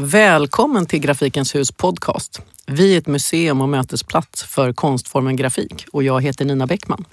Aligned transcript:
Välkommen 0.00 0.86
till 0.86 1.00
Grafikens 1.00 1.54
hus 1.54 1.72
podcast. 1.72 2.42
Vi 2.66 2.94
är 2.94 2.98
ett 2.98 3.06
museum 3.06 3.60
och 3.60 3.68
mötesplats 3.68 4.42
för 4.42 4.72
konstformen 4.72 5.36
grafik 5.36 5.86
och 5.92 6.02
jag 6.02 6.22
heter 6.22 6.44
Nina 6.44 6.66
Bäckman. 6.66 7.04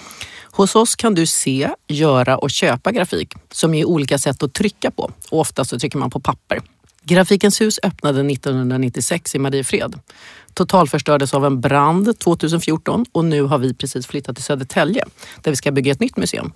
Hos 0.51 0.75
oss 0.75 0.95
kan 0.95 1.15
du 1.15 1.25
se, 1.25 1.69
göra 1.87 2.37
och 2.37 2.51
köpa 2.51 2.91
grafik 2.91 3.33
som 3.51 3.73
är 3.73 3.85
olika 3.85 4.17
sätt 4.17 4.43
att 4.43 4.53
trycka 4.53 4.91
på 4.91 5.11
och 5.29 5.39
ofta 5.39 5.65
så 5.65 5.79
trycker 5.79 5.97
man 5.97 6.09
på 6.09 6.19
papper. 6.19 6.61
Grafikens 7.03 7.61
hus 7.61 7.79
öppnade 7.83 8.31
1996 8.31 9.35
i 9.35 9.39
Mariefred. 9.39 9.99
Totalförstördes 10.53 11.33
av 11.33 11.45
en 11.45 11.61
brand 11.61 12.19
2014 12.19 13.05
och 13.11 13.25
nu 13.25 13.41
har 13.41 13.57
vi 13.57 13.73
precis 13.73 14.07
flyttat 14.07 14.35
till 14.35 14.45
Södertälje 14.45 15.05
där 15.41 15.51
vi 15.51 15.55
ska 15.55 15.71
bygga 15.71 15.91
ett 15.91 15.99
nytt 15.99 16.17
museum. 16.17 16.53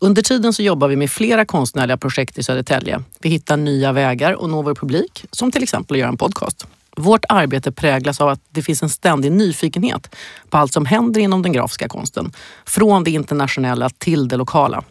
Under 0.00 0.22
tiden 0.22 0.52
så 0.52 0.62
jobbar 0.62 0.88
vi 0.88 0.96
med 0.96 1.10
flera 1.10 1.44
konstnärliga 1.44 1.96
projekt 1.96 2.38
i 2.38 2.42
Södertälje. 2.42 3.02
Vi 3.20 3.28
hittar 3.28 3.56
nya 3.56 3.92
vägar 3.92 4.32
och 4.32 4.50
når 4.50 4.62
vår 4.62 4.74
publik, 4.74 5.24
som 5.30 5.52
till 5.52 5.62
exempel 5.62 5.94
att 5.94 5.98
göra 5.98 6.08
en 6.08 6.16
podcast. 6.16 6.66
Vårt 6.96 7.24
arbete 7.28 7.72
präglas 7.72 8.20
av 8.20 8.28
att 8.28 8.40
det 8.50 8.62
finns 8.62 8.82
en 8.82 8.90
ständig 8.90 9.32
nyfikenhet 9.32 10.14
på 10.50 10.58
allt 10.58 10.72
som 10.72 10.86
händer 10.86 11.20
inom 11.20 11.42
den 11.42 11.52
grafiska 11.52 11.88
konsten. 11.88 12.32
Från 12.66 13.04
det 13.04 13.10
internationella 13.10 13.90
till 13.90 14.28
det 14.28 14.36
lokala. 14.36 14.84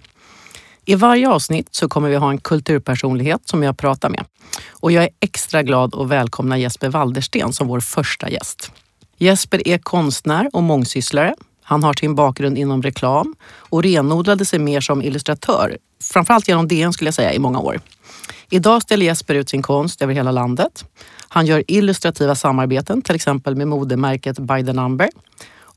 I 0.85 0.95
varje 0.95 1.29
avsnitt 1.29 1.67
så 1.71 1.89
kommer 1.89 2.09
vi 2.09 2.15
ha 2.15 2.29
en 2.29 2.37
kulturpersonlighet 2.37 3.41
som 3.45 3.63
jag 3.63 3.77
pratar 3.77 4.09
med. 4.09 4.25
Och 4.69 4.91
jag 4.91 5.03
är 5.03 5.09
extra 5.19 5.63
glad 5.63 5.95
att 5.95 6.07
välkomna 6.07 6.57
Jesper 6.57 6.89
Waldersten 6.89 7.53
som 7.53 7.67
vår 7.67 7.79
första 7.79 8.29
gäst. 8.29 8.71
Jesper 9.17 9.67
är 9.67 9.77
konstnär 9.77 10.49
och 10.53 10.63
mångsysslare. 10.63 11.35
Han 11.69 11.83
har 11.83 11.93
sin 11.93 12.15
bakgrund 12.15 12.57
inom 12.57 12.81
reklam 12.81 13.35
och 13.69 13.83
renodlade 13.83 14.45
sig 14.45 14.59
mer 14.59 14.81
som 14.81 15.01
illustratör, 15.01 15.77
framförallt 16.03 16.47
genom 16.47 16.67
DN 16.67 16.93
skulle 16.93 17.07
jag 17.07 17.15
säga, 17.15 17.33
i 17.33 17.39
många 17.39 17.59
år. 17.59 17.81
Idag 18.49 18.81
ställer 18.81 19.05
Jesper 19.05 19.35
ut 19.35 19.49
sin 19.49 19.61
konst 19.61 20.01
över 20.01 20.13
hela 20.13 20.31
landet. 20.31 20.85
Han 21.27 21.45
gör 21.45 21.63
illustrativa 21.67 22.35
samarbeten, 22.35 23.01
till 23.01 23.15
exempel 23.15 23.55
med 23.55 23.67
modemärket 23.67 24.39
By 24.39 24.65
the 24.65 24.73
Number 24.73 25.09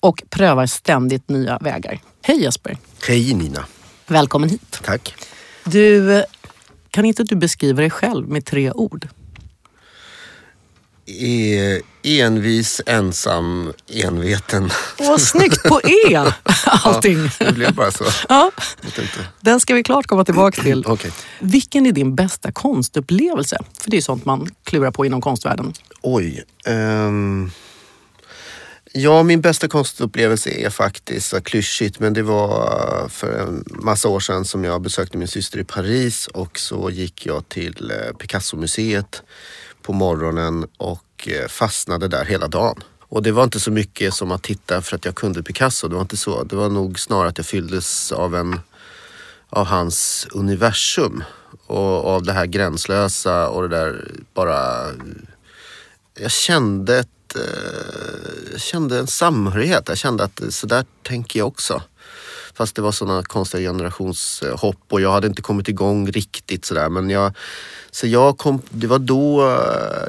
och 0.00 0.22
prövar 0.30 0.66
ständigt 0.66 1.28
nya 1.28 1.58
vägar. 1.58 2.00
Hej 2.22 2.42
Jesper! 2.42 2.77
Hej 3.08 3.34
Nina! 3.34 3.64
Välkommen 4.06 4.48
hit! 4.48 4.80
Tack! 4.82 5.14
Du, 5.64 6.22
kan 6.91 7.04
inte 7.04 7.25
du 7.25 7.34
beskriva 7.34 7.80
dig 7.80 7.91
själv 7.91 8.28
med 8.28 8.44
tre 8.44 8.72
ord? 8.72 9.08
E 11.12 11.83
envis, 12.03 12.80
ensam, 12.86 13.72
enveten. 13.89 14.70
Åh, 14.98 15.16
snyggt 15.16 15.62
på 15.62 15.80
E! 15.80 16.16
Allting. 16.84 17.30
Ja, 17.39 17.47
det 17.47 17.53
blev 17.53 17.75
bara 17.75 17.91
så. 17.91 18.05
Ja. 18.28 18.50
Den 19.41 19.61
ska 19.61 19.75
vi 19.75 19.83
klart 19.83 20.06
komma 20.06 20.25
tillbaka 20.25 20.62
till. 20.62 20.84
Okej. 20.86 21.12
Vilken 21.38 21.86
är 21.86 21.92
din 21.92 22.14
bästa 22.14 22.53
konstupplevelse? 22.53 23.58
För 23.83 23.91
det 23.91 23.97
är 23.97 24.00
sånt 24.00 24.25
man 24.25 24.50
klurar 24.64 24.91
på 24.91 25.06
inom 25.06 25.20
konstvärlden. 25.20 25.72
Oj. 26.03 26.44
ehm. 26.66 27.50
Ja, 28.92 29.22
min 29.22 29.41
bästa 29.41 29.69
konstupplevelse 29.69 30.50
är 30.50 30.70
faktiskt 30.70 31.28
så 31.28 31.41
klyschigt 31.41 32.00
men 32.00 32.12
det 32.12 32.22
var 32.22 33.08
för 33.08 33.38
en 33.38 33.64
massa 33.69 34.08
år 34.08 34.20
sedan 34.20 34.44
som 34.44 34.64
jag 34.64 34.83
besökte 34.83 35.19
min 35.19 35.28
syster 35.28 35.58
i 35.58 35.64
Paris 35.64 36.27
och 36.27 36.58
så 36.58 36.91
gick 36.91 37.27
jag 37.27 37.48
till 37.48 37.91
eh, 37.91 38.16
Picasso-museet 38.16 39.22
på 39.82 39.92
morgonen 39.92 40.66
och 40.76 41.28
eh, 41.28 41.48
fastnade 41.48 42.08
där 42.08 42.24
hela 42.24 42.48
dagen. 42.48 42.82
Och 43.00 43.22
det 43.22 43.32
var 43.32 43.44
inte 43.44 43.60
så 43.60 43.70
mycket 43.70 44.14
som 44.14 44.30
att 44.30 44.42
titta 44.42 44.82
för 44.82 44.96
att 44.96 45.04
jag 45.04 45.14
kunde 45.14 45.42
Picasso, 45.42 45.88
det 45.88 45.94
var 45.94 46.02
inte 46.02 46.16
så. 46.16 46.44
Det 46.44 46.56
var 46.56 46.68
nog 46.68 47.00
snarare 47.00 47.28
att 47.28 47.38
jag 47.38 47.46
fylldes 47.46 48.12
av 48.12 48.34
en 48.34 48.60
av 49.50 49.66
hans 49.66 50.26
universum 50.32 51.24
och 51.66 52.04
av 52.04 52.22
det 52.22 52.32
här 52.32 52.46
gränslösa 52.46 53.48
och 53.48 53.62
det 53.62 53.76
där 53.76 54.10
bara... 54.34 54.86
Jag 56.14 56.30
kände, 56.30 56.98
ett, 56.98 57.36
eh, 57.36 58.52
jag 58.52 58.60
kände 58.60 58.98
en 58.98 59.06
samhörighet. 59.06 59.88
Jag 59.88 59.98
kände 59.98 60.24
att 60.24 60.42
så 60.50 60.66
där 60.66 60.84
tänker 61.02 61.38
jag 61.38 61.48
också. 61.48 61.82
Fast 62.54 62.76
det 62.76 62.82
var 62.82 62.92
sådana 62.92 63.22
konstiga 63.22 63.70
generationshopp 63.70 64.76
och 64.88 65.00
jag 65.00 65.12
hade 65.12 65.26
inte 65.26 65.42
kommit 65.42 65.69
igång 65.69 66.10
riktigt 66.10 66.64
sådär. 66.64 66.88
Men 66.88 67.10
jag, 67.10 67.32
så 67.91 68.06
jag 68.06 68.38
kom, 68.38 68.62
det 68.70 68.86
var 68.86 68.98
då, 68.98 69.58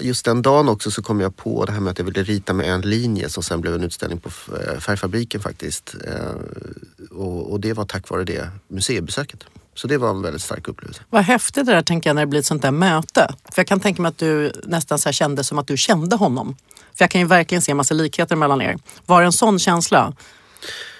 just 0.01 0.25
den 0.25 0.41
dagen 0.41 0.69
också, 0.69 0.91
så 0.91 1.01
kom 1.03 1.19
jag 1.19 1.37
på 1.37 1.65
det 1.65 1.71
här 1.71 1.79
med 1.79 1.91
att 1.91 1.97
jag 1.97 2.05
ville 2.05 2.23
rita 2.23 2.53
med 2.53 2.69
en 2.69 2.81
linje 2.81 3.29
som 3.29 3.43
sen 3.43 3.61
blev 3.61 3.75
en 3.75 3.83
utställning 3.83 4.19
på 4.19 4.29
eh, 4.29 4.79
Färgfabriken 4.79 5.41
faktiskt. 5.41 5.95
Eh, 6.07 7.17
och, 7.17 7.51
och 7.51 7.59
det 7.59 7.73
var 7.73 7.85
tack 7.85 8.09
vare 8.09 8.23
det 8.23 8.49
museibesöket. 8.67 9.43
Så 9.75 9.87
det 9.87 9.97
var 9.97 10.09
en 10.09 10.21
väldigt 10.21 10.41
stark 10.41 10.67
upplevelse. 10.67 11.01
Vad 11.09 11.23
häftigt 11.23 11.65
det 11.65 11.71
där 11.71 11.81
tänker 11.81 12.09
jag 12.09 12.15
när 12.15 12.21
det 12.21 12.27
blir 12.27 12.39
ett 12.39 12.45
sånt 12.45 12.61
där 12.61 12.71
möte. 12.71 13.33
För 13.51 13.59
jag 13.59 13.67
kan 13.67 13.79
tänka 13.79 14.01
mig 14.01 14.09
att 14.09 14.17
du 14.17 14.51
nästan 14.63 14.99
så 14.99 15.09
här 15.09 15.13
kände 15.13 15.43
som 15.43 15.59
att 15.59 15.67
du 15.67 15.77
kände 15.77 16.15
honom. 16.15 16.55
För 16.95 17.03
jag 17.03 17.11
kan 17.11 17.21
ju 17.21 17.27
verkligen 17.27 17.61
se 17.61 17.71
en 17.71 17.77
massa 17.77 17.93
likheter 17.93 18.35
mellan 18.35 18.61
er. 18.61 18.77
Var 19.05 19.21
det 19.21 19.25
en 19.25 19.31
sån 19.31 19.59
känsla? 19.59 20.13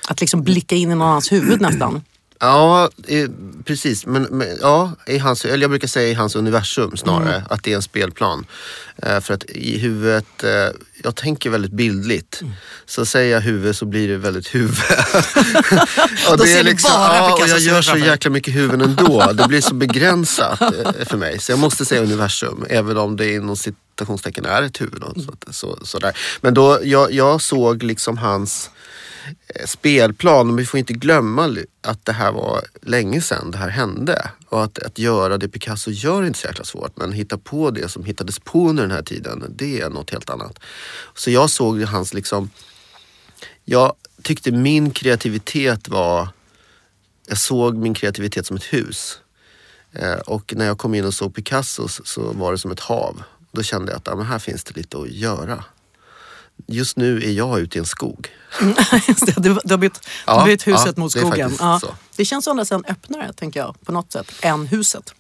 Att 0.08 0.22
liksom 0.22 0.44
blicka 0.44 0.76
in 0.76 0.92
i 0.92 0.96
någon 0.96 1.08
annans 1.08 1.32
huvud 1.32 1.62
nästan. 1.62 2.02
Ja, 2.44 2.90
eh, 3.08 3.30
precis. 3.66 4.06
Men, 4.06 4.24
men 4.24 4.48
ja, 4.62 4.92
i 5.08 5.18
hans, 5.18 5.46
eller 5.46 5.62
jag 5.62 5.70
brukar 5.70 5.88
säga 5.88 6.10
i 6.10 6.14
hans 6.14 6.36
universum 6.36 6.98
snarare. 6.98 7.44
Att 7.50 7.64
det 7.64 7.72
är 7.72 7.76
en 7.76 7.82
spelplan. 7.82 8.46
Eh, 8.98 9.20
för 9.20 9.34
att 9.34 9.44
i 9.50 9.78
huvudet, 9.78 10.44
eh, 10.44 10.50
jag 11.04 11.16
tänker 11.16 11.50
väldigt 11.50 11.72
bildligt. 11.72 12.42
Så 12.86 13.06
säger 13.06 13.34
jag 13.34 13.42
huvud 13.42 13.76
så 13.76 13.86
blir 13.86 14.08
det 14.08 14.18
väldigt 14.18 14.56
huvud. 14.56 14.76
och 16.30 16.38
Då 16.38 16.46
ser 16.46 16.64
du 16.64 16.74
bara 16.74 17.18
ja, 17.18 17.34
och 17.34 17.48
jag 17.50 17.60
gör 17.60 17.82
så 17.82 17.98
jäkla 17.98 18.32
mycket 18.32 18.56
huvuden 18.56 18.82
ändå. 18.82 19.32
Det 19.34 19.48
blir 19.48 19.62
så 19.62 19.74
begränsat 19.86 20.62
eh, 20.62 21.06
för 21.06 21.18
mig. 21.18 21.40
Så 21.40 21.52
jag 21.52 21.60
måste 21.60 21.86
säga 21.86 22.02
universum. 22.02 22.66
Även 22.70 22.98
om 22.98 23.18
det 23.18 23.34
inom 23.34 23.58
citationstecken 23.58 24.46
är 24.46 24.64
ett 24.64 24.82
huvud. 24.82 25.04
Så, 25.26 25.52
så, 25.52 25.80
sådär. 25.86 26.18
Men 26.42 26.54
då, 26.54 26.80
jag, 26.84 27.14
jag 27.14 27.42
såg 27.42 27.84
liksom 27.84 28.18
hans 28.18 28.70
Eh, 29.48 29.66
spelplan. 29.66 30.48
Men 30.48 30.56
vi 30.56 30.66
får 30.66 30.78
inte 30.78 30.94
glömma 30.94 31.58
att 31.82 32.06
det 32.06 32.12
här 32.12 32.32
var 32.32 32.62
länge 32.82 33.22
sedan 33.22 33.52
det 33.52 33.58
här 33.58 33.70
hände. 33.70 34.30
Och 34.50 34.64
att, 34.64 34.80
att 34.80 35.00
göra 35.00 35.38
det 35.38 35.48
Picasso 35.50 35.92
gör 35.92 36.24
är 36.24 36.28
inte 36.28 36.40
så 36.40 36.48
jäkla 36.48 36.66
svårt. 36.66 36.98
Men 36.98 37.12
hitta 37.12 37.38
på 37.38 37.72
det 37.72 37.90
som 37.90 38.04
hittades 38.06 38.40
på 38.40 38.70
under 38.70 38.84
den 38.84 38.92
här 38.92 39.02
tiden, 39.04 39.46
det 39.56 39.82
är 39.82 39.90
något 39.90 40.10
helt 40.10 40.30
annat. 40.30 40.60
Så 41.16 41.32
jag 41.32 41.50
såg 41.50 41.82
hans 41.82 42.14
liksom... 42.14 42.50
Jag 43.66 43.94
tyckte 44.24 44.52
min 44.52 44.92
kreativitet 44.92 45.88
var... 45.88 46.28
Jag 47.28 47.38
såg 47.38 47.78
min 47.78 47.94
kreativitet 47.94 48.46
som 48.46 48.58
ett 48.58 48.64
hus. 48.74 49.20
Eh, 49.94 50.14
och 50.14 50.54
när 50.58 50.66
jag 50.66 50.78
kom 50.78 50.96
in 50.96 51.06
och 51.06 51.14
såg 51.14 51.36
Picassos 51.36 51.96
så- 51.96 52.04
så 52.06 52.22
var 52.34 52.52
det 52.52 52.58
som 52.58 52.72
ett 52.72 52.80
hav. 52.80 53.24
Då 53.52 53.64
kände 53.64 53.92
jag 53.92 53.98
att 53.98 54.08
ja, 54.08 54.16
men 54.16 54.26
här 54.26 54.40
finns 54.40 54.64
det 54.64 54.76
lite 54.76 54.98
att 54.98 55.10
göra. 55.10 55.64
Just 56.68 56.98
nu 56.98 57.18
är 57.24 57.32
jag 57.32 57.60
ute 57.60 57.78
i 57.78 57.80
en 57.80 57.86
skog. 57.86 58.30
Det, 59.26 59.34
du, 59.38 59.58
du 59.64 59.74
har 59.74 59.78
bytt, 59.78 59.94
du 59.94 60.00
Ja, 60.26 60.40
har 60.40 60.46
bytt 60.48 60.68
huset 60.68 60.94
ja, 60.96 61.02
mot 61.02 61.14
det 61.14 61.20
skogen. 61.20 61.50
faktiskt 61.50 61.62
Ja. 61.62 61.96
Det 62.16 62.26
känns 62.26 62.46
som 62.46 62.58
nästan 62.58 62.84
öppnare, 62.88 63.34
tänker 63.34 63.60
jag, 63.60 63.76
på 63.86 63.92
något 63.92 64.12
sätt, 64.12 64.32
än 64.42 64.68
huset. 64.68 65.14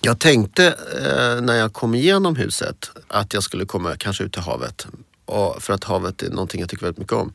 Jag 0.00 0.18
tänkte 0.18 0.66
eh, 0.66 1.40
när 1.42 1.54
jag 1.54 1.72
kom 1.72 1.94
igenom 1.94 2.36
huset 2.36 2.90
att 3.08 3.34
jag 3.34 3.42
skulle 3.42 3.64
komma 3.64 3.96
kanske 3.98 4.24
ut 4.24 4.32
till 4.32 4.42
havet. 4.42 4.86
Och 5.24 5.62
för 5.62 5.72
att 5.72 5.84
havet 5.84 6.22
är 6.22 6.30
någonting 6.30 6.60
jag 6.60 6.70
tycker 6.70 6.84
väldigt 6.84 6.98
mycket 6.98 7.12
om. 7.12 7.32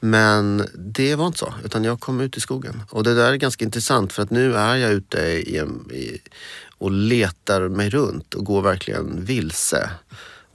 Men 0.00 0.68
det 0.74 1.14
var 1.14 1.26
inte 1.26 1.38
så, 1.38 1.54
utan 1.64 1.84
jag 1.84 2.00
kom 2.00 2.20
ut 2.20 2.36
i 2.36 2.40
skogen. 2.40 2.82
Och 2.90 3.04
det 3.04 3.14
där 3.14 3.32
är 3.32 3.36
ganska 3.36 3.64
intressant 3.64 4.12
för 4.12 4.22
att 4.22 4.30
nu 4.30 4.54
är 4.56 4.76
jag 4.76 4.90
ute 4.92 5.18
i, 5.18 5.58
i, 5.94 6.20
och 6.78 6.90
letar 6.90 7.68
mig 7.68 7.90
runt 7.90 8.34
och 8.34 8.44
går 8.44 8.62
verkligen 8.62 9.24
vilse. 9.24 9.90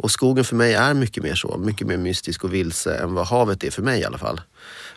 Och 0.02 0.12
skogen 0.12 0.44
för 0.44 0.56
mig 0.56 0.74
är 0.74 0.94
mycket 0.94 1.24
mer 1.24 1.36
så, 1.36 1.58
mycket 1.58 1.88
mer 1.88 1.98
mystisk 1.98 2.44
och 2.44 2.54
vilse 2.54 2.96
än 2.96 3.14
vad 3.14 3.28
havet 3.28 3.64
är 3.64 3.72
för 3.72 3.82
mig 3.82 4.00
i 4.00 4.06
alla 4.06 4.18
fall. 4.18 4.42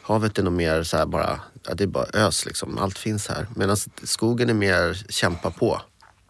Havet 0.02 0.38
är 0.38 0.42
nog 0.42 0.52
mer 0.52 0.82
så 0.82 1.06
bara, 1.06 1.40
ja, 1.66 1.74
det 1.74 1.84
är 1.84 1.88
bara 1.88 2.06
ös 2.12 2.46
liksom, 2.46 2.78
allt 2.78 2.98
finns 2.98 3.28
här. 3.28 3.46
Medan 3.56 3.76
skogen 4.02 4.50
är 4.50 4.54
mer 4.54 5.04
kämpa 5.08 5.50
på. 5.50 5.80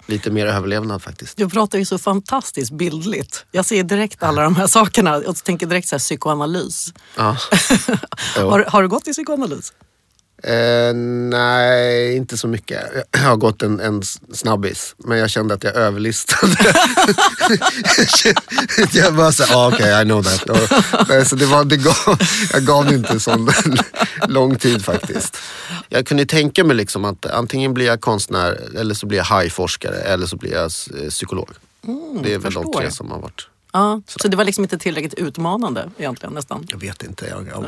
Lite 0.06 0.30
mer 0.30 0.46
överlevnad 0.46 1.02
faktiskt. 1.02 1.36
Du 1.36 1.48
pratar 1.48 1.78
ju 1.78 1.84
så 1.84 1.98
fantastiskt 1.98 2.72
bildligt. 2.72 3.46
Jag 3.50 3.64
ser 3.64 3.82
direkt 3.82 4.22
alla 4.22 4.42
de 4.42 4.56
här 4.56 4.66
sakerna 4.66 5.16
och 5.16 5.36
tänker 5.36 5.66
direkt 5.66 5.88
så 5.88 5.94
här, 5.94 6.00
psykoanalys. 6.00 6.92
Ja. 7.16 7.36
Har, 8.36 8.64
har 8.64 8.82
du 8.82 8.88
gått 8.88 9.08
i 9.08 9.12
psykoanalys? 9.12 9.72
Eh, 10.46 10.94
nej, 11.30 12.16
inte 12.16 12.36
så 12.36 12.48
mycket. 12.48 12.82
Jag 13.10 13.20
har 13.20 13.36
gått 13.36 13.62
en, 13.62 13.80
en 13.80 14.02
snabbis, 14.32 14.94
men 14.98 15.18
jag 15.18 15.30
kände 15.30 15.54
att 15.54 15.64
jag 15.64 15.74
överlistade. 15.74 16.74
jag 18.92 19.14
bara 19.14 19.32
såhär, 19.32 19.56
ah, 19.56 19.68
okej, 19.68 19.76
okay, 19.76 20.02
I 20.02 20.04
know 20.04 20.22
that. 20.22 20.50
Och, 20.50 20.58
nej, 21.08 21.24
så 21.24 21.36
det 21.36 21.46
var, 21.46 21.64
det 21.64 21.76
gav, 21.76 22.18
jag 22.52 22.64
gav 22.64 22.86
det 22.86 22.94
inte 22.94 23.20
sån 23.20 23.50
lång 24.28 24.56
tid 24.56 24.84
faktiskt. 24.84 25.36
Jag 25.88 26.06
kunde 26.06 26.26
tänka 26.26 26.64
mig 26.64 26.76
liksom 26.76 27.04
att 27.04 27.26
antingen 27.26 27.74
blir 27.74 27.86
jag 27.86 28.00
konstnär, 28.00 28.60
eller 28.78 28.94
så 28.94 29.06
blir 29.06 29.18
jag 29.18 29.24
hajforskare, 29.24 29.96
eller 29.96 30.26
så 30.26 30.36
blir 30.36 30.52
jag 30.52 30.70
psykolog. 31.10 31.50
det 32.22 32.34
är 32.34 32.38
väl 32.38 32.52
de 32.52 32.72
tre 32.72 32.90
som 32.90 33.10
har 33.10 33.18
varit. 33.18 33.48
Ja, 33.74 34.00
så 34.06 34.28
det 34.28 34.36
var 34.36 34.44
liksom 34.44 34.64
inte 34.64 34.78
tillräckligt 34.78 35.14
utmanande 35.14 35.90
egentligen 35.98 36.34
nästan? 36.34 36.66
Jag 36.70 36.78
vet 36.78 37.02
inte, 37.02 37.26
jag, 37.26 37.48
jag, 37.48 37.66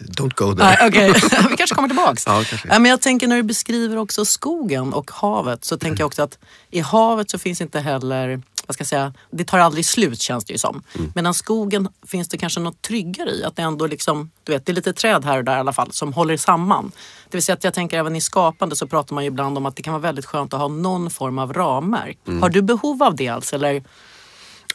don't 0.00 0.34
go 0.34 0.56
there. 0.56 0.64
Nej, 0.64 0.78
okej. 0.88 1.12
Vi 1.50 1.56
kanske 1.56 1.74
kommer 1.74 1.88
tillbaks. 1.88 2.26
Ja, 2.26 2.44
kanske. 2.48 2.68
Men 2.68 2.84
jag 2.84 3.00
tänker 3.00 3.28
när 3.28 3.36
du 3.36 3.42
beskriver 3.42 3.96
också 3.96 4.24
skogen 4.24 4.92
och 4.92 5.10
havet 5.10 5.64
så 5.64 5.78
tänker 5.78 6.00
jag 6.00 6.06
också 6.06 6.22
att 6.22 6.38
i 6.70 6.80
havet 6.80 7.30
så 7.30 7.38
finns 7.38 7.60
inte 7.60 7.80
heller 7.80 8.42
vad 8.66 8.74
ska 8.74 8.82
jag 8.82 8.88
säga, 8.88 9.12
det 9.30 9.44
tar 9.44 9.58
aldrig 9.58 9.86
slut 9.86 10.20
känns 10.20 10.44
det 10.44 10.52
ju 10.52 10.58
som. 10.58 10.82
Mm. 10.94 11.12
Medan 11.14 11.34
skogen 11.34 11.88
finns 12.06 12.28
det 12.28 12.38
kanske 12.38 12.60
något 12.60 12.82
tryggare 12.82 13.30
i. 13.30 13.44
Att 13.44 13.56
det 13.56 13.62
ändå 13.62 13.86
liksom, 13.86 14.30
du 14.44 14.52
vet, 14.52 14.66
det 14.66 14.72
är 14.72 14.74
lite 14.74 14.92
träd 14.92 15.24
här 15.24 15.38
och 15.38 15.44
där 15.44 15.56
i 15.56 15.60
alla 15.60 15.72
fall 15.72 15.92
som 15.92 16.12
håller 16.12 16.36
samman. 16.36 16.92
Det 17.30 17.36
vill 17.36 17.42
säga 17.42 17.54
att 17.54 17.64
jag 17.64 17.74
tänker 17.74 17.98
även 17.98 18.16
i 18.16 18.20
skapande 18.20 18.76
så 18.76 18.86
pratar 18.86 19.14
man 19.14 19.24
ju 19.24 19.28
ibland 19.28 19.58
om 19.58 19.66
att 19.66 19.76
det 19.76 19.82
kan 19.82 19.92
vara 19.92 20.02
väldigt 20.02 20.26
skönt 20.26 20.54
att 20.54 20.60
ha 20.60 20.68
någon 20.68 21.10
form 21.10 21.38
av 21.38 21.52
ramverk. 21.52 22.18
Mm. 22.26 22.42
Har 22.42 22.48
du 22.48 22.62
behov 22.62 23.02
av 23.02 23.16
det 23.16 23.28
alltså? 23.28 23.56
Eller? 23.56 23.82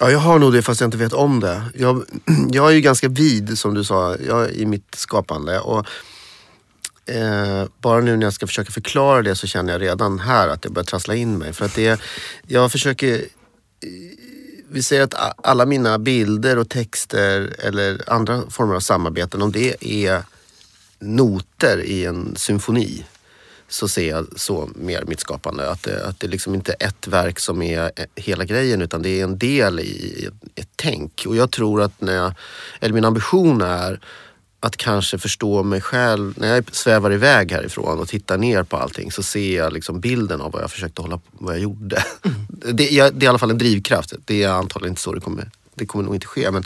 Ja, 0.02 0.12
jag 0.12 0.20
har 0.20 0.40
nog 0.40 0.54
det 0.54 0.62
fast 0.62 0.82
jag 0.82 0.88
inte 0.88 0.98
vet 0.98 1.14
om 1.14 1.40
det. 1.40 1.64
Jag, 1.76 2.06
jag 2.52 2.70
är 2.70 2.74
ju 2.74 2.82
ganska 2.82 3.08
vid 3.08 3.60
som 3.60 3.74
du 3.74 3.84
sa 3.84 4.16
jag, 4.16 4.52
i 4.52 4.66
mitt 4.66 4.96
skapande. 4.96 5.60
Och, 5.60 5.86
eh, 7.06 7.66
bara 7.82 8.02
nu 8.02 8.18
när 8.18 8.26
jag 8.26 8.34
ska 8.34 8.48
försöka 8.48 8.72
förklara 8.72 9.22
det 9.22 9.36
så 9.36 9.48
känner 9.48 9.74
jag 9.74 9.82
redan 9.82 10.20
här 10.20 10.48
att 10.48 10.64
jag 10.64 10.74
börjar 10.74 10.86
trassla 10.86 11.16
in 11.16 11.38
mig. 11.38 11.54
För 11.54 11.66
att 11.66 11.76
det, 11.76 12.02
jag 12.48 12.72
försöker 12.72 13.16
eh, 13.16 13.90
vi 14.72 14.84
säger 14.84 15.04
att 15.04 15.46
alla 15.48 15.66
mina 15.66 16.00
bilder 16.00 16.58
och 16.58 16.70
texter 16.70 17.56
eller 17.60 18.10
andra 18.10 18.42
former 18.50 18.76
av 18.76 18.80
samarbeten, 18.80 19.42
om 19.42 19.52
det 19.52 19.76
är 19.80 20.24
noter 21.00 21.82
i 21.82 22.06
en 22.06 22.36
symfoni 22.36 23.06
så 23.70 23.88
ser 23.88 24.10
jag 24.10 24.28
så 24.36 24.70
mer 24.76 25.04
mitt 25.08 25.20
skapande. 25.20 25.72
Att 25.72 25.84
det, 25.84 26.06
att 26.06 26.20
det 26.20 26.28
liksom 26.28 26.56
inte 26.56 26.76
är 26.80 26.88
ett 26.88 27.08
verk 27.08 27.40
som 27.40 27.62
är 27.62 27.92
hela 28.16 28.46
grejen 28.46 28.82
utan 28.82 29.02
det 29.02 29.20
är 29.20 29.24
en 29.24 29.38
del 29.38 29.80
i 29.80 30.30
ett 30.56 30.70
tänk. 30.76 31.26
Och 31.28 31.36
jag 31.36 31.52
tror 31.52 31.82
att 31.82 32.02
när 32.02 32.14
jag, 32.14 32.34
eller 32.80 32.94
min 32.94 33.06
ambition 33.06 33.62
är 33.62 34.00
att 34.60 34.78
kanske 34.78 35.18
förstå 35.18 35.64
mig 35.64 35.82
själv. 35.82 36.34
När 36.38 36.56
jag 36.56 36.76
svävar 36.76 37.14
iväg 37.14 37.52
härifrån 37.52 38.00
och 38.00 38.08
tittar 38.08 38.38
ner 38.38 38.64
på 38.64 38.78
allting 38.78 39.12
så 39.12 39.24
ser 39.24 39.58
jag 39.58 39.74
liksom 39.74 40.00
bilden 40.00 40.42
av 40.42 40.52
vad 40.52 40.62
jag 40.62 40.72
försökte 40.72 41.02
hålla 41.02 41.20
vad 41.32 41.54
jag 41.54 41.62
gjorde. 41.62 42.04
Mm. 42.22 42.38
Det, 42.50 42.74
det, 42.74 43.00
är 43.00 43.24
i 43.24 43.28
alla 43.28 43.40
fall 43.40 43.52
en 43.52 43.58
drivkraft. 43.58 44.14
Det 44.26 44.44
är 44.44 44.50
antagligen 44.50 44.92
inte 44.92 45.02
så 45.02 45.14
det 45.14 45.22
kommer, 45.22 45.52
det 45.76 45.86
kommer 45.86 46.04
nog 46.04 46.16
inte 46.16 46.28
ske. 46.28 46.52
Men 46.52 46.64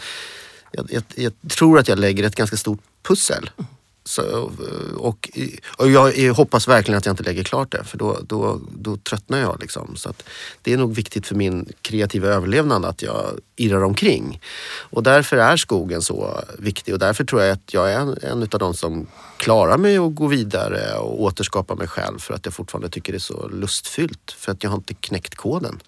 jag, 0.71 0.87
jag, 0.91 1.03
jag 1.15 1.33
tror 1.49 1.79
att 1.79 1.87
jag 1.87 1.99
lägger 1.99 2.23
ett 2.23 2.35
ganska 2.35 2.57
stort 2.57 2.79
pussel. 3.07 3.49
Mm. 3.57 3.67
Så, 4.05 4.51
och, 4.97 5.29
och 5.77 5.89
jag 5.89 6.33
hoppas 6.33 6.67
verkligen 6.67 6.97
att 6.97 7.05
jag 7.05 7.13
inte 7.13 7.23
lägger 7.23 7.43
klart 7.43 7.71
det 7.71 7.83
för 7.83 7.97
då, 7.97 8.19
då, 8.27 8.61
då 8.71 8.97
tröttnar 8.97 9.39
jag. 9.39 9.57
Liksom. 9.61 9.95
Så 9.95 10.13
det 10.61 10.73
är 10.73 10.77
nog 10.77 10.95
viktigt 10.95 11.27
för 11.27 11.35
min 11.35 11.69
kreativa 11.81 12.27
överlevnad 12.27 12.85
att 12.85 13.01
jag 13.01 13.25
irrar 13.55 13.83
omkring. 13.83 14.41
Och 14.89 15.03
därför 15.03 15.37
är 15.37 15.57
skogen 15.57 16.01
så 16.01 16.43
viktig 16.59 16.93
och 16.93 16.99
därför 16.99 17.23
tror 17.23 17.41
jag 17.41 17.51
att 17.51 17.73
jag 17.73 17.91
är 17.91 17.99
en, 17.99 18.17
en 18.21 18.41
av 18.41 18.59
de 18.59 18.73
som 18.73 19.07
klarar 19.37 19.77
mig 19.77 19.97
att 19.97 20.15
gå 20.15 20.27
vidare 20.27 20.97
och 20.97 21.21
återskapa 21.21 21.75
mig 21.75 21.87
själv 21.87 22.19
för 22.19 22.33
att 22.33 22.45
jag 22.45 22.53
fortfarande 22.53 22.89
tycker 22.89 23.13
det 23.13 23.17
är 23.17 23.19
så 23.19 23.47
lustfyllt. 23.47 24.35
För 24.37 24.51
att 24.51 24.63
jag 24.63 24.69
har 24.69 24.77
inte 24.77 24.93
knäckt 24.93 25.35
koden 25.35 25.79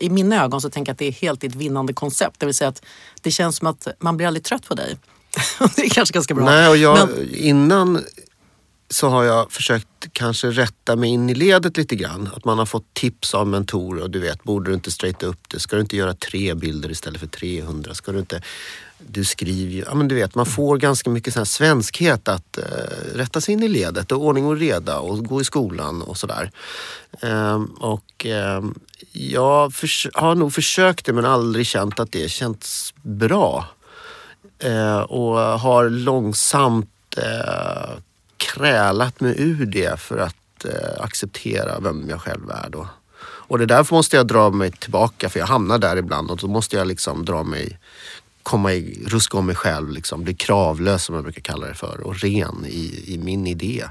i 0.00 0.10
mina 0.10 0.44
ögon 0.44 0.60
så 0.60 0.70
tänker 0.70 0.90
jag 0.90 0.92
att 0.94 0.98
det 0.98 1.06
är 1.06 1.12
helt 1.12 1.44
ett 1.44 1.54
vinnande 1.54 1.92
koncept. 1.92 2.40
Det 2.40 2.46
vill 2.46 2.54
säga 2.54 2.68
att 2.68 2.82
det 3.22 3.30
känns 3.30 3.56
som 3.56 3.66
att 3.66 3.88
man 3.98 4.16
blir 4.16 4.26
aldrig 4.26 4.44
trött 4.44 4.68
på 4.68 4.74
dig. 4.74 4.96
det 5.76 5.82
är 5.82 5.90
kanske 5.90 6.12
ganska 6.12 6.34
bra. 6.34 6.44
Nej, 6.44 6.68
och 6.68 6.76
jag, 6.76 7.08
Men... 7.08 7.34
innan 7.34 8.04
så 8.90 9.08
har 9.08 9.24
jag 9.24 9.52
försökt 9.52 9.88
kanske 10.12 10.50
rätta 10.50 10.96
mig 10.96 11.10
in 11.10 11.30
i 11.30 11.34
ledet 11.34 11.76
lite 11.76 11.96
grann. 11.96 12.30
Att 12.36 12.44
man 12.44 12.58
har 12.58 12.66
fått 12.66 12.94
tips 12.94 13.34
av 13.34 13.46
mentorer 13.46 14.02
och 14.02 14.10
du 14.10 14.18
vet, 14.18 14.44
borde 14.44 14.70
du 14.70 14.74
inte 14.74 14.90
straighta 14.90 15.26
upp 15.26 15.48
det? 15.48 15.60
Ska 15.60 15.76
du 15.76 15.82
inte 15.82 15.96
göra 15.96 16.14
tre 16.14 16.54
bilder 16.54 16.90
istället 16.90 17.20
för 17.20 17.26
300? 17.26 17.94
Ska 17.94 18.12
du 18.12 18.18
inte... 18.18 18.42
Du 18.98 19.24
skriver 19.24 19.72
ju... 19.72 19.84
Ja 19.86 19.94
men 19.94 20.08
du 20.08 20.14
vet, 20.14 20.34
man 20.34 20.46
får 20.46 20.76
ganska 20.76 21.10
mycket 21.10 21.34
sån 21.34 21.46
svenskhet 21.46 22.28
att 22.28 22.58
uh, 22.58 23.16
rätta 23.16 23.40
sig 23.40 23.54
in 23.54 23.62
i 23.62 23.68
ledet 23.68 24.12
och 24.12 24.24
ordning 24.24 24.46
och 24.46 24.56
reda 24.56 24.98
och 24.98 25.24
gå 25.24 25.40
i 25.40 25.44
skolan 25.44 26.02
och 26.02 26.16
sådär. 26.16 26.50
Um, 27.22 27.64
och 27.64 28.26
um, 28.58 28.74
jag 29.12 29.72
har 30.14 30.34
nog 30.34 30.54
försökt 30.54 31.06
det 31.06 31.12
men 31.12 31.24
aldrig 31.24 31.66
känt 31.66 32.00
att 32.00 32.12
det 32.12 32.30
känts 32.30 32.94
bra. 33.02 33.66
Eh, 34.58 34.98
och 34.98 35.36
har 35.38 35.90
långsamt 35.90 36.90
eh, 37.16 37.98
krälat 38.36 39.20
mig 39.20 39.34
ur 39.38 39.66
det 39.66 40.00
för 40.00 40.18
att 40.18 40.64
eh, 40.64 41.04
acceptera 41.04 41.80
vem 41.80 42.08
jag 42.08 42.20
själv 42.20 42.50
är 42.50 42.70
då. 42.70 42.88
Och 43.20 43.58
det 43.58 43.64
är 43.64 43.66
därför 43.66 43.94
måste 43.94 44.16
jag 44.16 44.26
dra 44.26 44.50
mig 44.50 44.70
tillbaka 44.70 45.28
för 45.28 45.40
jag 45.40 45.46
hamnar 45.46 45.78
där 45.78 45.96
ibland 45.96 46.30
och 46.30 46.36
då 46.36 46.46
måste 46.46 46.76
jag 46.76 46.86
liksom 46.86 47.24
dra 47.24 47.42
mig 47.42 47.78
komma 48.42 48.72
i, 48.72 49.04
ruska 49.06 49.38
om 49.38 49.46
mig 49.46 49.56
själv, 49.56 49.90
liksom, 49.90 50.24
bli 50.24 50.34
kravlös 50.34 51.04
som 51.04 51.14
jag 51.14 51.24
brukar 51.24 51.40
kalla 51.40 51.66
det 51.66 51.74
för 51.74 52.00
och 52.00 52.20
ren 52.20 52.64
i, 52.66 53.14
i 53.14 53.18
min 53.18 53.46
idé. 53.46 53.84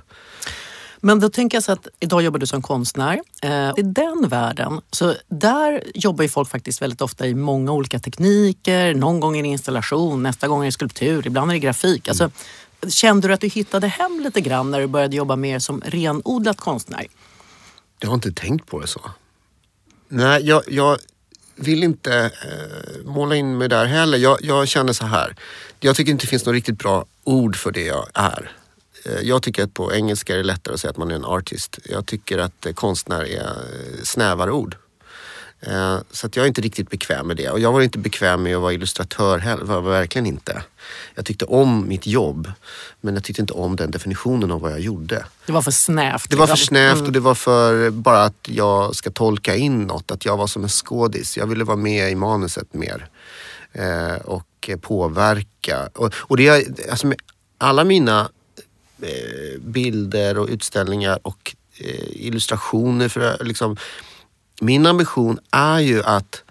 Men 1.02 1.20
då 1.20 1.30
tänker 1.30 1.56
jag 1.56 1.64
så 1.64 1.72
att 1.72 1.88
idag 2.00 2.22
jobbar 2.22 2.40
du 2.40 2.46
som 2.46 2.62
konstnär. 2.62 3.20
Eh, 3.44 3.70
I 3.78 3.82
den 3.82 4.30
världen, 4.30 4.82
så 4.92 5.16
där 5.28 5.84
jobbar 5.94 6.24
ju 6.24 6.30
folk 6.30 6.50
faktiskt 6.50 6.82
väldigt 6.82 7.02
ofta 7.02 7.28
i 7.28 7.36
många 7.36 7.72
olika 7.72 8.00
tekniker. 8.00 8.94
Någon 8.94 9.20
gång 9.20 9.38
är 9.38 9.44
det 9.44 9.50
installation, 9.50 10.24
nästa 10.24 10.48
gång 10.48 10.62
är 10.62 10.66
det 10.66 10.72
skulptur, 10.72 11.28
ibland 11.28 11.52
är 11.52 11.54
det 11.54 11.60
grafik. 11.60 12.08
Alltså, 12.08 12.32
kände 12.88 13.28
du 13.28 13.34
att 13.34 13.42
du 13.42 13.48
hittade 13.48 13.88
hem 13.88 14.20
lite 14.20 14.42
grann 14.42 14.72
när 14.72 14.80
du 14.80 14.88
började 14.88 15.16
jobba 15.16 15.36
mer 15.36 15.60
som 15.60 15.82
renodlat 15.86 16.58
konstnär? 16.58 17.08
Jag 18.00 18.08
har 18.08 18.16
inte 18.16 18.32
tänkt 18.32 18.68
på 18.68 18.80
det 18.80 18.88
så. 18.88 19.02
Nej, 20.08 20.42
jag, 20.44 20.64
jag 20.68 20.98
vill 21.56 21.84
inte 21.84 22.32
eh, 22.46 23.06
måla 23.06 23.36
in 23.36 23.58
mig 23.58 23.70
där 23.70 23.86
heller. 23.86 24.18
Jag, 24.18 24.38
jag 24.42 24.68
känner 24.68 24.94
så 24.94 25.06
här. 25.06 25.36
Jag 25.80 25.96
tycker 25.96 26.12
inte 26.12 26.24
det 26.26 26.30
finns 26.30 26.46
något 26.46 26.54
riktigt 26.54 26.78
bra 26.78 27.06
ord 27.24 27.56
för 27.56 27.72
det 27.72 27.86
jag 27.86 28.08
är. 28.14 28.52
Eh, 29.06 29.22
jag 29.22 29.44
tycker 29.44 29.64
att 29.64 29.74
på 29.74 29.94
engelska 29.94 30.34
är 30.34 30.38
det 30.38 30.44
lättare 30.44 30.74
att 30.74 30.80
säga 30.80 30.92
att 30.92 30.98
man 30.98 31.12
är 31.12 31.16
en 31.16 31.26
artist. 31.26 31.80
Jag 31.84 32.06
tycker 32.06 32.38
att 32.38 32.66
eh, 32.66 32.74
konstnär 32.74 33.24
är 33.24 33.46
eh, 33.46 34.04
snävare 34.04 34.52
ord. 34.52 34.76
Så 36.12 36.28
att 36.28 36.36
jag 36.36 36.44
är 36.44 36.48
inte 36.48 36.62
riktigt 36.62 36.90
bekväm 36.90 37.28
med 37.28 37.38
det. 37.38 37.50
Och 37.50 37.60
jag 37.60 37.72
var 37.72 37.82
inte 37.82 37.98
bekväm 37.98 38.44
med 38.44 38.56
att 38.56 38.62
vara 38.62 38.74
illustratör 38.74 39.38
heller. 39.38 39.64
Var 39.64 39.82
verkligen 39.82 40.26
inte. 40.26 40.64
Jag 41.16 41.26
tyckte 41.26 41.46
om 41.46 41.88
mitt 41.88 42.08
jobb. 42.08 42.52
Men 43.02 43.14
jag 43.14 43.24
tyckte 43.24 43.42
inte 43.42 43.54
om 43.54 43.76
den 43.76 43.92
definitionen 43.92 44.52
av 44.52 44.62
vad 44.62 44.72
jag 44.72 44.80
gjorde. 44.80 45.26
Det 45.46 45.52
var 45.52 45.62
för 45.62 45.72
snävt. 45.72 46.30
Det 46.30 46.36
var 46.36 46.48
för 46.48 46.54
liksom. 46.54 46.68
snävt 46.68 46.94
och 46.94 47.00
mm. 47.00 47.14
det 47.14 47.20
var 47.20 47.36
för 47.36 47.90
bara 47.90 48.24
att 48.24 48.48
jag 48.48 48.96
ska 48.96 49.12
tolka 49.12 49.56
in 49.56 49.84
något. 49.84 50.12
Att 50.12 50.26
jag 50.26 50.38
var 50.38 50.48
som 50.48 50.64
en 50.64 50.70
skådis. 50.70 51.38
Jag 51.38 51.48
ville 51.48 51.64
vara 51.64 51.78
med 51.78 52.12
i 52.12 52.16
manuset 52.16 52.74
mer. 52.74 53.10
och 54.24 54.70
påverka. 54.82 55.90
Och, 55.94 56.14
och 56.18 56.38
det, 56.38 56.68
alltså, 56.90 57.14
alla 57.58 57.84
mina 57.84 58.30
Eh, 59.02 59.60
bilder 59.60 60.38
och 60.38 60.48
utställningar 60.48 61.20
och 61.22 61.56
eh, 61.78 62.26
illustrationer. 62.26 63.10
För, 63.10 63.44
liksom, 63.44 63.78
min 64.62 64.86
ambition 64.86 65.40
är 65.52 65.80
ju 65.80 66.04
att 66.04 66.44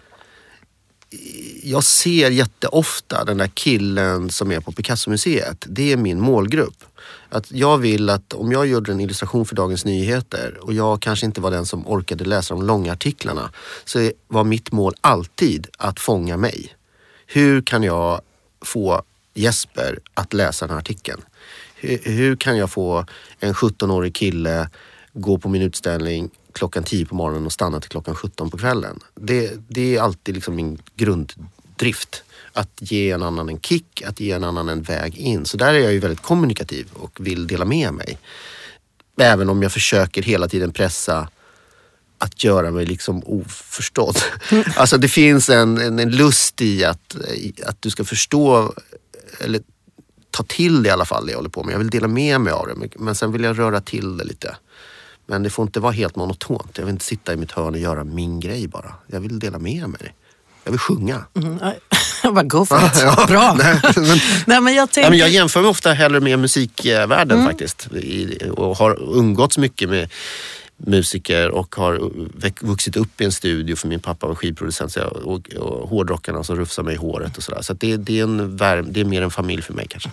eh, 1.10 1.18
jag 1.62 1.84
ser 1.84 2.30
jätteofta 2.30 3.24
den 3.24 3.38
där 3.38 3.50
killen 3.54 4.30
som 4.30 4.52
är 4.52 4.60
på 4.60 4.72
Picasso-museet. 4.72 5.64
Det 5.68 5.92
är 5.92 5.96
min 5.96 6.20
målgrupp. 6.20 6.84
Att 7.28 7.52
jag 7.52 7.78
vill 7.78 8.10
att 8.10 8.32
om 8.32 8.52
jag 8.52 8.66
gjorde 8.66 8.92
en 8.92 9.00
illustration 9.00 9.46
för 9.46 9.56
Dagens 9.56 9.84
Nyheter 9.84 10.58
och 10.60 10.72
jag 10.72 11.02
kanske 11.02 11.26
inte 11.26 11.40
var 11.40 11.50
den 11.50 11.66
som 11.66 11.86
orkade 11.86 12.24
läsa 12.24 12.54
de 12.54 12.66
långa 12.66 12.92
artiklarna 12.92 13.52
så 13.84 14.10
var 14.28 14.44
mitt 14.44 14.72
mål 14.72 14.94
alltid 15.00 15.66
att 15.78 16.00
fånga 16.00 16.36
mig. 16.36 16.76
Hur 17.26 17.62
kan 17.62 17.82
jag 17.82 18.20
få 18.60 19.02
Jesper 19.34 19.98
att 20.14 20.32
läsa 20.32 20.66
den 20.66 20.74
här 20.74 20.78
artikeln? 20.78 21.22
Hur 21.80 22.36
kan 22.36 22.56
jag 22.56 22.70
få 22.70 23.04
en 23.40 23.54
17-årig 23.54 24.14
kille 24.14 24.70
gå 25.12 25.38
på 25.38 25.48
min 25.48 25.62
utställning 25.62 26.30
klockan 26.52 26.84
10 26.84 27.06
på 27.06 27.14
morgonen 27.14 27.46
och 27.46 27.52
stanna 27.52 27.80
till 27.80 27.90
klockan 27.90 28.14
17 28.14 28.50
på 28.50 28.58
kvällen. 28.58 29.00
Det, 29.14 29.52
det 29.68 29.96
är 29.96 30.00
alltid 30.00 30.34
liksom 30.34 30.56
min 30.56 30.82
grunddrift. 30.96 32.22
Att 32.52 32.78
ge 32.78 33.10
en 33.10 33.22
annan 33.22 33.48
en 33.48 33.60
kick, 33.60 34.02
att 34.02 34.20
ge 34.20 34.32
en 34.32 34.44
annan 34.44 34.68
en 34.68 34.82
väg 34.82 35.16
in. 35.16 35.44
Så 35.44 35.56
där 35.56 35.74
är 35.74 35.78
jag 35.78 35.92
ju 35.92 35.98
väldigt 35.98 36.22
kommunikativ 36.22 36.88
och 36.92 37.26
vill 37.26 37.46
dela 37.46 37.64
med 37.64 37.92
mig. 37.92 38.18
Även 39.20 39.48
om 39.48 39.62
jag 39.62 39.72
försöker 39.72 40.22
hela 40.22 40.48
tiden 40.48 40.72
pressa 40.72 41.28
att 42.18 42.44
göra 42.44 42.70
mig 42.70 42.86
liksom 42.86 43.22
oförstådd. 43.24 44.18
Alltså 44.76 44.98
det 44.98 45.08
finns 45.08 45.50
en, 45.50 45.78
en, 45.78 45.98
en 45.98 46.10
lust 46.10 46.60
i 46.60 46.84
att, 46.84 47.16
att 47.66 47.82
du 47.82 47.90
ska 47.90 48.04
förstå 48.04 48.74
eller 49.40 49.60
ta 50.36 50.42
till 50.42 50.82
det 50.82 50.88
i 50.88 50.92
alla 50.92 51.04
fall 51.04 51.26
det 51.26 51.32
jag 51.32 51.38
håller 51.38 51.50
på 51.50 51.62
med. 51.62 51.74
Jag 51.74 51.78
vill 51.78 51.90
dela 51.90 52.08
med 52.08 52.40
mig 52.40 52.52
av 52.52 52.66
det 52.66 52.88
men 52.96 53.14
sen 53.14 53.32
vill 53.32 53.42
jag 53.42 53.58
röra 53.58 53.80
till 53.80 54.16
det 54.16 54.24
lite. 54.24 54.56
Men 55.26 55.42
det 55.42 55.50
får 55.50 55.62
inte 55.62 55.80
vara 55.80 55.92
helt 55.92 56.16
monotont. 56.16 56.78
Jag 56.78 56.84
vill 56.84 56.92
inte 56.92 57.04
sitta 57.04 57.32
i 57.32 57.36
mitt 57.36 57.52
hörn 57.52 57.74
och 57.74 57.80
göra 57.80 58.04
min 58.04 58.40
grej 58.40 58.68
bara. 58.68 58.94
Jag 59.06 59.20
vill 59.20 59.38
dela 59.38 59.58
med 59.58 59.88
mig. 59.88 60.14
Jag 60.64 60.70
vill 60.70 60.80
sjunga. 60.80 61.24
Mm, 61.36 61.58
bara 62.34 62.44
go 62.44 62.66
for 62.66 62.78
it. 62.78 63.02
ja, 63.02 63.26
Bra. 63.28 63.54
Nej, 63.58 63.80
men, 63.96 64.04
nej, 64.46 64.60
men 64.60 64.74
jag, 64.74 64.90
tänker... 64.90 65.00
nej, 65.00 65.10
men 65.10 65.18
jag 65.18 65.30
jämför 65.30 65.60
mig 65.60 65.70
ofta 65.70 65.92
hellre 65.92 66.20
med 66.20 66.38
musikvärlden 66.38 67.38
mm. 67.38 67.46
faktiskt. 67.46 67.88
och 68.50 68.76
har 68.76 69.18
umgåtts 69.18 69.58
mycket 69.58 69.88
med 69.88 70.10
musiker 70.76 71.50
och 71.50 71.74
har 71.76 72.10
vuxit 72.66 72.96
upp 72.96 73.20
i 73.20 73.24
en 73.24 73.32
studio 73.32 73.76
för 73.76 73.88
min 73.88 74.00
pappa 74.00 74.26
var 74.26 74.34
skivproducent 74.34 74.92
så 74.92 74.98
jag, 74.98 75.12
och, 75.12 75.48
och 75.54 75.88
hårdrockarna 75.88 76.44
som 76.44 76.56
rufsar 76.56 76.82
mig 76.82 76.94
i 76.94 76.96
håret 76.96 77.36
och 77.36 77.42
sådär. 77.42 77.62
Så 77.62 77.72
det, 77.72 77.96
det, 77.96 78.18
är 78.18 78.22
en 78.22 78.56
värm, 78.56 78.86
det 78.92 79.00
är 79.00 79.04
mer 79.04 79.22
en 79.22 79.30
familj 79.30 79.62
för 79.62 79.72
mig 79.72 79.86
kanske. 79.90 80.10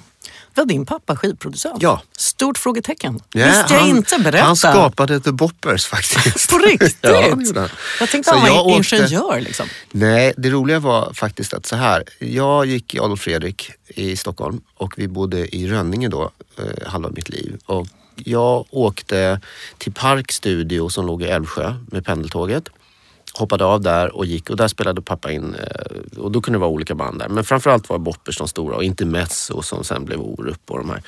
Var 0.55 0.65
din 0.65 0.85
pappa 0.85 1.15
skivproducent? 1.15 1.81
Ja. 1.81 2.01
Stort 2.17 2.57
frågetecken. 2.57 3.19
Ja, 3.33 3.45
Visste 3.45 3.73
jag 3.73 3.79
han- 3.81 3.89
inte. 3.89 4.19
Berätta. 4.19 4.45
Han 4.45 4.55
skapade 4.55 5.19
The 5.19 5.31
Boppers 5.31 5.85
faktiskt. 5.85 6.49
På 6.49 6.57
riktigt? 6.57 6.97
ja, 7.01 7.35
det. 7.35 7.69
Jag 7.99 8.09
tänkte 8.09 8.23
Så 8.31 8.37
han 8.37 8.41
var 8.41 8.55
jag 8.55 8.67
åkte- 8.67 8.95
ingenjör. 8.95 9.41
Liksom. 9.41 9.67
Nej, 9.91 10.33
det 10.37 10.49
roliga 10.49 10.79
var 10.79 11.13
faktiskt 11.13 11.53
att 11.53 11.65
så 11.65 11.75
här. 11.75 12.03
Jag 12.19 12.65
gick 12.65 12.95
i 12.95 12.99
Adolf 12.99 13.21
Fredrik 13.21 13.71
i 13.87 14.15
Stockholm 14.17 14.61
och 14.77 14.93
vi 14.97 15.07
bodde 15.07 15.55
i 15.55 15.67
Rönninge 15.67 16.07
då, 16.09 16.31
eh, 16.57 16.87
halva 16.87 17.09
mitt 17.09 17.29
liv. 17.29 17.57
Och 17.65 17.87
jag 18.15 18.65
åkte 18.69 19.41
till 19.77 19.93
Park 19.93 20.31
Studio 20.31 20.89
som 20.89 21.05
låg 21.05 21.21
i 21.21 21.25
Älvsjö 21.25 21.75
med 21.91 22.05
pendeltåget. 22.05 22.69
Hoppade 23.33 23.65
av 23.65 23.81
där 23.81 24.15
och 24.15 24.25
gick 24.25 24.49
och 24.49 24.57
där 24.57 24.67
spelade 24.67 25.01
pappa 25.01 25.31
in 25.31 25.55
eh, 25.55 26.19
och 26.19 26.31
då 26.31 26.41
kunde 26.41 26.57
det 26.57 26.61
vara 26.61 26.69
olika 26.69 26.95
band 26.95 27.19
där. 27.19 27.29
Men 27.29 27.43
framförallt 27.43 27.89
var 27.89 27.97
Boppers 27.97 28.37
de 28.37 28.47
stora 28.47 28.75
och 28.75 28.83
inte 28.83 29.05
Mezzo 29.05 29.61
som 29.61 29.83
sen 29.83 30.05
blev 30.05 30.21
Orup 30.21 30.71
och 30.71 30.77
de 30.77 30.89
här. 30.89 31.01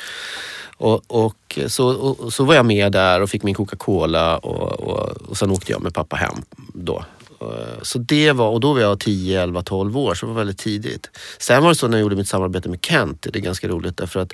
Och, 0.77 1.25
och, 1.25 1.59
så, 1.67 1.87
och 1.87 2.33
så 2.33 2.43
var 2.43 2.55
jag 2.55 2.65
med 2.65 2.91
där 2.91 3.21
och 3.21 3.29
fick 3.29 3.43
min 3.43 3.55
Coca-Cola 3.55 4.37
och, 4.37 4.79
och, 4.79 5.09
och 5.09 5.37
sen 5.37 5.51
åkte 5.51 5.71
jag 5.71 5.81
med 5.81 5.93
pappa 5.93 6.15
hem 6.15 6.35
då. 6.73 7.05
Eh, 7.41 7.81
så 7.81 7.99
det 7.99 8.31
var, 8.31 8.49
och 8.49 8.59
då 8.59 8.73
var 8.73 8.81
jag 8.81 8.99
10, 8.99 9.41
11, 9.41 9.61
12 9.61 9.97
år 9.97 10.13
så 10.13 10.25
det 10.25 10.31
var 10.31 10.39
väldigt 10.39 10.57
tidigt. 10.57 11.09
Sen 11.39 11.63
var 11.63 11.69
det 11.69 11.75
så 11.75 11.87
när 11.87 11.97
jag 11.97 12.01
gjorde 12.01 12.15
mitt 12.15 12.27
samarbete 12.27 12.69
med 12.69 12.85
Kent, 12.85 13.21
det 13.21 13.39
är 13.39 13.41
ganska 13.41 13.67
roligt 13.67 13.97
därför 13.97 14.19
att 14.19 14.33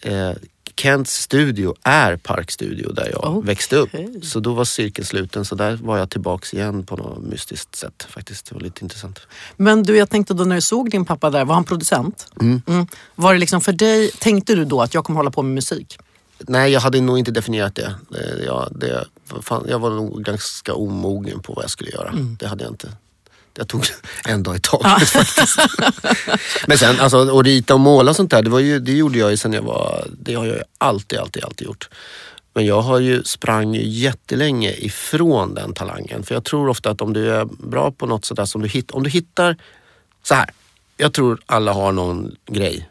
eh, 0.00 0.32
Kents 0.76 1.14
studio 1.14 1.74
är 1.82 2.16
Parkstudio 2.16 2.92
där 2.92 3.08
jag 3.10 3.24
Okej. 3.24 3.46
växte 3.46 3.76
upp. 3.76 3.90
Så 4.22 4.40
då 4.40 4.52
var 4.52 4.64
cirkeln 4.64 5.06
sluten 5.06 5.44
så 5.44 5.54
där 5.54 5.76
var 5.76 5.98
jag 5.98 6.10
tillbaks 6.10 6.54
igen 6.54 6.86
på 6.86 6.96
något 6.96 7.24
mystiskt 7.24 7.76
sätt 7.76 8.06
faktiskt. 8.08 8.46
Det 8.46 8.54
var 8.54 8.62
lite 8.62 8.84
intressant. 8.84 9.20
Men 9.56 9.82
du, 9.82 9.96
jag 9.96 10.10
tänkte 10.10 10.34
då 10.34 10.44
när 10.44 10.54
du 10.54 10.60
såg 10.60 10.90
din 10.90 11.04
pappa 11.04 11.30
där, 11.30 11.44
var 11.44 11.54
han 11.54 11.64
producent? 11.64 12.26
Mm. 12.40 12.86
Var 13.14 13.32
det 13.32 13.38
liksom 13.38 13.60
för 13.60 13.72
dig, 13.72 14.10
tänkte 14.10 14.54
du 14.54 14.64
då 14.64 14.82
att 14.82 14.94
jag 14.94 15.04
kommer 15.04 15.16
hålla 15.16 15.30
på 15.30 15.42
med 15.42 15.54
musik? 15.54 15.98
Nej, 16.38 16.72
jag 16.72 16.80
hade 16.80 17.00
nog 17.00 17.18
inte 17.18 17.30
definierat 17.30 17.74
det. 17.74 17.94
det, 18.10 18.44
jag, 18.44 18.68
det 18.70 19.04
fan, 19.42 19.66
jag 19.68 19.78
var 19.78 19.90
nog 19.90 20.24
ganska 20.24 20.74
omogen 20.74 21.40
på 21.40 21.52
vad 21.52 21.64
jag 21.64 21.70
skulle 21.70 21.90
göra. 21.90 22.12
Det 22.38 22.46
hade 22.46 22.64
jag 22.64 22.72
inte. 22.72 22.88
Jag 23.54 23.68
tog 23.68 23.84
en 24.24 24.42
dag 24.42 24.56
i 24.56 24.60
taget 24.60 25.08
faktiskt. 25.08 25.58
Men 26.66 26.78
sen, 26.78 27.00
alltså, 27.00 27.38
att 27.38 27.46
rita 27.46 27.74
och 27.74 27.80
måla 27.80 28.10
och 28.10 28.16
sånt 28.16 28.30
där, 28.30 28.42
det, 28.42 28.50
var 28.50 28.60
ju, 28.60 28.78
det 28.78 28.92
gjorde 28.92 29.18
jag 29.18 29.30
ju 29.30 29.36
sen 29.36 29.52
jag 29.52 29.62
var... 29.62 30.06
Det 30.18 30.34
har 30.34 30.46
jag 30.46 30.56
ju 30.56 30.62
alltid, 30.78 31.18
alltid, 31.18 31.44
alltid 31.44 31.66
gjort. 31.66 31.88
Men 32.54 32.66
jag 32.66 32.82
har 32.82 32.98
ju 32.98 33.22
sprang 33.24 33.74
jättelänge 33.74 34.72
ifrån 34.72 35.54
den 35.54 35.74
talangen. 35.74 36.22
För 36.22 36.34
jag 36.34 36.44
tror 36.44 36.68
ofta 36.68 36.90
att 36.90 37.00
om 37.00 37.12
du 37.12 37.30
är 37.30 37.44
bra 37.44 37.90
på 37.90 38.06
något 38.06 38.24
sådär 38.24 38.44
som 38.44 38.62
du 38.62 38.68
hittar... 38.68 38.96
Om 38.96 39.02
du 39.02 39.10
hittar... 39.10 39.56
Så 40.22 40.34
här. 40.34 40.50
Jag 40.96 41.12
tror 41.12 41.40
alla 41.46 41.72
har 41.72 41.92
någon 41.92 42.36
grej. 42.46 42.88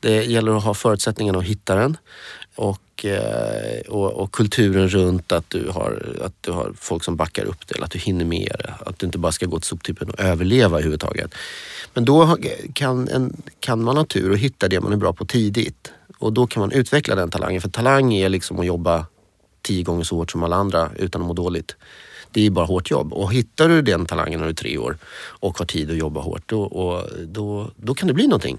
Det 0.00 0.24
gäller 0.24 0.56
att 0.56 0.64
ha 0.64 0.74
förutsättningarna 0.74 1.38
att 1.38 1.44
hitta 1.44 1.74
den. 1.74 1.96
Och, 2.54 2.80
och, 2.98 3.04
eh, 3.04 3.80
och, 3.88 4.12
och 4.12 4.32
kulturen 4.32 4.88
runt 4.88 5.32
att 5.32 5.50
du, 5.50 5.68
har, 5.68 6.16
att 6.24 6.32
du 6.40 6.52
har 6.52 6.72
folk 6.76 7.04
som 7.04 7.16
backar 7.16 7.44
upp 7.44 7.66
det, 7.66 7.74
eller 7.74 7.84
att 7.84 7.90
du 7.90 7.98
hinner 7.98 8.24
med 8.24 8.56
det. 8.58 8.74
Att 8.86 8.98
du 8.98 9.06
inte 9.06 9.18
bara 9.18 9.32
ska 9.32 9.46
gå 9.46 9.58
till 9.58 9.68
soptippen 9.68 10.10
och 10.10 10.20
överleva 10.20 10.76
överhuvudtaget. 10.76 11.34
Men 11.94 12.04
då 12.04 12.36
kan, 12.72 13.08
en, 13.08 13.42
kan 13.60 13.82
man 13.82 13.96
ha 13.96 14.04
tur 14.04 14.30
och 14.30 14.38
hitta 14.38 14.68
det 14.68 14.80
man 14.80 14.92
är 14.92 14.96
bra 14.96 15.12
på 15.12 15.24
tidigt. 15.24 15.92
Och 16.18 16.32
då 16.32 16.46
kan 16.46 16.60
man 16.60 16.72
utveckla 16.72 17.14
den 17.14 17.30
talangen. 17.30 17.60
För 17.60 17.68
talang 17.68 18.14
är 18.14 18.28
liksom 18.28 18.60
att 18.60 18.66
jobba 18.66 19.06
tio 19.62 19.82
gånger 19.82 20.04
så 20.04 20.16
hårt 20.16 20.30
som 20.30 20.42
alla 20.42 20.56
andra 20.56 20.90
utan 20.96 21.22
att 21.22 21.28
må 21.28 21.34
dåligt. 21.34 21.76
Det 22.30 22.46
är 22.46 22.50
bara 22.50 22.66
hårt 22.66 22.90
jobb. 22.90 23.12
Och 23.12 23.32
hittar 23.32 23.68
du 23.68 23.82
den 23.82 24.06
talangen 24.06 24.40
när 24.40 24.46
du 24.46 24.50
är 24.50 24.54
tre 24.54 24.78
år 24.78 24.98
och 25.40 25.58
har 25.58 25.66
tid 25.66 25.90
att 25.90 25.96
jobba 25.96 26.20
hårt, 26.20 26.42
då, 26.46 26.62
och, 26.62 27.08
då, 27.26 27.70
då 27.76 27.94
kan 27.94 28.08
det 28.08 28.14
bli 28.14 28.26
någonting. 28.26 28.58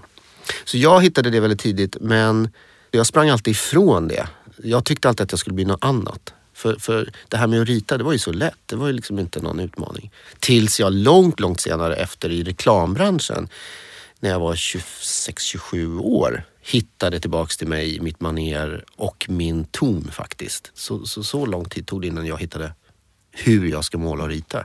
Så 0.64 0.76
jag 0.78 1.02
hittade 1.02 1.30
det 1.30 1.40
väldigt 1.40 1.60
tidigt 1.60 1.96
men 2.00 2.48
jag 2.90 3.06
sprang 3.06 3.28
alltid 3.28 3.52
ifrån 3.52 4.08
det. 4.08 4.28
Jag 4.62 4.84
tyckte 4.84 5.08
alltid 5.08 5.24
att 5.24 5.32
jag 5.32 5.38
skulle 5.38 5.54
bli 5.54 5.64
något 5.64 5.84
annat. 5.84 6.34
För, 6.54 6.76
för 6.78 7.12
det 7.28 7.36
här 7.36 7.46
med 7.46 7.62
att 7.62 7.68
rita, 7.68 7.98
det 7.98 8.04
var 8.04 8.12
ju 8.12 8.18
så 8.18 8.32
lätt. 8.32 8.58
Det 8.66 8.76
var 8.76 8.86
ju 8.86 8.92
liksom 8.92 9.18
inte 9.18 9.40
någon 9.40 9.60
utmaning. 9.60 10.12
Tills 10.38 10.80
jag 10.80 10.92
långt, 10.92 11.40
långt 11.40 11.60
senare 11.60 11.96
efter 11.96 12.30
i 12.30 12.42
reklambranschen, 12.42 13.48
när 14.20 14.30
jag 14.30 14.40
var 14.40 14.54
26-27 14.54 16.00
år, 16.00 16.44
hittade 16.60 17.20
tillbaks 17.20 17.56
till 17.56 17.68
mig 17.68 18.00
mitt 18.00 18.20
maner 18.20 18.84
och 18.96 19.26
min 19.28 19.64
ton 19.64 20.10
faktiskt. 20.12 20.70
Så, 20.74 21.06
så, 21.06 21.24
så 21.24 21.46
lång 21.46 21.64
tid 21.64 21.86
tog 21.86 22.00
det 22.00 22.06
innan 22.06 22.26
jag 22.26 22.38
hittade 22.38 22.74
hur 23.32 23.70
jag 23.70 23.84
ska 23.84 23.98
måla 23.98 24.24
och 24.24 24.30
rita 24.30 24.64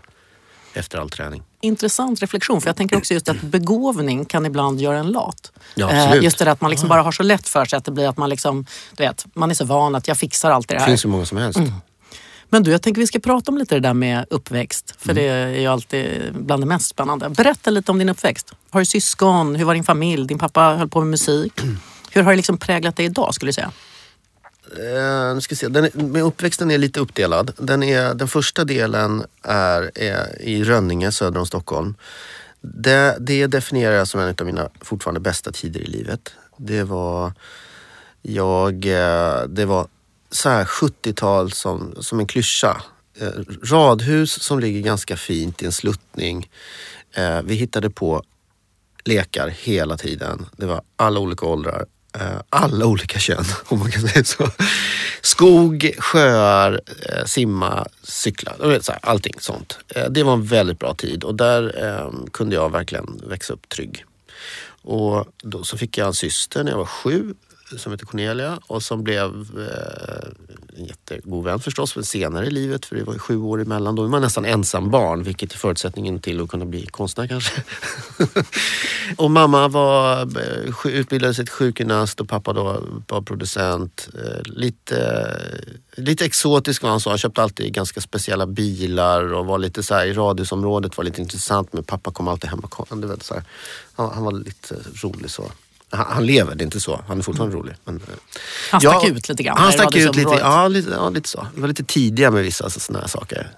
efter 0.78 0.98
all 0.98 1.10
träning. 1.10 1.44
Intressant 1.62 2.22
reflektion, 2.22 2.62
för 2.62 2.70
jag 2.70 2.76
tänker 2.76 2.98
också 2.98 3.14
just 3.14 3.30
att 3.30 3.42
begåvning 3.42 4.26
kan 4.26 4.46
ibland 4.46 4.82
göra 4.82 4.98
en 5.00 5.08
lat. 5.08 5.52
Ja, 5.76 5.92
Eh, 5.92 6.04
absolut. 6.04 6.24
just 6.24 6.38
det 6.38 6.52
att 6.52 6.62
man 6.62 6.72
liksom 6.72 6.90
bara 6.90 7.02
har 7.02 7.12
så 7.12 7.24
lätt 7.24 7.48
för 7.48 7.66
sig 7.66 7.78
att 7.78 7.86
det 7.86 7.92
blir 7.92 8.08
att 8.10 8.18
man 8.18 8.30
liksom, 8.30 8.66
du 8.98 9.04
vet, 9.04 9.26
man 9.34 9.50
är 9.52 9.54
så 9.56 9.66
van 9.66 9.96
att 9.96 10.08
jag 10.08 10.18
fixar 10.18 10.52
alltid 10.52 10.68
det 10.76 10.80
Det 10.80 10.82
här. 10.82 10.88
finns 10.88 11.06
hur 11.06 11.10
många 11.10 11.26
som 11.26 11.38
helst. 11.38 11.60
Men 12.50 12.64
du, 12.64 12.72
jag 12.72 12.82
tänker 12.82 13.02
vi 13.02 13.08
ska 13.08 13.20
prata 13.20 13.52
om 13.52 13.58
lite 13.58 13.76
det 13.76 13.80
där 13.82 13.94
med 13.94 14.26
uppväxt. 14.30 14.96
För 14.98 15.12
Mm. 15.12 15.24
det 15.24 15.30
är 15.30 15.60
ju 15.62 15.68
alltid 15.68 16.34
bland 16.34 16.62
det 16.64 16.68
mest 16.68 16.86
spännande. 16.88 17.30
Berätta 17.30 17.70
lite 17.70 17.92
om 17.92 18.00
din 18.00 18.10
uppväxt. 18.10 18.52
Har 18.70 18.80
du 18.80 18.86
syskon? 18.86 19.56
Hur 19.56 19.66
var 19.66 19.74
din 19.74 19.84
familj? 19.84 20.28
Din 20.28 20.38
pappa 20.40 20.62
höll 20.62 20.90
på 20.90 21.00
med 21.00 21.08
musik. 21.08 21.54
Hur 22.12 22.22
har 22.24 22.32
det 22.32 22.36
liksom 22.38 22.58
präglat 22.58 22.96
dig 22.96 23.06
idag 23.06 23.34
skulle 23.36 23.50
du 23.50 23.54
säga? 23.54 23.72
Eh, 24.78 25.36
nu 25.36 25.42
ska 25.42 25.52
vi 25.52 25.56
se. 25.56 25.68
Den 25.68 25.90
med 25.94 26.24
uppväxten 26.24 26.72
är 26.72 26.78
lite 26.78 27.00
uppdelad. 27.00 27.52
Den, 27.58 27.84
är, 27.84 28.14
den 28.14 28.28
första 28.28 28.64
delen 28.64 29.24
är, 29.44 29.92
är 29.96 30.42
i 30.42 30.64
Rönninge 30.64 31.12
söder 31.12 31.40
om 31.40 31.46
Stockholm. 31.46 31.96
Det, 32.62 33.18
det 33.20 33.48
definierar 33.48 33.96
jag 33.96 34.08
som 34.08 34.20
en 34.20 34.36
av 34.40 34.46
mina 34.46 34.70
fortfarande 34.82 35.20
bästa 35.20 35.52
tider 35.52 35.80
i 35.80 35.88
livet. 35.88 36.34
Det 36.58 36.84
var, 36.84 37.34
jag, 38.22 38.86
eh, 38.86 39.44
det 39.48 39.66
var 39.66 39.88
så 40.32 40.50
här 40.50 40.66
70-tal 40.66 41.52
som, 41.52 41.96
som 42.00 42.20
en 42.20 42.28
klyscha. 42.28 42.82
Eh, 43.20 43.30
radhus 43.64 44.44
som 44.44 44.60
ligger 44.60 44.82
ganska 44.82 45.18
fint 45.18 45.64
i 45.64 45.66
en 45.66 45.72
sluttning. 45.72 46.50
Eh, 47.14 47.42
vi 47.42 47.56
hittade 47.56 47.90
på 47.90 48.24
lekar 49.06 49.48
hela 49.48 49.98
tiden. 49.98 50.46
Det 50.58 50.66
var 50.66 50.82
alla 50.96 51.20
olika 51.20 51.46
åldrar, 51.46 51.86
Eh, 52.20 52.42
alla 52.50 52.86
olika 52.86 53.20
kön 53.20 53.46
om 53.66 53.80
man 53.80 53.92
kan 53.92 54.02
säga 54.02 54.24
så. 54.24 54.50
Skog, 55.22 55.96
sjöar, 56.00 56.82
eh, 57.10 57.26
simma, 57.26 57.88
cykla, 58.04 58.54
allting 59.02 59.34
sånt. 59.40 59.80
Eh, 59.88 60.10
det 60.10 60.24
var 60.24 60.34
en 60.34 60.46
väldigt 60.46 60.80
bra 60.80 60.94
tid 60.94 61.24
och 61.24 61.36
där 61.36 61.84
ehm, 61.84 62.28
kunde 62.32 62.56
jag 62.56 62.72
verkligen 62.72 63.22
växa 63.28 63.54
upp 63.54 63.70
trygg. 63.70 64.06
Och 64.82 65.28
då 65.44 65.64
så 65.64 65.78
fick 65.78 65.98
jag 65.98 66.08
en 66.08 66.14
syster 66.14 66.64
när 66.64 66.72
jag 66.72 66.78
var 66.78 66.86
sju 66.86 67.34
som 67.78 67.92
hette 67.92 68.06
Cornelia 68.06 68.60
och 68.68 68.84
som 68.84 69.04
blev 69.04 69.48
en 70.78 70.86
jättegod 70.86 71.44
vän 71.44 71.60
förstås, 71.60 71.96
men 71.96 72.06
senare 72.06 72.46
i 72.46 72.50
livet 72.50 72.86
för 72.86 72.96
det 72.96 73.04
var 73.04 73.14
ju 73.14 73.20
sju 73.20 73.38
år 73.38 73.62
emellan. 73.62 73.96
Då 73.96 74.04
är 74.04 74.08
man 74.08 74.22
nästan 74.22 74.46
ensam 74.46 74.90
barn 74.90 75.24
vilket 75.24 75.54
är 75.54 75.58
förutsättningen 75.58 76.20
till 76.20 76.42
att 76.42 76.50
kunna 76.50 76.66
bli 76.66 76.86
konstnär 76.86 77.28
kanske. 77.28 77.64
och 79.18 79.32
mamma 79.32 79.68
var, 79.68 80.22
eh, 80.22 80.88
utbildade 80.88 81.34
sig 81.34 81.46
till 81.46 81.54
sjukgymnast 81.54 82.22
och 82.22 82.30
pappa 82.30 82.54
då 82.54 82.84
var 83.08 83.22
producent. 83.22 84.10
Eh, 84.14 84.42
lite, 84.44 85.40
lite 85.96 86.26
exotisk 86.26 86.84
var 86.84 86.90
han 86.90 87.00
så. 87.00 87.10
Han 87.10 87.18
köpte 87.18 87.44
alltid 87.44 87.74
ganska 87.74 88.02
speciella 88.02 88.46
bilar 88.46 89.34
och 89.34 89.46
var 89.46 89.58
lite 89.58 89.84
så 89.84 89.94
här, 89.94 90.06
i 90.06 90.14
radhusområdet 90.14 90.98
var 90.98 91.04
lite 91.04 91.22
intressant 91.22 91.74
men 91.74 91.84
pappa 91.84 92.12
kom 92.12 92.28
alltid 92.28 92.50
hem 92.50 92.60
och 92.60 92.72
kom, 92.72 93.02
du 93.02 93.08
vet, 93.08 93.24
så 93.24 93.34
här. 93.34 93.44
Han, 93.94 94.12
han 94.14 94.24
var 94.24 94.32
lite 94.32 94.76
rolig 95.04 95.32
så. 95.32 95.52
Han, 95.96 96.06
han 96.10 96.26
lever, 96.26 96.56
det 96.56 96.62
är 96.62 96.66
inte 96.66 96.80
så. 96.80 97.04
Han 97.08 97.20
är 97.20 97.24
fortfarande 97.24 97.56
rolig. 97.56 97.76
Men, 97.84 97.96
eh, 97.96 98.02
Han 98.72 98.82
stack 98.82 99.06
ut 99.06 99.30
lite 99.30 99.44
grann 99.44 99.58
Han 99.58 99.72
stack 99.72 99.96
ut 99.96 100.16
lite, 100.16 100.38
ja, 100.40 100.68
lite, 100.68 100.90
ja 100.90 101.10
lite 101.10 101.30
så. 101.30 101.48
Vi 101.56 101.62
var 101.62 101.68
lite 101.68 101.84
tidiga 101.84 102.32
med 102.32 102.44
vissa 102.44 102.70
sådana 102.70 103.02
här 103.02 103.08
saker. 103.08 103.52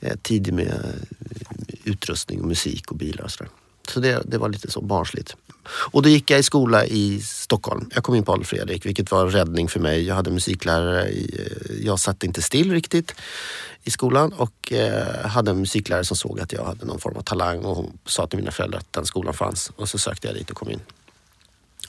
Eh, 0.00 0.16
tidig 0.22 0.54
med 0.54 0.66
eh, 0.66 1.80
utrustning 1.84 2.40
och 2.40 2.46
musik 2.46 2.90
och 2.90 2.96
bilar 2.96 3.24
och 3.24 3.30
sådär. 3.30 3.50
Så 3.88 4.00
det, 4.00 4.22
det 4.24 4.38
var 4.38 4.48
lite 4.48 4.70
så 4.70 4.80
barnsligt. 4.80 5.36
Och 5.68 6.02
då 6.02 6.08
gick 6.08 6.30
jag 6.30 6.40
i 6.40 6.42
skola 6.42 6.84
i 6.84 7.20
Stockholm. 7.20 7.90
Jag 7.94 8.04
kom 8.04 8.14
in 8.14 8.24
på 8.24 8.32
Adolf 8.32 8.48
Fredrik, 8.48 8.86
vilket 8.86 9.10
var 9.10 9.26
en 9.26 9.30
räddning 9.30 9.68
för 9.68 9.80
mig. 9.80 10.06
Jag 10.06 10.14
hade 10.14 10.30
musiklärare. 10.30 11.08
I, 11.08 11.48
jag 11.84 12.00
satt 12.00 12.24
inte 12.24 12.42
still 12.42 12.72
riktigt 12.72 13.14
i 13.84 13.90
skolan 13.90 14.32
och 14.32 14.72
eh, 14.72 15.26
hade 15.26 15.50
en 15.50 15.58
musiklärare 15.58 16.04
som 16.04 16.16
såg 16.16 16.40
att 16.40 16.52
jag 16.52 16.64
hade 16.64 16.86
någon 16.86 17.00
form 17.00 17.16
av 17.16 17.22
talang 17.22 17.64
och 17.64 17.76
hon 17.76 17.98
sa 18.06 18.26
till 18.26 18.38
mina 18.38 18.50
föräldrar 18.50 18.78
att 18.78 18.92
den 18.92 19.06
skolan 19.06 19.34
fanns. 19.34 19.72
Och 19.76 19.88
så 19.88 19.98
sökte 19.98 20.26
jag 20.26 20.36
dit 20.36 20.50
och 20.50 20.56
kom 20.56 20.70
in. 20.70 20.80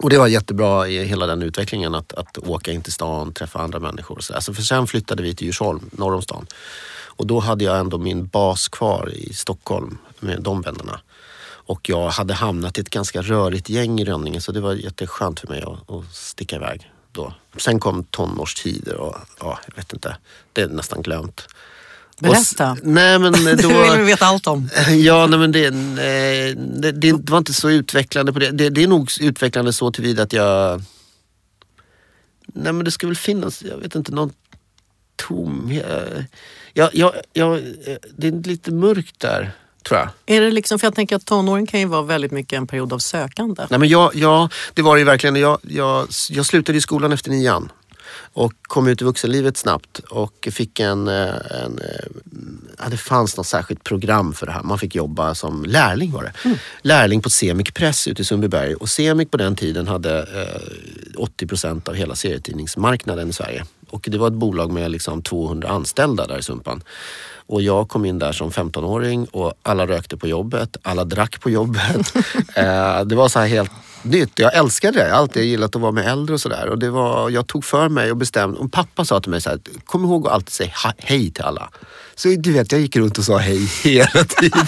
Och 0.02 0.10
det 0.10 0.18
var 0.18 0.28
jättebra 0.28 0.88
i 0.88 1.04
hela 1.06 1.26
den 1.26 1.42
utvecklingen 1.42 1.96
att, 1.96 2.14
att 2.14 2.38
åka 2.38 2.72
in 2.72 2.82
till 2.82 2.94
stan, 2.94 3.34
träffa 3.34 3.60
andra 3.60 3.80
människor 3.80 4.18
och 4.18 4.24
så 4.24 4.34
där. 4.34 4.40
Så 4.40 4.54
för 4.54 4.62
sen 4.62 4.88
flyttade 4.88 5.24
vi 5.24 5.36
till 5.36 5.48
Djursholm, 5.48 5.90
norr 5.92 6.14
om 6.14 6.22
stan. 6.22 6.46
Och 7.22 7.28
då 7.28 7.40
hade 7.40 7.64
jag 7.64 7.80
ändå 7.80 7.98
min 7.98 8.26
bas 8.26 8.68
kvar 8.68 9.12
i 9.14 9.34
Stockholm 9.34 9.98
med 10.20 10.42
de 10.42 10.62
vännerna. 10.62 11.02
Och 11.44 11.90
jag 11.90 12.10
hade 12.10 12.34
hamnat 12.34 12.78
i 12.78 12.82
ett 12.82 12.90
ganska 12.90 13.22
rörigt 13.22 13.70
gäng 13.70 14.00
i 14.00 14.06
Rönninge 14.06 14.42
så 14.42 14.52
det 14.52 14.62
var 14.62 14.74
jätteskönt 14.74 15.40
för 15.40 15.48
mig 15.48 15.62
att, 15.62 15.92
att 15.92 16.14
sticka 16.14 16.56
iväg 16.56 16.92
då. 17.12 17.34
Sen 17.58 17.80
kom 17.80 18.04
tonårstider 18.04 18.96
och 18.96 19.16
ja, 19.40 19.60
jag 19.68 19.76
vet 19.76 19.94
inte. 19.94 20.18
Det 20.54 20.62
är 20.62 20.68
nästan 20.68 21.02
glömt. 21.02 21.48
Berätta. 22.22 22.72
Och, 22.72 22.78
nej, 22.84 23.20
men 23.20 23.32
då, 23.34 23.40
det 23.70 23.90
vill 23.90 24.00
vi 24.00 24.06
veta 24.06 24.26
allt 24.26 24.48
om. 24.48 24.70
Ja, 24.90 25.28
nej, 25.28 25.40
men 25.40 25.52
det, 25.52 25.70
det, 26.82 26.92
det, 26.92 27.30
var 27.32 27.38
inte 27.38 27.54
så 27.54 27.70
utvecklande 27.70 28.34
på 28.34 28.40
det. 28.40 28.52
det. 28.52 28.70
Det 28.70 28.84
är 28.84 28.88
nog 28.88 29.12
utvecklande 29.22 29.74
så 29.74 29.92
tillvida 29.92 30.24
att 30.24 30.34
jag... 30.34 30.82
Nej 32.54 32.74
men 32.74 32.86
det 32.86 32.92
ska 32.92 33.08
väl 33.08 33.16
finnas, 33.16 33.64
jag 33.64 33.78
vet 33.78 33.96
inte, 33.96 34.12
någon 34.12 34.34
tom... 35.16 35.82
Jag, 36.74 36.96
jag, 36.96 37.14
jag, 37.34 37.62
det 38.18 38.28
är 38.28 38.48
lite 38.48 38.72
mörkt 38.72 39.20
där 39.20 39.52
tror 39.84 40.00
jag. 40.00 40.10
Är 40.26 40.42
det 40.42 40.52
liksom, 40.52 40.80
för 40.80 40.88
jag 40.88 40.96
tänker 40.96 41.16
att 41.16 41.26
tonåren 41.26 41.68
kan 41.68 41.80
ju 41.80 41.86
vara 41.86 42.02
väldigt 42.02 42.32
mycket 42.32 42.58
en 42.58 42.68
period 42.68 42.94
av 42.94 43.00
sökande. 43.00 43.68
Nej, 43.70 43.80
men 43.80 43.90
jag, 43.90 44.16
ja, 44.16 44.50
det 44.74 44.82
var 44.82 44.96
det 44.96 45.00
ju 45.00 45.06
verkligen. 45.06 45.36
Jag, 45.36 45.60
jag, 45.62 46.08
jag 46.30 46.46
slutade 46.46 46.78
i 46.78 46.82
skolan 46.82 47.12
efter 47.12 47.30
nian 47.32 47.72
och 48.34 48.54
kom 48.62 48.88
ut 48.88 49.02
i 49.02 49.06
vuxenlivet 49.06 49.58
snabbt 49.58 50.00
och 50.00 50.48
fick 50.52 50.80
en, 50.80 51.08
eh, 51.08 51.36
en 51.64 51.80
eh, 51.80 52.06
ja, 52.80 52.90
det 52.90 52.98
fanns 52.98 53.38
något 53.38 53.48
särskilt 53.48 53.84
program 53.84 54.34
för 54.34 54.46
det 54.46 54.52
här. 54.52 54.64
Man 54.64 54.80
fick 54.80 54.96
jobba 54.96 55.36
som 55.36 55.66
lärling 55.66 56.12
var 56.12 56.24
det. 56.24 56.34
Mm. 56.46 56.58
Lärling 56.82 57.22
på 57.22 57.30
Semik 57.30 57.74
Press 57.74 58.08
ute 58.08 58.22
i 58.22 58.26
Sundbyberg 58.26 58.76
och 58.76 58.90
Semik 58.90 59.32
på 59.32 59.38
den 59.38 59.56
tiden 59.56 59.88
hade 59.88 60.20
eh, 60.20 61.22
80 61.22 61.48
procent 61.48 61.88
av 61.88 61.96
hela 61.96 62.16
serietidningsmarknaden 62.16 63.30
i 63.30 63.34
Sverige. 63.34 63.66
Och 63.92 64.08
det 64.12 64.18
var 64.18 64.28
ett 64.28 64.34
bolag 64.34 64.72
med 64.72 64.92
liksom 64.92 65.22
200 65.22 65.70
anställda 65.70 66.28
där 66.28 66.40
i 66.40 66.44
Sumpan. 66.44 66.84
Och 67.46 67.62
jag 67.62 67.90
kom 67.90 68.06
in 68.06 68.20
där 68.20 68.32
som 68.32 68.52
15-åring 68.52 69.26
och 69.26 69.54
alla 69.64 69.88
rökte 69.88 70.18
på 70.18 70.28
jobbet, 70.28 70.78
alla 70.82 71.06
drack 71.06 71.42
på 71.42 71.50
jobbet. 71.50 72.16
eh, 72.56 73.02
det 73.02 73.16
var 73.16 73.28
så 73.28 73.40
här 73.40 73.48
helt 73.48 73.72
nytt. 74.04 74.40
Jag 74.40 74.56
älskade 74.56 74.98
det. 74.98 75.08
Jag 75.08 75.14
har 75.14 75.22
alltid 75.22 75.44
gillat 75.44 75.76
att 75.76 75.82
vara 75.82 75.92
med 75.92 76.08
äldre 76.08 76.34
och 76.34 76.42
sådär. 76.42 77.30
jag 77.32 77.48
tog 77.48 77.66
för 77.66 77.90
mig 77.90 78.12
och 78.12 78.18
bestämde. 78.18 78.60
Och 78.60 78.72
pappa 78.72 79.06
sa 79.06 79.20
till 79.20 79.32
mig 79.32 79.42
så 79.42 79.50
här, 79.50 79.60
kom 79.86 80.06
ihåg 80.06 80.28
att 80.28 80.34
alltid 80.34 80.54
säga 80.54 80.72
hej 80.98 81.32
till 81.32 81.44
alla. 81.44 81.70
Så 82.16 82.30
du 82.30 82.52
vet, 82.52 82.72
jag 82.72 82.82
gick 82.82 82.96
runt 82.96 83.18
och 83.18 83.24
sa 83.24 83.38
hej 83.38 83.66
hela 83.84 84.24
tiden. 84.24 84.66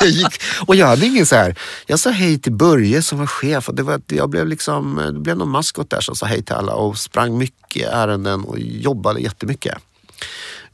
jag 0.00 0.08
gick, 0.08 0.42
och 0.66 0.76
jag 0.76 0.86
hade 0.86 1.06
ingen 1.06 1.26
så 1.26 1.36
här, 1.36 1.58
jag 1.86 1.98
sa 1.98 2.10
hej 2.10 2.38
till 2.38 2.52
Börje 2.52 3.02
som 3.02 3.18
var 3.18 3.26
chef. 3.26 3.68
Och 3.68 3.74
det, 3.74 3.82
var, 3.82 4.00
jag 4.06 4.30
blev 4.30 4.46
liksom, 4.46 5.10
det 5.14 5.20
blev 5.20 5.36
någon 5.36 5.50
maskot 5.50 5.90
där 5.90 6.00
som 6.00 6.16
sa 6.16 6.26
hej 6.26 6.42
till 6.42 6.54
alla 6.54 6.74
och 6.74 6.98
sprang 6.98 7.38
mycket 7.38 7.63
ärenden 7.82 8.44
och 8.44 8.58
jobbade 8.58 9.20
jättemycket. 9.20 9.78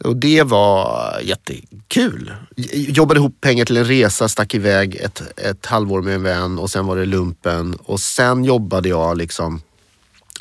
Och 0.04 0.16
det 0.16 0.42
var 0.42 1.20
jättekul. 1.22 2.32
Jobbade 2.72 3.20
ihop 3.20 3.40
pengar 3.40 3.64
till 3.64 3.76
en 3.76 3.84
resa, 3.84 4.28
stack 4.28 4.54
iväg 4.54 4.96
ett, 4.96 5.22
ett 5.36 5.66
halvår 5.66 6.02
med 6.02 6.14
en 6.14 6.22
vän 6.22 6.58
och 6.58 6.70
sen 6.70 6.86
var 6.86 6.96
det 6.96 7.06
lumpen. 7.06 7.74
Och 7.74 8.00
sen 8.00 8.44
jobbade 8.44 8.88
jag 8.88 9.16
liksom 9.16 9.62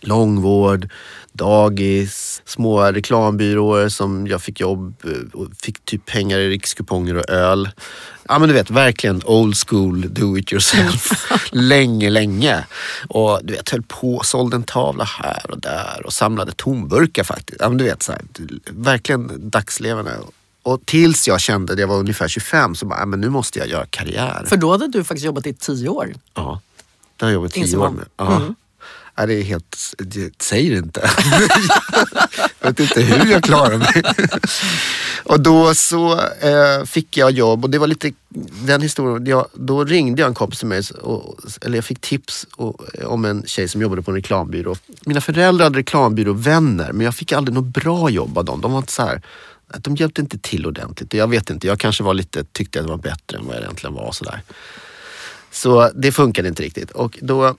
långvård, 0.01 0.89
dagis, 1.33 2.41
små 2.45 2.83
reklambyråer 2.83 3.89
som 3.89 4.27
jag 4.27 4.41
fick 4.41 4.59
jobb 4.59 4.93
och 5.33 5.47
fick 5.61 5.85
typ 5.85 6.05
pengar 6.05 6.39
i 6.39 6.49
rikskuponger 6.49 7.15
och 7.15 7.29
öl. 7.29 7.69
Ja 8.27 8.39
men 8.39 8.49
du 8.49 8.55
vet, 8.55 8.69
verkligen 8.69 9.21
old 9.25 9.55
school 9.67 10.13
do 10.13 10.37
it 10.37 10.51
yourself. 10.51 11.31
länge, 11.51 12.09
länge. 12.09 12.65
Och 13.07 13.39
du 13.43 13.53
vet, 13.53 13.69
höll 13.69 13.81
på, 13.81 14.21
sålde 14.23 14.55
en 14.55 14.63
tavla 14.63 15.03
här 15.03 15.51
och 15.51 15.59
där 15.59 16.01
och 16.05 16.13
samlade 16.13 16.51
tomburkar 16.51 17.23
faktiskt. 17.23 17.61
Ja 17.61 17.69
men 17.69 17.77
du 17.77 17.83
vet, 17.83 18.03
så 18.03 18.11
här, 18.11 18.21
verkligen 18.71 19.49
dagslevande. 19.49 20.11
Och 20.63 20.85
tills 20.85 21.27
jag 21.27 21.41
kände, 21.41 21.75
det 21.75 21.85
var 21.85 21.95
ungefär 21.95 22.27
25, 22.27 22.75
så 22.75 22.85
bara, 22.85 22.99
ja, 22.99 23.05
men 23.05 23.21
nu 23.21 23.29
måste 23.29 23.59
jag 23.59 23.67
göra 23.67 23.85
karriär. 23.85 24.45
För 24.47 24.57
då 24.57 24.71
hade 24.71 24.87
du 24.87 25.03
faktiskt 25.03 25.25
jobbat 25.25 25.47
i 25.47 25.53
tio 25.53 25.89
år. 25.89 26.13
Ja, 26.33 26.61
det 27.17 27.25
har 27.25 27.29
jag 27.31 27.33
jobbat 27.33 27.57
i 27.57 27.63
tio 27.63 27.77
år 27.77 27.89
med. 27.89 28.05
Ja. 28.17 28.35
Mm. 28.35 28.55
Nej, 29.19 29.27
det 29.27 29.33
är 29.33 29.43
helt... 29.43 29.77
Säg 30.39 30.69
det 30.69 30.77
inte. 30.77 31.01
jag 32.59 32.67
vet 32.67 32.79
inte 32.79 33.01
hur 33.01 33.31
jag 33.31 33.43
klarar 33.43 33.77
mig. 33.77 34.03
och 35.23 35.39
då 35.39 35.75
så 35.75 36.19
eh, 36.21 36.85
fick 36.85 37.17
jag 37.17 37.31
jobb 37.31 37.63
och 37.63 37.69
det 37.69 37.77
var 37.77 37.87
lite 37.87 38.11
den 38.65 38.81
historien. 38.81 39.25
Jag, 39.25 39.47
då 39.53 39.83
ringde 39.83 40.21
jag 40.21 40.27
en 40.27 40.33
kompis 40.33 40.59
till 40.59 40.67
mig, 40.67 40.83
och, 41.01 41.39
eller 41.61 41.77
jag 41.77 41.85
fick 41.85 42.01
tips 42.01 42.47
och, 42.55 42.85
eh, 42.93 43.05
om 43.05 43.25
en 43.25 43.43
tjej 43.45 43.67
som 43.67 43.81
jobbade 43.81 44.01
på 44.01 44.11
en 44.11 44.15
reklambyrå. 44.15 44.75
Mina 45.05 45.21
föräldrar 45.21 45.63
hade 45.63 45.79
reklambyråvänner 45.79 46.91
men 46.91 47.05
jag 47.05 47.15
fick 47.15 47.31
aldrig 47.31 47.55
något 47.55 47.73
bra 47.73 48.09
jobb 48.09 48.37
av 48.37 48.45
dem. 48.45 48.61
De 48.61 48.71
var 48.71 48.79
inte 48.79 48.91
så 48.91 49.03
här, 49.03 49.21
de 49.77 49.95
hjälpte 49.95 50.21
inte 50.21 50.37
till 50.37 50.65
ordentligt. 50.65 51.13
Jag 51.13 51.27
vet 51.27 51.49
inte, 51.49 51.67
jag 51.67 51.79
kanske 51.79 52.03
var 52.03 52.13
lite, 52.13 52.43
tyckte 52.43 52.79
att 52.79 52.85
det 52.85 52.91
var 52.91 52.97
bättre 52.97 53.37
än 53.37 53.45
vad 53.45 53.55
jag 53.55 53.63
egentligen 53.63 53.93
var. 53.93 54.11
Så, 54.11 54.23
där. 54.23 54.41
så 55.51 55.91
det 55.95 56.11
funkade 56.11 56.47
inte 56.47 56.63
riktigt. 56.63 56.91
Och 56.91 57.17
då 57.21 57.55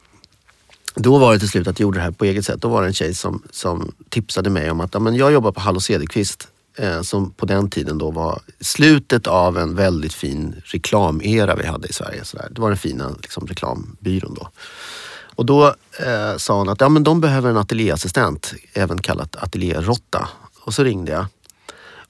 då 0.95 1.19
var 1.19 1.33
det 1.33 1.39
till 1.39 1.49
slut 1.49 1.69
att 1.69 1.81
jag 1.81 1.85
gjorde 1.85 1.99
det 1.99 2.03
här 2.03 2.11
på 2.11 2.25
eget 2.25 2.45
sätt. 2.45 2.63
Då 2.63 2.69
var 2.69 2.83
det 2.83 2.89
en 2.89 2.95
tjej 2.95 3.15
som, 3.15 3.43
som 3.51 3.93
tipsade 4.09 4.51
mig 4.51 4.71
om 4.71 4.81
att 4.81 4.95
ja, 4.95 5.01
men 5.01 5.17
jag 5.17 5.33
jobbar 5.33 5.53
på 5.53 5.61
Hallå 5.61 5.81
Cederqvist 5.81 6.49
eh, 6.77 7.03
som 7.03 7.31
på 7.31 7.47
den 7.47 7.71
tiden 7.71 7.99
då 7.99 8.11
var 8.11 8.41
slutet 8.61 9.27
av 9.27 9.59
en 9.59 9.75
väldigt 9.75 10.15
fin 10.15 10.63
reklamera 10.65 11.57
vi 11.57 11.67
hade 11.67 11.89
i 11.89 11.93
Sverige. 11.93 12.25
Så 12.25 12.37
där. 12.37 12.49
Det 12.51 12.61
var 12.61 12.69
den 12.69 12.79
fina 12.79 13.11
liksom, 13.23 13.47
reklambyrån 13.47 14.35
då. 14.35 14.49
Och 15.35 15.47
då 15.47 15.67
eh, 16.07 16.37
sa 16.37 16.59
hon 16.59 16.69
att 16.69 16.81
ja, 16.81 16.89
men 16.89 17.03
de 17.03 17.21
behöver 17.21 17.51
en 17.51 17.57
ateljéassistent, 17.57 18.55
även 18.73 18.99
kallat 18.99 19.37
ateljérotta. 19.37 20.29
Och 20.61 20.75
så 20.75 20.85
ringde 20.85 21.13
jag 21.13 21.27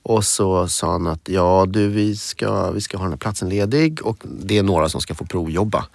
och 0.02 0.24
så 0.24 0.68
sa 0.68 0.92
han 0.92 1.06
att 1.06 1.28
ja 1.28 1.66
du 1.68 1.88
vi 1.88 2.16
ska, 2.16 2.70
vi 2.70 2.80
ska 2.80 2.96
ha 2.96 3.04
den 3.04 3.12
här 3.12 3.18
platsen 3.18 3.48
ledig 3.48 4.06
och 4.06 4.24
det 4.24 4.58
är 4.58 4.62
några 4.62 4.88
som 4.88 5.00
ska 5.00 5.14
få 5.14 5.24
provjobba. 5.24 5.86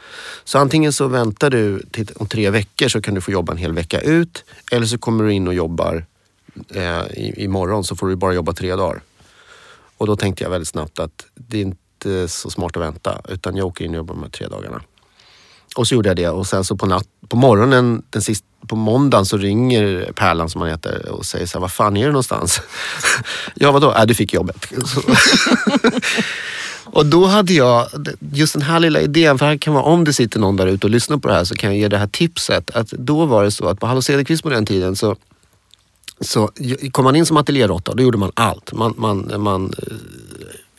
Så 0.44 0.58
antingen 0.58 0.94
så 0.94 1.08
väntar 1.08 1.50
du 1.50 1.84
till 1.91 2.12
om 2.15 2.28
tre 2.28 2.50
veckor 2.50 2.88
så 2.88 3.02
kan 3.02 3.13
du 3.13 3.22
få 3.22 3.32
jobba 3.32 3.54
en 3.54 3.58
hel 3.58 3.74
vecka 3.74 4.02
ut. 4.02 4.44
Eller 4.72 4.86
så 4.86 4.98
kommer 4.98 5.24
du 5.24 5.34
in 5.34 5.48
och 5.48 5.54
jobbar 5.54 6.06
eh, 6.70 7.04
imorgon 7.44 7.84
så 7.84 7.96
får 7.96 8.08
du 8.08 8.15
bara 8.15 8.34
jobba 8.34 8.54
tre 8.54 8.76
dagar. 8.76 9.02
Och 9.98 10.08
då 10.08 10.15
tänkte 10.15 10.44
jag 10.44 10.52
väldigt 10.52 10.68
snabbt 10.68 11.00
att 11.00 11.26
det 11.36 11.58
är 11.58 11.62
inte 11.62 12.28
så 12.28 12.50
smart 12.50 12.78
att 12.78 12.84
vänta 12.84 13.22
utan 13.30 13.56
jag 13.56 13.68
åker 13.68 13.86
in 13.86 13.91
och 13.91 13.98
jobbar 13.98 14.15
de 14.15 14.24
här 14.24 14.30
tre 14.30 14.48
dagarna. 14.48 14.82
Och 15.76 15.88
så 15.88 15.96
gjorde 15.96 16.10
jag 16.10 16.16
det 16.16 16.30
och 16.30 16.48
sen 16.48 16.64
så 16.64 16.76
på, 16.76 16.86
natt, 16.86 17.08
på 17.28 17.38
morgonen, 17.38 18.02
den 18.10 18.22
sista, 18.22 18.48
på 18.68 18.76
måndagen 18.76 19.26
så 19.26 19.38
ringer 19.38 20.12
Pärlan 20.16 20.50
som 20.50 20.62
han 20.62 20.70
heter 20.70 21.10
och 21.10 21.26
säger 21.26 21.46
så 21.46 21.58
här, 21.58 21.62
vad 21.62 21.72
fan 21.72 21.98
är 21.98 22.06
du 22.06 22.12
någonstans? 22.12 22.62
ja 23.56 23.72
vadå? 23.72 23.94
Äh, 23.94 24.06
du 24.06 24.14
fick 24.14 24.34
jobbet. 24.34 24.66
och 26.86 27.06
då 27.06 27.26
hade 27.26 27.54
jag 27.54 27.88
just 28.34 28.54
den 28.54 28.62
här 28.62 28.80
lilla 28.80 29.02
idén, 29.02 29.38
för 29.38 29.46
här 29.46 29.58
kan 29.58 29.74
vara, 29.74 29.84
om 29.84 30.04
det 30.04 30.14
sitter 30.14 30.40
någon 30.40 30.56
där 30.56 30.68
ute 30.68 30.88
och 30.88 30.92
lyssnar 30.92 31.18
på 31.18 31.28
det 31.28 31.34
här 31.34 31.44
så 31.44 31.56
kan 31.56 31.70
jag 31.70 31.80
ge 31.80 31.88
det 31.88 31.98
här 31.98 32.08
tipset. 32.08 32.70
Att 32.70 32.90
då 32.90 33.26
var 33.26 33.44
det 33.44 33.52
så 33.52 33.68
att 33.68 33.80
på 33.80 33.88
Hallå 33.88 34.02
Cederqvist 34.02 34.44
på 34.44 34.50
den 34.50 34.66
tiden 34.66 34.96
så 34.96 35.16
så 36.22 36.50
kom 36.92 37.04
man 37.04 37.16
in 37.16 37.26
som 37.26 37.38
ateljéråtta, 37.38 37.94
då 37.94 38.04
gjorde 38.04 38.18
man 38.18 38.32
allt. 38.34 38.74
Man, 38.74 38.94
man, 38.98 39.34
man 39.38 39.74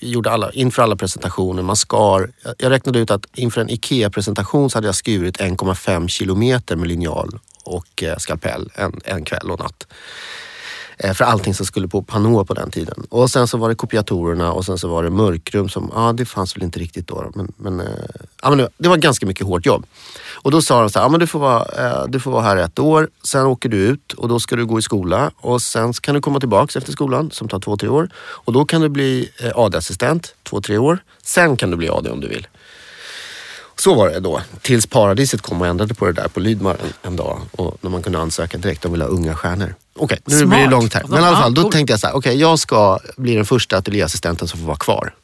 gjorde 0.01 0.31
alla, 0.31 0.53
inför 0.53 0.83
alla 0.83 0.97
presentationer, 0.97 1.63
man 1.63 1.77
skar. 1.77 2.31
Jag 2.59 2.71
räknade 2.71 2.99
ut 2.99 3.11
att 3.11 3.27
inför 3.35 3.61
en 3.61 3.71
IKEA-presentation 3.71 4.71
så 4.71 4.79
hade 4.79 4.89
jag 4.89 4.95
skurit 4.95 5.41
1,5 5.41 6.09
kilometer 6.09 6.77
med 6.77 6.89
linjal 6.89 7.39
och 7.65 8.03
eh, 8.03 8.17
skalpell 8.17 8.71
en, 8.75 9.01
en 9.05 9.25
kväll 9.25 9.51
och 9.51 9.59
natt. 9.59 9.87
Eh, 10.99 11.13
för 11.13 11.25
allting 11.25 11.55
som 11.55 11.67
skulle 11.67 11.89
på 11.89 12.03
Panå 12.03 12.45
på 12.45 12.55
den 12.55 12.71
tiden. 12.71 13.07
Och 13.09 13.31
sen 13.31 13.49
så 13.49 13.59
var 13.59 13.69
det 13.69 13.75
kopiatorerna 13.75 14.53
och 14.53 14.65
sen 14.65 14.79
så 14.79 14.89
var 14.89 15.03
det 15.03 15.11
mörkrum 15.11 15.69
som, 15.69 15.91
ja 15.95 16.13
det 16.13 16.25
fanns 16.25 16.57
väl 16.57 16.63
inte 16.63 16.79
riktigt 16.79 17.09
då. 17.09 17.33
Men, 17.35 17.53
men, 17.57 17.81
eh, 17.81 17.87
ja, 18.43 18.51
men 18.51 18.69
det 18.79 18.89
var 18.89 18.97
ganska 18.97 19.27
mycket 19.27 19.47
hårt 19.47 19.67
jobb. 19.67 19.87
Och 20.33 20.51
då 20.51 20.63
sa 20.63 20.81
de 20.81 20.91
så 20.91 20.99
här, 20.99 21.07
ja, 21.07 21.09
men 21.09 21.21
du, 21.21 21.27
får 21.27 21.39
vara, 21.39 21.63
eh, 21.63 22.07
du 22.09 22.21
får 22.21 22.31
vara 22.31 22.43
här 22.43 22.57
ett 22.57 22.79
år, 22.79 23.09
sen 23.25 23.47
åker 23.47 23.69
du 23.69 23.77
ut 23.77 24.13
och 24.13 24.29
då 24.29 24.41
ska 24.41 24.57
du 24.57 24.67
gå 24.67 24.79
i 24.79 24.83
skola 24.83 25.31
och 25.37 25.63
sen 25.63 25.93
kan 25.93 26.15
du 26.15 26.21
komma 26.21 26.41
tillbaks 26.41 26.77
efter 26.77 26.93
skolan 26.93 27.31
som 27.31 27.49
tar 27.49 27.61
två, 27.61 27.77
tre 27.77 27.89
år. 27.89 28.09
Och 28.17 28.53
då 28.53 28.65
kan 28.65 28.81
du 28.81 28.89
bli 28.89 29.31
AD-assistent, 29.55 30.35
två, 30.43 30.61
tre 30.61 30.79
år. 30.79 30.99
Sen 31.23 31.57
kan 31.57 31.71
du 31.71 31.77
bli 31.77 31.89
AD 31.89 32.11
om 32.11 32.21
du 32.21 32.29
vill. 32.29 32.47
Så 33.79 33.95
var 33.95 34.09
det 34.09 34.21
då. 34.21 34.41
Tills 34.63 34.87
Paradiset 34.87 35.43
kom 35.43 35.61
och 35.61 35.67
ändrade 35.67 35.95
på 35.95 36.07
det 36.07 36.13
där 36.13 36.29
på 36.29 36.41
Lydmar 36.41 36.77
en, 36.83 36.93
en 37.03 37.17
dag. 37.17 37.41
Och 37.53 37.79
när 37.81 37.91
man 37.91 38.03
kunde 38.03 38.19
ansöka 38.19 38.59
direkt, 38.59 38.83
de 38.83 38.93
ville 38.93 39.05
ha 39.05 39.11
unga 39.11 39.35
stjärnor. 39.35 39.75
Okej, 39.99 40.19
okay, 40.25 40.39
nu 40.39 40.47
blir 40.47 40.59
det 40.59 40.71
långt 40.71 40.95
här. 40.95 41.05
Men 41.09 41.23
i 41.23 41.27
alla 41.27 41.37
fall, 41.37 41.55
då 41.55 41.71
tänkte 41.71 41.93
jag 41.93 42.01
så 42.01 42.07
här, 42.07 42.15
okej 42.15 42.31
okay, 42.31 42.41
jag 42.41 42.59
ska 42.59 42.99
bli 43.17 43.35
den 43.35 43.45
första 43.45 43.77
ateljéassistenten 43.77 44.49
som 44.49 44.61
får 44.61 44.67
vara 44.67 44.77
kvar. 44.77 45.15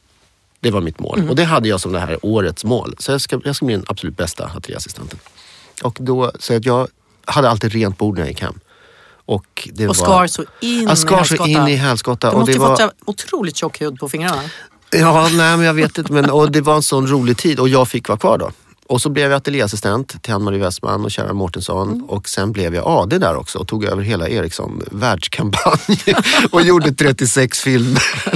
Det 0.59 0.71
var 0.71 0.81
mitt 0.81 0.99
mål. 0.99 1.17
Mm. 1.17 1.29
Och 1.29 1.35
det 1.35 1.43
hade 1.43 1.67
jag 1.69 1.81
som 1.81 1.91
det 1.91 1.99
här 1.99 2.17
årets 2.21 2.63
mål. 2.63 2.95
Så 2.99 3.11
jag 3.11 3.21
ska, 3.21 3.39
jag 3.43 3.55
ska 3.55 3.65
bli 3.65 3.75
den 3.75 3.85
absolut 3.87 4.17
bästa 4.17 4.45
ateljéassistenten. 4.45 5.19
Och 5.83 5.97
då, 5.99 6.31
så 6.39 6.55
att 6.55 6.65
jag 6.65 6.87
hade 7.25 7.49
alltid 7.49 7.73
rent 7.73 7.97
bord 7.97 8.15
när 8.15 8.21
jag 8.21 8.29
gick 8.29 8.41
hem. 8.41 8.59
Och, 9.25 9.69
det 9.73 9.87
och 9.87 9.95
skar 9.95 10.27
så 10.27 10.43
in 10.59 10.83
jag 10.87 10.97
skar 10.97 11.15
i 11.15 11.17
hälskotta. 11.17 11.43
så 11.43 11.49
in 11.49 11.67
i 11.67 11.75
hälskotta. 11.75 12.31
Du 12.31 12.37
måste 12.37 12.51
ju 12.51 12.57
var... 12.57 12.75
fått 12.75 12.91
otroligt 13.05 13.55
tjock 13.55 13.81
hud 13.81 13.99
på 13.99 14.09
fingrarna. 14.09 14.41
Ja, 14.91 15.29
nej 15.31 15.57
men 15.57 15.65
jag 15.65 15.73
vet 15.73 15.97
inte. 15.97 16.13
Men, 16.13 16.29
och 16.29 16.51
det 16.51 16.61
var 16.61 16.75
en 16.75 16.83
sån 16.83 17.07
rolig 17.07 17.37
tid 17.37 17.59
och 17.59 17.69
jag 17.69 17.87
fick 17.87 18.09
vara 18.09 18.19
kvar 18.19 18.37
då. 18.37 18.51
Och 18.93 19.01
så 19.01 19.09
blev 19.09 19.31
jag 19.31 19.37
ateljéassistent 19.37 20.23
till 20.23 20.33
Ann-Marie 20.33 20.59
Westman 20.59 21.05
och 21.05 21.11
Kjell 21.11 21.33
Mårtensson 21.33 21.91
Mm. 21.91 22.03
och 22.09 22.29
sen 22.29 22.51
blev 22.51 22.75
jag 22.75 22.83
AD 22.87 23.17
där 23.17 23.35
också 23.35 23.59
och 23.59 23.67
tog 23.67 23.85
över 23.85 24.01
hela 24.03 24.29
Ericsson 24.29 24.81
världskampanj 24.91 25.99
och 26.51 26.61
gjorde 26.61 26.91
36 26.93 27.59
filmer. 27.61 28.03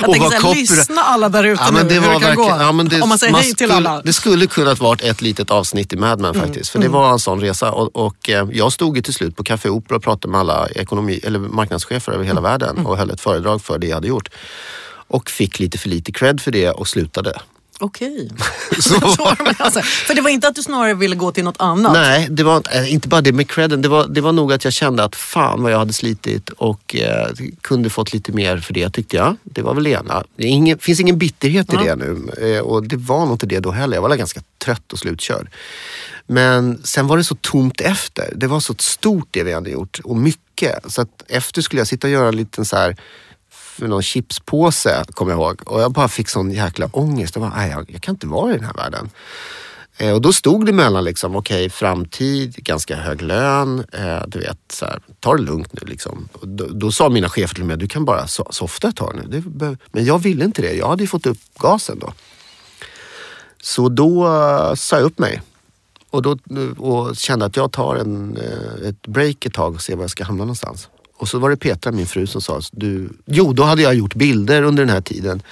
Jag 0.00 0.08
och 0.08 0.16
var 0.16 0.30
så 0.30 0.32
här, 0.32 0.40
copyright- 0.40 0.76
lyssna 0.76 1.02
alla 1.02 1.28
där 1.28 1.44
ute 1.44 1.62
Ja, 1.66 1.70
nu 1.70 1.82
det 1.88 1.94
hur 1.94 2.00
var 2.00 2.06
det 2.08 2.12
kan 2.12 2.20
verkligen, 2.20 2.36
gå. 2.58 2.80
ja, 2.80 2.84
det, 2.96 3.00
Om 3.02 3.08
man 3.08 3.18
säger 3.18 3.34
hej 3.34 3.44
till 3.44 3.54
skulle, 3.56 3.74
alla. 3.74 3.90
Mm. 3.90 4.02
Det 4.04 4.12
skulle 4.12 4.46
kunnat 4.46 4.80
varit 4.80 5.02
ett 5.02 5.20
litet 5.22 5.50
avsnitt 5.50 5.92
i 5.92 5.96
Mad 5.96 6.20
Men 6.20 6.34
faktiskt. 6.34 6.70
För 6.70 6.78
det 6.78 6.88
var 6.88 7.12
en 7.12 7.18
sån 7.18 7.40
resa. 7.40 7.72
Och, 7.72 7.96
och 7.96 8.30
eh, 8.30 8.48
jag 8.52 8.72
stod 8.72 8.96
ju 8.96 9.02
till 9.02 9.14
slut 9.14 9.36
på 9.36 9.44
Café 9.44 9.68
Opera 9.68 9.96
och 9.96 10.02
pratade 10.02 10.32
med 10.32 10.40
alla 10.40 10.68
ekonomi, 10.68 11.20
eller 11.24 11.38
marknadschefer 11.38 12.12
över 12.12 12.24
Mm. 12.24 12.26
hela 12.36 12.40
världen 12.40 12.86
och 12.86 12.96
höll 12.98 13.10
ett 13.10 13.20
föredrag 13.20 13.62
för 13.62 13.78
det 13.78 13.86
jag 13.86 13.94
hade 13.96 14.08
gjort. 14.08 14.28
Och 15.08 15.30
fick 15.30 15.58
lite 15.60 15.78
för 15.78 15.88
lite 15.88 16.12
cred 16.12 16.40
för 16.40 16.50
det 16.50 16.70
och 16.70 16.88
slutade. 16.88 17.40
Okej. 17.80 18.30
Så 18.80 18.94
alltså, 19.58 19.80
för 19.80 20.14
det 20.14 20.20
var 20.20 20.30
inte 20.30 20.48
att 20.48 20.54
du 20.54 20.62
snarare 20.62 20.94
ville 20.94 21.16
gå 21.16 21.32
till 21.32 21.44
något 21.44 21.60
annat? 21.60 21.92
Nej, 21.92 22.26
det 22.30 22.42
var 22.42 22.62
eh, 22.76 22.92
inte 22.92 23.08
bara 23.08 23.20
det 23.20 23.32
med 23.32 23.50
credden. 23.50 23.82
Det 23.82 23.88
var, 23.88 24.06
det 24.06 24.20
var 24.20 24.32
nog 24.32 24.52
att 24.52 24.64
jag 24.64 24.72
kände 24.72 25.04
att 25.04 25.16
fan 25.16 25.62
vad 25.62 25.72
jag 25.72 25.78
hade 25.78 25.92
slitit 25.92 26.48
och 26.48 26.96
eh, 26.96 27.28
kunde 27.62 27.90
fått 27.90 28.12
lite 28.12 28.32
mer 28.32 28.58
för 28.58 28.74
det 28.74 28.90
tyckte 28.90 29.16
jag. 29.16 29.36
Det 29.42 29.62
var 29.62 29.74
väl 29.74 29.84
det 29.84 29.90
ena. 29.90 30.24
Det 30.36 30.46
ingen, 30.46 30.78
finns 30.78 31.00
ingen 31.00 31.18
bitterhet 31.18 31.72
i 31.72 31.76
Ja. 31.76 31.82
det 31.82 31.96
nu 31.96 32.30
eh, 32.56 32.60
och 32.60 32.88
det 32.88 32.96
var 32.96 33.24
nog 33.26 33.34
inte 33.34 33.46
det 33.46 33.60
då 33.60 33.70
heller. 33.70 33.96
Jag 33.96 34.02
var 34.02 34.08
väl 34.08 34.18
ganska 34.18 34.40
trött 34.64 34.92
och 34.92 34.98
slutkörd. 34.98 35.48
Men 36.26 36.80
sen 36.84 37.06
var 37.06 37.16
det 37.16 37.24
så 37.24 37.34
tomt 37.34 37.80
efter. 37.80 38.32
Det 38.36 38.46
var 38.46 38.60
så 38.60 38.74
stort 38.78 39.28
det 39.30 39.42
vi 39.42 39.52
hade 39.52 39.70
gjort 39.70 40.00
och 40.04 40.16
mycket. 40.16 40.92
Så 40.92 41.02
att 41.02 41.24
efter 41.28 41.62
skulle 41.62 41.80
jag 41.80 41.86
sitta 41.88 42.06
och 42.06 42.12
göra 42.12 42.28
en 42.28 42.36
liten 42.36 42.64
så 42.64 42.76
här 42.76 42.96
för 43.78 43.88
någon 43.88 44.02
chipspåse, 44.02 45.04
kommer 45.10 45.32
jag 45.32 45.40
ihåg. 45.40 45.62
Och 45.66 45.80
jag 45.80 45.92
bara 45.92 46.08
fick 46.08 46.28
sån 46.28 46.50
jäkla 46.50 46.88
ångest. 46.92 47.36
Jag, 47.36 47.50
bara, 47.50 47.68
jag, 47.68 47.90
jag 47.90 48.02
kan 48.02 48.14
inte 48.14 48.26
vara 48.26 48.50
i 48.50 48.56
den 48.56 48.64
här 48.64 48.74
världen. 48.74 49.10
Eh, 49.96 50.12
och 50.12 50.20
då 50.20 50.32
stod 50.32 50.66
det 50.66 50.72
mellan 50.72 51.04
liksom, 51.04 51.36
okej, 51.36 51.70
framtid, 51.70 52.54
ganska 52.56 52.96
hög 52.96 53.22
lön, 53.22 53.84
eh, 53.92 54.22
du 54.26 54.38
vet, 54.38 54.58
så 54.72 54.84
här, 54.84 55.00
ta 55.20 55.36
det 55.36 55.42
lugnt 55.42 55.72
nu 55.72 55.86
liksom. 55.86 56.28
Och 56.32 56.48
då, 56.48 56.66
då 56.66 56.92
sa 56.92 57.08
mina 57.08 57.28
chefer 57.28 57.54
till 57.54 57.64
mig, 57.64 57.76
du 57.76 57.88
kan 57.88 58.04
bara 58.04 58.24
so- 58.24 58.52
softa 58.52 58.88
ett 58.88 58.96
tag 58.96 59.14
nu. 59.16 59.42
Det, 59.46 59.76
men 59.92 60.04
jag 60.04 60.18
ville 60.18 60.44
inte 60.44 60.62
det, 60.62 60.72
jag 60.72 60.88
hade 60.88 61.02
ju 61.02 61.08
fått 61.08 61.26
upp 61.26 61.38
gasen 61.58 61.98
då. 61.98 62.12
Så 63.62 63.88
då 63.88 64.26
eh, 64.26 64.74
sa 64.74 64.96
jag 64.96 65.04
upp 65.04 65.18
mig. 65.18 65.42
Och, 66.10 66.22
då, 66.22 66.38
och 66.78 67.16
kände 67.16 67.44
att 67.44 67.56
jag 67.56 67.72
tar 67.72 67.96
en, 67.96 68.36
eh, 68.36 68.88
ett 68.88 69.06
break 69.06 69.46
ett 69.46 69.54
tag 69.54 69.74
och 69.74 69.82
ser 69.82 69.96
var 69.96 70.02
jag 70.02 70.10
ska 70.10 70.24
hamna 70.24 70.44
någonstans. 70.44 70.88
Och 71.20 71.28
så 71.28 71.38
var 71.38 71.50
det 71.50 71.56
Petra, 71.56 71.92
min 71.92 72.06
fru, 72.06 72.26
som 72.26 72.40
sa, 72.40 72.60
du, 72.72 73.08
jo 73.26 73.52
då 73.52 73.62
hade 73.62 73.82
jag 73.82 73.94
gjort 73.94 74.14
bilder 74.14 74.62
under 74.62 74.82
den 74.84 74.94
här 74.94 75.00
tiden 75.00 75.42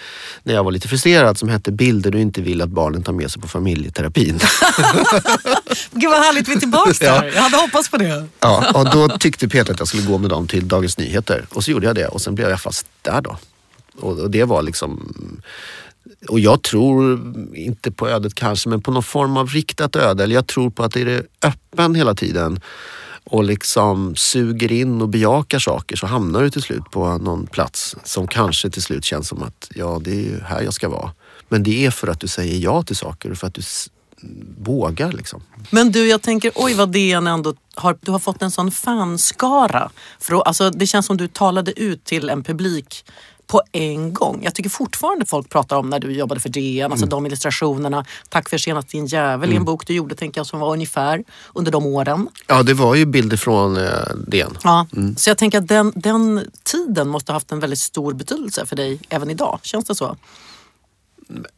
när 0.43 0.55
jag 0.55 0.65
var 0.65 0.71
lite 0.73 0.89
frustrerad 0.89 1.39
som 1.39 1.49
hette 1.49 1.73
Bilder 1.73 2.11
du 2.11 2.21
inte 2.21 2.41
vill 2.43 2.63
att 2.63 2.69
barnen 2.69 3.03
tar 3.03 3.13
med 3.13 3.31
sig 3.31 3.43
på 3.43 3.49
familjeterapin. 3.49 4.39
Gud 5.93 6.11
vad 6.11 6.21
härligt 6.23 6.49
vi 6.49 6.53
är 6.55 6.59
tillbaka 6.61 6.93
Ja. 7.05 7.21
där. 7.21 7.33
Jag 7.35 7.43
hade 7.43 7.57
hoppats 7.57 7.91
på 7.91 7.97
det. 7.97 8.27
ja, 8.41 8.73
och 8.75 8.91
då 8.91 9.09
tyckte 9.19 9.49
Petra 9.49 9.73
att 9.73 9.79
jag 9.79 9.89
skulle 9.89 10.03
gå 10.03 10.19
med 10.19 10.31
dem 10.31 10.47
till 10.47 10.69
Dagens 10.69 10.99
Nyheter. 10.99 11.47
Och 11.55 11.65
så 11.65 11.71
gjorde 11.71 11.87
jag 11.87 11.95
det 11.95 12.07
och 12.09 12.21
sen 12.21 12.35
blev 12.35 12.49
jag 12.51 12.61
fast 12.61 12.87
där 13.03 13.21
då. 13.21 13.37
Och, 14.01 14.19
och 14.19 14.31
det 14.31 14.45
var 14.45 14.63
liksom... 14.63 15.13
Och 16.29 16.41
jag 16.41 16.63
tror 16.63 17.21
inte 17.55 17.91
på 17.93 18.09
ödet 18.09 18.35
kanske, 18.35 18.69
men 18.69 18.83
på 18.83 18.91
någon 18.91 19.03
form 19.03 19.37
av 19.37 19.49
riktat 19.49 19.97
öde. 19.97 20.25
Eller 20.25 20.35
jag 20.35 20.47
tror 20.47 20.71
på 20.71 20.83
att 20.85 20.93
det 20.93 21.01
är 21.01 21.23
öppen 21.43 21.95
hela 21.95 22.15
tiden 22.15 22.61
och 23.31 23.45
liksom 23.45 24.17
suger 24.17 24.73
in 24.73 25.03
och 25.03 25.09
bejakar 25.09 25.59
saker 25.59 25.97
så 25.97 26.07
hamnar 26.07 26.43
du 26.43 26.51
till 26.51 26.63
slut 26.63 26.91
på 26.91 27.19
någon 27.19 27.47
plats 27.47 27.97
som 28.05 28.27
kanske 28.27 28.71
till 28.71 28.83
slut 28.83 29.05
känns 29.05 29.29
som 29.29 29.43
att 29.43 29.71
ja, 29.75 30.01
det 30.05 30.11
är 30.11 30.23
ju 30.23 30.41
här 30.41 30.63
jag 30.63 30.75
ska 30.75 30.89
vara. 30.89 31.11
Men 31.49 31.63
det 31.63 31.87
är 31.87 31.91
för 31.91 32.09
att 32.09 32.21
du 32.21 32.29
säger 32.29 32.59
ja 32.59 32.83
till 32.83 32.97
saker 32.97 33.31
och 33.31 33.39
för 33.39 33.47
att 33.47 33.55
du 33.55 33.63
vågar 34.59 35.13
liksom. 35.13 35.43
Men 35.71 35.93
du, 35.93 36.09
jag 36.09 36.23
tänker, 36.23 36.53
oj 36.55 36.75
vad 36.75 36.93
DN 36.93 37.27
ändå 37.27 37.55
har, 37.75 37.99
du 38.01 38.11
har 38.11 38.19
fått 38.19 38.43
en 38.43 38.51
sån 38.51 38.71
fanskara. 38.71 39.91
För, 40.21 40.43
alltså, 40.43 40.71
det 40.71 40.87
känns 40.87 41.07
som 41.07 41.17
du 41.17 41.29
talade 41.29 41.81
ut 41.81 42.05
till 42.05 42.29
en 42.29 42.43
publik 42.43 43.05
på 43.47 43.63
en 43.73 44.13
gång. 44.13 44.41
Jag 44.45 44.55
tycker 44.55 44.71
fortfarande 44.71 45.27
folk 45.27 45.49
pratar 45.49 45.77
om 45.77 45.91
när 45.91 45.99
du 45.99 46.13
jobbade 46.13 46.41
för 46.41 46.49
DN, 46.49 46.93
alltså 46.93 47.07
de 47.07 47.27
illustrationerna. 47.27 48.05
Tack 48.29 48.49
för 48.49 48.59
senast 48.59 48.89
din 48.89 49.07
jävel 49.07 49.53
i 49.53 49.57
en 49.57 49.65
bok 49.65 49.87
du 49.87 49.95
gjorde, 49.95 50.15
tänker 50.15 50.39
jag, 50.39 50.47
som 50.47 50.61
var 50.61 50.73
ungefär 50.73 51.25
under 51.55 51.73
de 51.73 51.87
åren. 51.87 52.29
Ja, 52.47 52.63
det 52.63 52.75
var 52.75 52.95
ju 52.95 53.07
bilder 53.07 53.37
från 53.37 53.77
eh, 53.77 53.85
DN. 54.27 54.59
Ja. 54.63 54.87
Så 55.17 55.31
jag 55.31 55.39
tänker 55.39 55.59
att 55.59 55.69
den, 55.69 55.93
den 55.97 56.51
tiden 56.63 57.09
måste 57.09 57.33
ha 57.33 57.37
haft 57.37 57.53
en 57.53 57.61
väldigt 57.61 57.79
stor 57.79 58.15
betydelse 58.15 58.67
för 58.67 58.77
dig 58.77 59.01
även 59.09 59.31
idag. 59.31 59.59
Känns 59.63 59.85
det 59.85 59.95
så? 59.95 60.17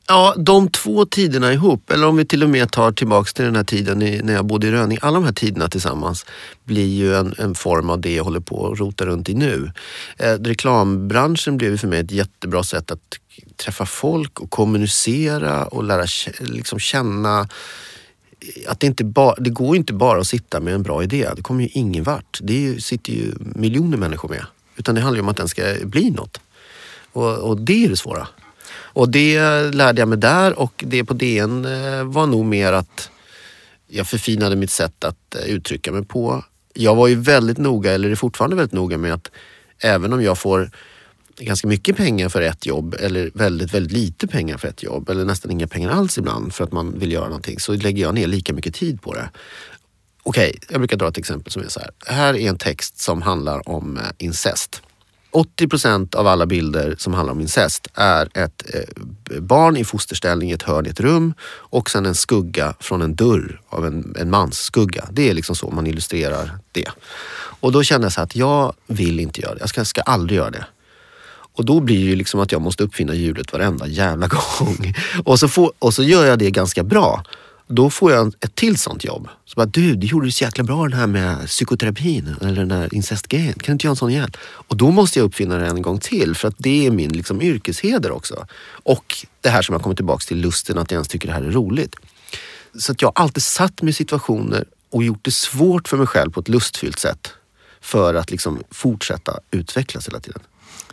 Ja, 0.07 0.35
de 0.39 0.71
två 0.71 1.05
tiderna 1.05 1.53
ihop, 1.53 1.91
eller 1.91 2.07
om 2.07 2.17
vi 2.17 2.25
till 2.25 2.43
och 2.43 2.51
med 2.51 2.71
tar 2.71 2.93
tillbaks 2.93 3.35
till 3.35 3.45
den 3.45 3.57
här 3.57 3.65
tiden 3.65 4.03
i, 4.03 4.21
när 4.23 4.33
jag 4.33 4.47
bodde 4.47 4.67
i 4.67 4.71
Rönning. 4.71 4.99
Alla 5.03 5.15
de 5.15 5.25
här 5.25 5.33
tiderna 5.33 5.69
tillsammans 5.69 6.27
blir 6.65 6.87
ju 6.87 7.15
en, 7.15 7.35
en 7.39 7.55
form 7.55 7.91
av 7.91 8.01
det 8.01 8.15
jag 8.15 8.25
håller 8.25 8.41
på 8.41 8.73
att 8.73 8.79
rota 8.79 9.07
runt 9.07 9.29
i 9.29 9.35
nu. 9.35 9.73
Eh, 10.17 10.33
reklambranschen 10.33 11.57
blev 11.57 11.71
ju 11.71 11.79
för 11.79 11.89
mig 11.89 12.01
ett 12.01 12.11
jättebra 12.11 12.63
sätt 12.63 12.91
att 12.91 13.19
träffa 13.57 13.87
folk 13.87 14.41
och 14.41 14.51
kommunicera 14.51 15.67
och 15.67 15.85
lära 15.85 16.07
liksom 16.41 16.79
känna 16.79 17.41
eh, 17.41 18.71
att 18.71 18.81
det, 18.81 18.87
inte 18.87 19.05
ba, 19.05 19.35
det 19.35 19.51
går 19.51 19.77
inte 19.77 19.93
bara 19.93 20.21
att 20.21 20.27
sitta 20.29 20.61
med 20.61 20.75
en 20.75 20.83
bra 20.83 21.03
idé. 21.03 21.29
Det 21.37 21.43
kommer 21.43 21.63
ju 21.63 21.69
ingen 21.73 22.05
vart. 22.05 22.39
Det 22.43 22.55
ju, 22.55 22.81
sitter 22.81 23.13
ju 23.13 23.35
miljoner 23.39 23.97
människor 23.97 24.29
med. 24.29 24.45
Utan 24.77 24.95
det 24.95 25.01
handlar 25.01 25.17
ju 25.17 25.23
om 25.23 25.29
att 25.29 25.37
den 25.37 25.49
ska 25.49 25.75
bli 25.85 26.11
något. 26.11 26.41
Och, 27.13 27.39
och 27.39 27.61
det 27.61 27.85
är 27.85 27.89
det 27.89 27.97
svåra. 27.97 28.29
Och 28.99 29.09
det 29.09 29.41
lärde 29.75 30.01
jag 30.01 30.09
mig 30.09 30.19
där 30.19 30.59
och 30.59 30.85
det 30.87 31.05
på 31.05 31.15
DN 31.15 31.65
eh, 31.65 32.05
var 32.05 32.27
nog 32.27 32.45
mer 32.45 32.73
att 32.73 33.11
jag 33.89 34.07
förfinade 34.07 34.57
mitt 34.57 34.71
sätt 34.71 35.05
att 35.05 35.35
eh, 35.35 35.43
uttrycka 35.43 35.93
mig 35.93 36.05
på. 36.05 36.45
Jag 36.75 36.95
var 36.95 37.09
ju 37.09 37.15
väldigt 37.15 37.59
noga, 37.59 37.93
eller 37.93 38.11
är 38.11 38.15
fortfarande 38.15 38.57
väldigt 38.57 38.73
noga 38.73 38.99
med 38.99 39.15
att 39.15 39.31
även 39.79 40.13
om 40.13 40.23
jag 40.23 40.39
får 40.39 40.71
ganska 41.39 41.69
mycket 41.69 41.97
pengar 41.97 42.29
för 42.29 42.43
ett 42.43 42.67
jobb 42.67 42.97
eller 43.01 43.31
väldigt, 43.35 43.75
väldigt 43.75 43.93
lite 43.93 44.27
pengar 44.27 44.57
för 44.57 44.69
ett 44.69 44.83
jobb 44.83 45.11
eller 45.11 45.25
nästan 45.25 45.51
inga 45.51 45.67
pengar 45.67 45.91
alls 45.91 46.19
ibland 46.19 46.55
för 46.55 46.65
att 46.65 46.73
man 46.73 46.99
vill 46.99 47.13
göra 47.13 47.27
någonting 47.27 47.59
så 47.59 47.73
lägger 47.73 48.03
jag 48.03 48.15
ner 48.15 48.27
lika 48.27 48.53
mycket 48.53 48.75
tid 48.75 49.03
på 49.03 49.15
det. 49.15 49.31
Okej, 50.23 50.59
jag 50.69 50.81
brukar 50.81 50.97
dra 50.97 51.09
ett 51.09 51.19
exempel 51.19 51.53
som 51.53 51.63
är 51.63 51.69
så 51.69 51.81
här. 51.81 51.91
Här 52.07 52.37
är 52.37 52.49
en 52.49 52.59
text 52.59 53.01
som 53.01 53.23
handlar 53.23 53.69
om 53.69 53.97
eh, 53.97 54.03
incest. 54.19 54.83
80 55.31 55.69
procent 55.69 56.15
av 56.15 56.27
alla 56.27 56.47
bilder 56.47 56.95
som 56.99 57.15
handlar 57.15 57.33
om 57.33 57.41
incest 57.41 57.89
är 57.95 58.29
ett 58.35 58.63
eh, 58.75 59.41
barn 59.41 59.77
i 59.77 59.85
fosterställning 59.85 60.51
i 60.51 60.53
ett 60.53 60.63
hörn 60.63 60.87
i 60.87 60.89
ett 60.89 61.01
rum 61.01 61.35
och 61.45 61.91
sen 61.91 62.07
en 62.07 62.15
skugga 62.15 62.75
från 62.81 63.03
en 63.03 63.15
dörr 63.15 63.61
av 63.69 63.87
en, 63.87 64.15
en 64.19 64.31
mans 64.31 64.59
skugga. 64.59 65.09
Det 65.11 65.31
är 65.31 65.35
liksom 65.35 65.57
så 65.57 65.71
man 65.71 65.87
illustrerar 65.87 66.59
det. 66.73 66.89
Och 67.61 67.73
då 67.73 67.83
kände 67.83 68.05
jag 68.05 68.13
så 68.13 68.21
att 68.21 68.37
jag 68.37 68.73
vill 68.87 69.21
inte 69.21 69.41
göra 69.41 69.55
det. 69.55 69.61
Jag 69.61 69.69
ska, 69.69 69.85
ska 69.85 70.01
aldrig 70.01 70.37
göra 70.37 70.51
det. 70.51 70.67
Och 71.59 71.65
då 71.65 71.81
blir 71.81 71.99
det 71.99 72.11
ju 72.11 72.17
liksom 72.17 72.41
att 72.41 72.53
jag 72.53 72.63
måste 72.63 72.83
uppfinna 72.83 73.15
hjulet 73.15 73.53
varenda 73.53 73.87
jävla 73.87 74.27
gång. 74.59 74.95
Och 75.25 75.39
så, 75.39 75.49
får, 75.49 75.73
och 75.79 75.95
så 75.95 76.03
gör 76.03 76.27
jag 76.27 76.39
det 76.39 76.51
ganska 76.51 76.83
bra. 76.83 77.25
Då 77.69 77.91
får 77.91 78.13
jag 78.13 78.35
ett 78.41 78.55
till 78.55 78.79
sånt 78.79 79.05
jobb. 79.05 79.29
Så 79.45 79.55
bara, 79.57 79.67
du, 79.67 79.95
du 79.95 80.07
gjorde 80.07 80.27
det 80.27 80.33
så 80.33 80.45
jäkla 80.45 80.65
bra 80.65 80.83
den 80.83 80.93
här 80.93 81.07
med 81.07 81.47
psykoterapin 81.47 82.37
eller 82.41 82.55
den 82.55 82.69
där 82.69 82.95
incestgrejen. 82.95 83.53
Kan 83.53 83.67
du 83.67 83.73
inte 83.73 83.87
göra 83.87 83.93
en 83.93 83.97
sån 83.97 84.11
igen? 84.11 84.31
Och 84.41 84.77
då 84.77 84.91
måste 84.91 85.19
jag 85.19 85.27
uppfinna 85.27 85.57
det 85.57 85.67
en 85.67 85.83
gång 85.83 86.01
till 86.01 86.35
för 86.35 86.49
att 86.49 86.55
det 86.59 86.87
är 86.87 86.91
min 86.91 87.13
liksom, 87.13 87.43
yrkesheder 87.43 88.11
också. 88.11 88.47
Och 88.69 89.27
det 89.41 89.49
här 89.49 89.63
som 89.63 89.73
jag 89.73 89.83
kommer 89.83 89.97
tillbaks 89.97 90.27
till, 90.27 90.39
lusten 90.41 90.79
att 90.79 90.91
jag 90.91 90.97
ens 90.97 91.09
tycker 91.09 91.29
det 91.29 91.35
här 91.35 91.43
är 91.43 91.51
roligt. 91.51 91.97
Så 92.79 92.93
att 92.93 93.03
jag 93.03 93.13
har 93.15 93.23
alltid 93.25 93.43
satt 93.43 93.83
mig 93.83 93.91
i 93.91 93.93
situationer 93.93 94.65
och 94.91 95.05
gjort 95.05 95.25
det 95.25 95.31
svårt 95.31 95.89
för 95.89 95.97
mig 95.97 96.07
själv 96.07 96.31
på 96.31 96.41
ett 96.41 96.49
lustfyllt 96.49 96.99
sätt. 96.99 97.33
För 97.81 98.15
att 98.15 98.31
liksom 98.31 98.63
fortsätta 98.71 99.41
utvecklas 99.51 100.09
hela 100.09 100.21
tiden. 100.21 100.41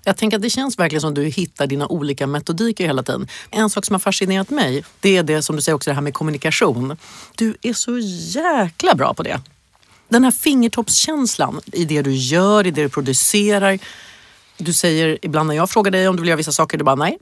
Jag 0.08 0.18
tänker 0.18 0.38
att 0.38 0.44
det 0.44 0.50
känns 0.50 0.80
verkligen 0.80 1.02
som 1.02 1.14
du 1.14 1.24
hittar 1.24 1.68
dina 1.68 1.88
olika 1.88 2.28
metodiker 2.28 2.86
hela 2.86 3.04
tiden. 3.04 3.28
En 3.52 3.70
sak 3.70 3.86
som 3.86 3.94
har 3.94 4.00
fascinerat 4.00 4.50
mig, 4.50 4.84
det 5.00 5.18
är 5.18 5.24
det 5.24 5.42
som 5.42 5.56
du 5.56 5.62
säger 5.62 5.76
också, 5.76 5.90
det 5.90 5.94
här 5.94 6.02
med 6.02 6.14
kommunikation. 6.14 6.98
Du 7.36 7.56
är 7.62 7.74
så 7.74 7.98
jäkla 8.40 8.96
bra 8.96 9.14
på 9.14 9.24
det. 9.24 9.42
Den 10.10 10.24
här 10.24 10.32
fingertoppskänslan 10.32 11.62
i 11.74 11.86
det 11.86 12.02
du 12.02 12.14
gör, 12.14 12.68
i 12.68 12.72
det 12.72 12.82
du 12.82 12.90
producerar. 12.90 13.80
Du 14.58 14.74
säger 14.74 15.18
ibland 15.22 15.48
när 15.48 15.56
jag 15.56 15.70
frågar 15.70 15.92
dig 15.92 16.08
om 16.08 16.16
du 16.16 16.22
vill 16.22 16.30
göra 16.30 16.38
vissa 16.38 16.52
saker, 16.52 16.78
du 16.78 16.84
bara 16.84 16.96
nej. 16.96 17.18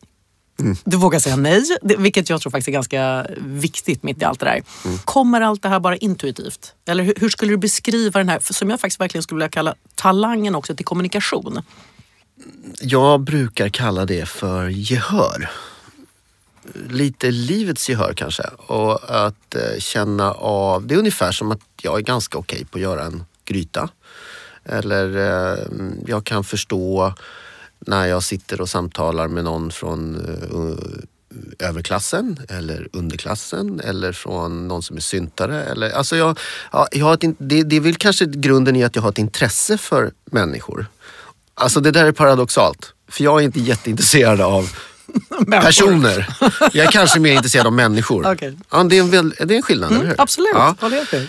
Du 0.83 0.97
vågar 0.97 1.19
säga 1.19 1.35
nej, 1.35 1.63
vilket 1.81 2.29
jag 2.29 2.41
tror 2.41 2.51
faktiskt 2.51 2.67
är 2.67 2.71
ganska 2.71 3.27
viktigt 3.39 4.03
mitt 4.03 4.21
i 4.21 4.25
allt 4.25 4.39
det 4.39 4.45
där. 4.45 4.63
Kommer 5.05 5.41
allt 5.41 5.61
det 5.61 5.69
här 5.69 5.79
bara 5.79 5.97
intuitivt? 5.97 6.73
Eller 6.85 7.03
hur, 7.03 7.13
hur 7.17 7.29
skulle 7.29 7.51
du 7.51 7.57
beskriva 7.57 8.19
den 8.19 8.29
här, 8.29 8.39
som 8.53 8.69
jag 8.69 8.79
faktiskt 8.79 8.99
verkligen 8.99 9.23
skulle 9.23 9.37
vilja 9.37 9.49
kalla 9.49 9.75
talangen 9.95 10.55
också 10.55 10.75
till 10.75 10.85
kommunikation? 10.85 11.61
Jag 12.81 13.21
brukar 13.21 13.69
kalla 13.69 14.05
det 14.05 14.25
för 14.25 14.67
gehör. 14.67 15.49
Lite 16.89 17.31
livets 17.31 17.89
gehör 17.89 18.13
kanske. 18.13 18.43
Och 18.57 18.99
att 19.25 19.55
eh, 19.55 19.79
känna 19.79 20.31
av, 20.31 20.87
det 20.87 20.93
är 20.93 20.99
ungefär 20.99 21.31
som 21.31 21.51
att 21.51 21.59
jag 21.81 21.97
är 21.97 22.03
ganska 22.03 22.37
okej 22.37 22.65
på 22.65 22.77
att 22.77 22.81
göra 22.81 23.03
en 23.03 23.23
gryta. 23.45 23.89
Eller 24.65 25.17
eh, 25.17 25.57
jag 26.07 26.23
kan 26.23 26.43
förstå 26.43 27.13
när 27.79 28.05
jag 28.05 28.23
sitter 28.23 28.61
och 28.61 28.69
samtalar 28.69 29.27
med 29.27 29.43
någon 29.43 29.71
från 29.71 30.15
eh, 30.15 31.03
överklassen 31.59 32.39
eller 32.49 32.87
underklassen 32.93 33.79
eller 33.79 34.11
från 34.11 34.67
någon 34.67 34.83
som 34.83 34.97
är 34.97 35.01
syntare. 35.01 35.63
Eller, 35.63 35.89
alltså 35.89 36.15
jag, 36.15 36.39
ja, 36.71 36.87
jag 36.91 37.05
har 37.05 37.13
ett, 37.13 37.35
det, 37.37 37.63
det 37.63 37.75
är 37.75 37.79
väl 37.79 37.95
kanske 37.95 38.25
grunden 38.25 38.75
i 38.75 38.83
att 38.83 38.95
jag 38.95 39.03
har 39.03 39.09
ett 39.09 39.17
intresse 39.17 39.77
för 39.77 40.11
människor. 40.25 40.85
Alltså 41.55 41.79
det 41.79 41.91
där 41.91 42.05
är 42.05 42.11
paradoxalt. 42.11 42.93
För 43.09 43.23
jag 43.23 43.39
är 43.41 43.45
inte 43.45 43.59
jätteintresserad 43.59 44.41
av 44.41 44.69
personer. 45.51 46.27
Jag 46.73 46.85
är 46.87 46.91
kanske 46.91 47.19
mer 47.19 47.33
intresserad 47.33 47.67
av 47.67 47.73
människor. 47.73 48.31
Okej. 48.33 48.57
Ja, 48.71 48.83
det, 48.83 48.97
är 48.97 49.01
en 49.01 49.09
väl, 49.11 49.29
det 49.39 49.53
är 49.53 49.57
en 49.57 49.61
skillnad, 49.63 49.89
eller 49.91 49.99
hur? 49.99 50.07
Mm, 50.07 50.15
absolut, 50.19 50.49
Ja. 50.53 50.75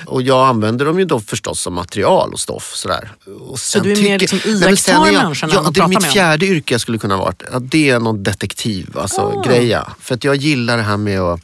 Och 0.07 0.23
jag 0.23 0.47
använder 0.49 0.85
dem 0.85 0.99
ju 0.99 1.05
då 1.05 1.21
förstås 1.21 1.61
som 1.61 1.75
material 1.75 2.33
och 2.33 2.41
stoff. 2.41 2.73
Sådär. 2.75 3.13
Och 3.41 3.59
sen 3.61 3.83
du 3.83 3.93
är 3.93 4.03
mer 4.03 4.19
liksom 4.19 4.39
iakttar 4.45 5.13
människorna 5.13 5.53
ja, 5.55 5.71
det 5.75 5.81
är 5.81 5.89
Mitt 5.89 6.05
fjärde 6.13 6.47
yrke 6.47 6.75
jag 6.75 6.81
skulle 6.81 6.99
kunna 6.99 7.17
vara, 7.17 7.35
ja, 7.53 7.59
det 7.59 7.91
är 7.91 8.01
någon 8.01 8.23
detektiv, 8.23 8.99
alltså 8.99 9.21
Ah. 9.21 9.43
greja. 9.43 9.93
För 10.01 10.15
att 10.15 10.25
jag 10.25 10.37
gillar 10.37 10.77
det 10.77 10.83
här 10.83 10.97
med 10.97 11.21
att 11.21 11.41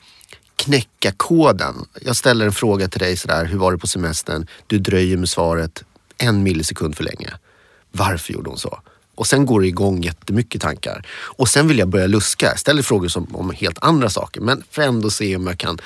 knäcka 0.57 1.13
koden. 1.17 1.75
Jag 2.03 2.17
ställer 2.17 2.47
en 2.47 2.53
fråga 2.53 2.89
till 2.89 3.01
dig 3.01 3.17
sådär, 3.17 3.45
hur 3.45 3.59
var 3.59 3.73
det 3.73 3.79
på 3.79 3.87
semestern? 3.87 4.47
Du 4.67 4.79
dröjer 4.79 5.17
med 5.17 5.29
svaret 5.29 5.83
en 6.19 6.43
millisekund 6.43 6.97
för 6.97 7.05
länge. 7.05 7.31
Varför 7.93 8.33
gjorde 8.33 8.51
hon 8.51 8.59
så? 8.59 8.81
Och 9.15 9.27
sen 9.27 9.47
går 9.47 9.61
det 9.61 9.67
igång 9.67 10.03
jättemycket 10.03 10.61
tankar. 10.61 11.07
Och 11.13 11.49
sen 11.49 11.69
vill 11.69 11.79
jag 11.79 11.89
börja 11.89 12.07
luska. 12.07 12.47
Jag 12.47 12.59
ställer 12.59 12.83
frågor 12.83 13.09
som, 13.09 13.37
om 13.37 13.51
helt 13.51 13.79
andra 13.81 14.11
saker. 14.11 14.41
Men 14.41 14.63
för 14.71 14.83
ändå 14.83 15.11
se 15.11 15.37
om 15.37 15.47
jag 15.47 15.59
kan... 15.59 15.79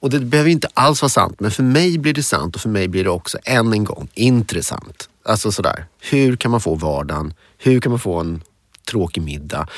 Och 0.00 0.10
det 0.10 0.20
behöver 0.20 0.50
inte 0.50 0.68
alls 0.74 1.02
vara 1.02 1.10
sant. 1.10 1.40
Men 1.40 1.50
för 1.50 1.62
mig 1.62 1.98
blir 1.98 2.14
det 2.14 2.22
sant 2.22 2.54
och 2.54 2.60
för 2.60 2.68
mig 2.68 2.88
blir 2.88 3.04
det 3.04 3.10
också 3.10 3.38
än 3.44 3.72
en 3.72 3.84
gång 3.84 4.08
intressant. 4.14 5.08
Alltså 5.24 5.52
sådär. 5.52 5.84
Hur 6.00 6.36
kan 6.36 6.50
man 6.50 6.60
få 6.60 6.74
vardagen? 6.74 7.34
Hur 7.58 7.80
kan 7.80 7.92
man 7.92 7.98
få 7.98 8.20
en 8.20 8.42
tråkig 8.90 9.22
middag? 9.22 9.68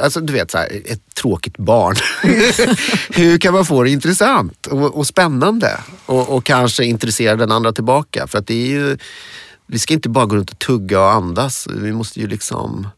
Alltså 0.00 0.20
du 0.20 0.32
vet, 0.32 0.50
så 0.50 0.58
här, 0.58 0.82
ett 0.84 1.14
tråkigt 1.14 1.58
barn. 1.58 1.96
Hur 3.14 3.38
kan 3.38 3.54
man 3.54 3.64
få 3.64 3.82
det 3.82 3.90
intressant 3.90 4.66
och, 4.66 4.96
och 4.96 5.06
spännande? 5.06 5.78
Och, 6.06 6.36
och 6.36 6.44
kanske 6.44 6.84
intressera 6.84 7.36
den 7.36 7.52
andra 7.52 7.72
tillbaka. 7.72 8.26
För 8.26 8.38
att 8.38 8.46
det 8.46 8.54
är 8.54 8.66
ju, 8.66 8.98
vi 9.70 9.78
ska 9.78 9.94
inte 9.94 10.08
bara 10.08 10.26
gå 10.26 10.36
runt 10.36 10.50
och 10.50 10.58
tugga 10.58 11.00
och 11.00 11.12
andas. 11.12 11.68
Vi 11.70 11.92
måste 11.92 12.20
ju 12.20 12.26
liksom... 12.26 12.88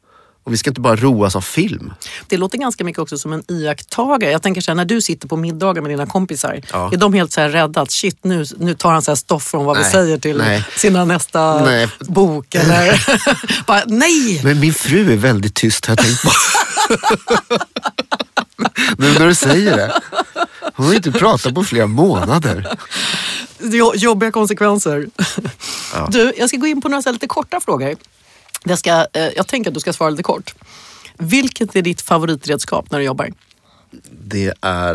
Och 0.44 0.52
vi 0.52 0.56
ska 0.56 0.70
inte 0.70 0.80
bara 0.80 0.96
roas 0.96 1.36
av 1.36 1.40
film. 1.40 1.92
Det 2.26 2.36
låter 2.36 2.58
ganska 2.58 2.84
mycket 2.84 2.98
också 3.02 3.18
som 3.18 3.32
en 3.32 3.42
iakttagare. 3.48 4.30
Jag 4.30 4.42
tänker 4.42 4.60
så 4.60 4.70
här, 4.70 4.76
när 4.76 4.84
du 4.84 5.00
sitter 5.00 5.28
på 5.28 5.36
middagar 5.36 5.82
med 5.82 5.90
dina 5.90 6.06
kompisar, 6.06 6.60
Ja. 6.72 6.90
är 6.92 6.96
de 6.96 7.12
helt 7.12 7.32
så 7.32 7.40
här 7.40 7.48
rädda 7.48 7.80
att 7.80 7.90
shit 7.90 8.18
nu, 8.24 8.44
nu 8.58 8.74
tar 8.74 8.92
han 8.92 9.02
så 9.02 9.10
här 9.10 9.16
stoff 9.16 9.44
från 9.44 9.64
vad 9.64 9.76
vi 9.76 9.82
Nej, 9.82 9.92
säger 9.92 10.18
till 10.18 10.36
nej. 10.38 10.64
sina 10.76 11.04
nästa 11.04 11.64
Nej. 11.64 11.88
bok? 12.00 12.54
Eller? 12.54 13.06
Bara, 13.66 13.82
nej! 13.86 14.40
Men 14.44 14.60
min 14.60 14.74
fru 14.74 15.12
är 15.12 15.16
väldigt 15.16 15.54
tyst 15.54 15.86
har 15.86 15.92
jag 15.96 15.98
tänkt 16.06 16.22
på. 16.22 16.30
nu 18.98 19.12
när 19.18 19.26
du 19.26 19.34
säger 19.34 19.76
det. 19.76 20.00
Hon 20.74 20.86
har 20.86 20.94
inte 20.94 21.12
pratat 21.12 21.54
på 21.54 21.64
flera 21.64 21.86
månader. 21.86 22.76
Jo- 23.60 23.92
Jobbiga 23.96 24.30
konsekvenser. 24.32 25.06
Du, 26.08 26.32
jag 26.38 26.48
ska 26.48 26.56
gå 26.58 26.66
in 26.66 26.80
på 26.80 26.88
några 26.88 27.10
lite 27.10 27.26
korta 27.26 27.60
frågor. 27.60 27.96
Jag, 28.64 28.78
ska, 28.78 29.06
eh, 29.12 29.28
jag 29.36 29.46
tänker 29.46 29.70
att 29.70 29.74
du 29.74 29.80
ska 29.80 29.92
svara 29.92 30.10
lite 30.10 30.22
kort. 30.22 30.54
Vilket 31.18 31.76
är 31.76 31.82
ditt 31.82 32.02
favoritredskap 32.02 32.90
när 32.90 32.98
du 32.98 33.04
jobbar? 33.04 33.28
Det 34.10 34.52
är... 34.60 34.94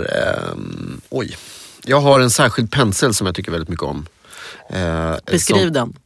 ehm, 0.52 1.02
oj. 1.10 1.38
Jag 1.84 2.00
har 2.00 2.20
en 2.20 2.30
särskild 2.32 2.72
pensel 2.72 3.14
som 3.14 3.28
jag 3.28 3.36
tycker 3.36 3.52
väldigt 3.52 3.70
mycket 3.70 3.84
om. 3.86 4.06
Eh, 4.70 5.16
Beskriv 5.26 5.64
som, 5.64 5.74
den. 5.74 5.98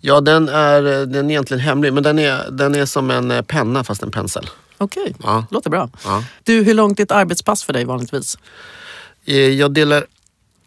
Ja, 0.00 0.20
den 0.20 0.48
är, 0.48 0.82
den 1.06 1.26
är 1.26 1.30
egentligen 1.30 1.60
hemlig 1.60 1.92
men 1.92 2.02
den 2.02 2.18
är, 2.18 2.50
den 2.50 2.74
är 2.74 2.86
som 2.86 3.10
en 3.10 3.30
eh, 3.30 3.42
penna 3.42 3.84
fast 3.84 4.02
en 4.02 4.10
pensel. 4.10 4.50
Okej, 4.78 5.14
Ja. 5.22 5.44
låter 5.50 5.70
bra. 5.70 5.90
Ja. 6.04 6.24
Du, 6.44 6.62
hur 6.62 6.74
långt 6.74 6.98
är 6.98 7.02
ett 7.04 7.10
arbetspass 7.12 7.64
för 7.64 7.72
dig 7.72 7.84
vanligtvis? 7.84 8.38
Eh, 9.24 9.36
Jag 9.36 9.72
delar 9.74 10.06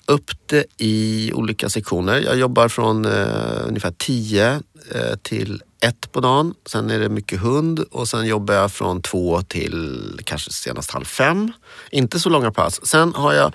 upp 0.06 0.32
det 0.46 0.66
i 0.78 1.32
olika 1.34 1.70
sektioner. 1.70 2.22
Jag 2.22 2.38
jobbar 2.38 2.68
från 2.68 3.06
eh, 3.06 3.68
ungefär 3.68 3.94
10 3.98 4.62
eh, 4.92 5.16
till 5.22 5.62
1 5.82 6.12
på 6.12 6.20
dagen. 6.20 6.54
Sen 6.66 6.90
är 6.90 7.00
det 7.00 7.10
mycket 7.10 7.40
hund 7.40 7.80
och 7.80 8.08
sen 8.08 8.26
jobbar 8.26 8.54
jag 8.54 8.72
från 8.72 9.02
2 9.02 9.42
till 9.42 10.20
kanske 10.24 10.54
senast 10.54 10.92
halv 10.92 11.06
fem. 11.06 11.52
Inte 11.92 12.20
så 12.20 12.30
långa 12.30 12.52
pass. 12.52 12.86
Sen 12.86 13.14
har 13.14 13.34
jag, 13.34 13.54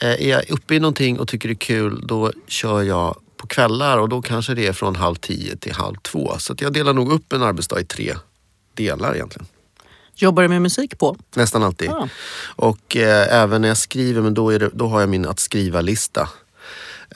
eh, 0.00 0.26
är 0.26 0.28
jag 0.28 0.50
uppe 0.50 0.74
i 0.74 0.80
någonting 0.80 1.18
och 1.18 1.28
tycker 1.28 1.48
det 1.48 1.52
är 1.52 1.56
kul, 1.56 2.06
då 2.06 2.32
kör 2.46 2.82
jag 2.82 3.16
på 3.36 3.46
kvällar 3.46 3.98
och 3.98 4.08
då 4.08 4.22
kanske 4.22 4.54
det 4.54 4.66
är 4.66 4.72
från 4.72 4.96
halv 4.96 5.14
10 5.14 5.56
till 5.56 5.72
halv 5.72 5.96
två. 5.96 6.34
Så 6.38 6.52
att 6.52 6.60
jag 6.60 6.72
delar 6.72 6.92
nog 6.92 7.12
upp 7.12 7.32
en 7.32 7.42
arbetsdag 7.42 7.80
i 7.80 7.84
tre 7.84 8.14
delar 8.74 9.14
egentligen. 9.14 9.46
Jobbar 10.20 10.42
du 10.42 10.48
med 10.48 10.62
musik 10.62 10.98
på? 10.98 11.16
Nästan 11.36 11.62
alltid. 11.62 11.90
Ah. 11.90 12.08
Och 12.56 12.96
eh, 12.96 13.42
även 13.42 13.62
när 13.62 13.68
jag 13.68 13.76
skriver, 13.76 14.22
men 14.22 14.34
då, 14.34 14.50
är 14.50 14.58
det, 14.58 14.70
då 14.72 14.88
har 14.88 15.00
jag 15.00 15.08
min 15.08 15.26
att 15.26 15.40
skriva-lista. 15.40 16.28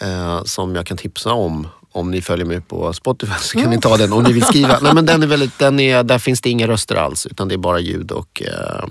Eh, 0.00 0.44
som 0.44 0.74
jag 0.74 0.86
kan 0.86 0.96
tipsa 0.96 1.32
om. 1.32 1.68
Om 1.94 2.10
ni 2.10 2.22
följer 2.22 2.46
mig 2.46 2.60
på 2.60 2.92
Spotify 2.92 3.32
så 3.40 3.60
kan 3.60 3.70
ni 3.70 3.80
ta 3.80 3.96
den 3.96 4.12
om 4.12 4.22
ni 4.22 4.32
vill 4.32 4.44
skriva. 4.44 4.78
Nej, 4.82 4.94
men 4.94 5.06
den 5.06 5.22
är 5.22 5.26
väldigt, 5.26 5.58
den 5.58 5.80
är, 5.80 6.02
där 6.02 6.18
finns 6.18 6.40
det 6.40 6.50
inga 6.50 6.68
röster 6.68 6.94
alls 6.94 7.26
utan 7.26 7.48
det 7.48 7.54
är 7.54 7.58
bara 7.58 7.80
ljud 7.80 8.10
och 8.10 8.42
eh, 8.42 8.84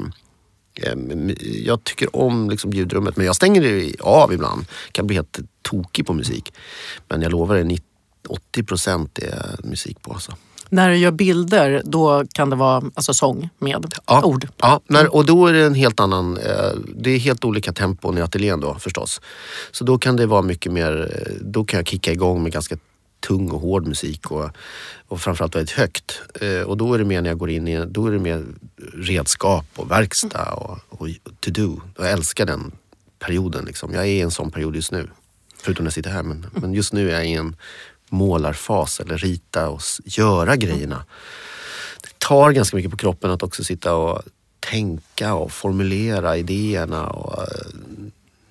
eh, 0.84 0.96
jag 1.66 1.84
tycker 1.84 2.16
om 2.16 2.50
liksom 2.50 2.74
ljudrummet 2.74 3.18
men 3.18 3.26
jag 3.26 3.36
stänger 3.36 3.62
det 3.62 3.94
av 4.00 4.34
ibland. 4.34 4.66
Kan 4.92 5.08
bli 5.08 5.16
helt 5.16 5.40
tokig 5.62 6.06
på 6.06 6.14
musik. 6.14 6.54
Men 7.08 7.22
jag 7.22 7.32
lovar 7.32 7.56
er, 7.56 7.78
80 8.28 8.64
procent 8.64 9.20
är 9.20 9.56
musik 9.64 10.02
på. 10.02 10.14
Alltså. 10.14 10.32
När 10.74 10.90
du 10.90 10.98
gör 10.98 11.12
bilder, 11.12 11.82
då 11.86 12.24
kan 12.34 12.50
det 12.50 12.56
vara 12.56 12.84
alltså 12.94 13.14
sång 13.14 13.50
med 13.60 13.94
Ja. 14.08 14.24
ord. 14.24 14.48
Ja, 14.58 14.82
när, 14.88 15.16
och 15.16 15.26
då 15.26 15.48
är 15.48 15.54
det 15.54 15.66
en 15.66 15.74
helt 15.76 16.00
annan, 16.00 16.38
eh, 16.38 16.72
det 16.96 17.10
är 17.12 17.18
helt 17.20 17.46
olika 17.46 17.74
tempon 17.74 18.18
i 18.18 18.22
ateljén 18.22 18.60
då 18.60 18.76
förstås. 18.76 19.22
Så 19.72 19.84
då 19.84 19.98
kan 19.98 20.16
det 20.16 20.26
vara 20.26 20.42
mycket 20.42 20.72
mer, 20.72 21.12
eh, 21.28 21.34
då 21.42 21.64
kan 21.64 21.78
jag 21.78 21.88
kicka 21.88 22.12
igång 22.12 22.44
med 22.44 22.52
ganska 22.52 22.78
tung 23.28 23.52
och 23.52 23.62
hård 23.62 23.88
musik 23.88 24.32
och, 24.32 24.50
och 25.08 25.22
framförallt 25.22 25.56
väldigt 25.56 25.72
högt. 25.76 26.22
Eh, 26.42 26.62
och 26.62 26.78
då 26.78 26.94
är 26.94 26.98
det 26.98 27.06
mer 27.06 27.22
när 27.22 27.30
jag 27.30 27.38
går 27.38 27.50
in 27.50 27.68
i, 27.68 27.86
då 27.86 28.08
är 28.08 28.12
det 28.12 28.20
mer 28.20 28.46
redskap 28.94 29.66
och 29.76 29.92
verkstad 29.92 30.54
och, 30.54 30.80
och 30.90 31.08
to 31.40 31.52
do. 31.52 31.82
Jag 31.98 32.12
älskar 32.12 32.46
den 32.46 32.72
perioden 33.20 33.66
liksom. 33.66 33.94
Jag 33.94 34.04
är 34.04 34.08
i 34.12 34.22
en 34.22 34.32
sån 34.32 34.52
period 34.52 34.76
just 34.76 34.92
nu. 34.92 35.10
Förutom 35.64 35.84
när 35.84 35.88
jag 35.88 35.94
sitter 35.94 36.10
här, 36.10 36.24
men, 36.24 36.46
men 36.52 36.74
just 36.74 36.94
nu 36.94 37.10
är 37.10 37.14
jag 37.14 37.28
i 37.28 37.34
en 37.34 37.56
målarfas 38.12 39.00
eller 39.00 39.18
rita 39.18 39.70
och 39.70 39.82
göra 40.06 40.56
grejerna 40.56 41.06
det 42.02 42.20
tar 42.20 42.52
ganska 42.52 42.78
mycket 42.78 42.92
på 42.92 42.98
kroppen 42.98 43.32
att 43.32 43.44
också 43.44 43.64
sitta 43.64 43.96
och 43.96 44.22
tänka 44.60 45.34
och 45.34 45.52
formulera 45.52 46.38
idéerna. 46.38 47.08
Och 47.08 47.42
eh, 47.42 47.48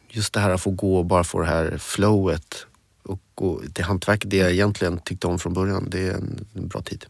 just 0.09 0.33
det 0.33 0.40
här 0.40 0.51
att 0.51 0.61
få 0.61 0.70
gå 0.70 0.99
och 0.99 1.07
bara 1.07 1.25
få 1.25 1.40
det 1.40 1.46
här 1.46 1.79
flowet 1.79 2.66
och 3.03 3.61
till 3.75 3.85
hantverket, 3.85 4.31
det 4.31 4.37
jag 4.37 4.53
egentligen 4.53 4.99
tyckte 4.99 5.27
om 5.27 5.38
från 5.38 5.55
början, 5.55 5.87
det 5.90 6.07
är 6.07 6.14
en, 6.14 6.46
en 6.55 6.68
bra 6.68 6.83
tid. 6.83 7.07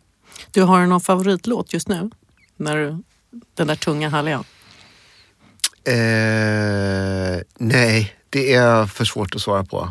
Du 0.51 0.63
har 0.63 0.87
någon 0.87 1.01
favoritlåt 1.01 1.73
just 1.73 1.89
nu? 1.89 2.11
När 2.57 2.77
du, 2.77 3.03
den 3.55 3.67
där 3.67 3.77
tunga 3.77 4.09
härliga? 4.09 4.45
Eh, 5.85 7.43
nej, 7.59 8.15
det 8.31 8.55
är 8.55 8.87
för 8.87 9.05
svårt 9.05 9.35
att 9.35 9.41
svara 9.41 9.65
på. 9.65 9.89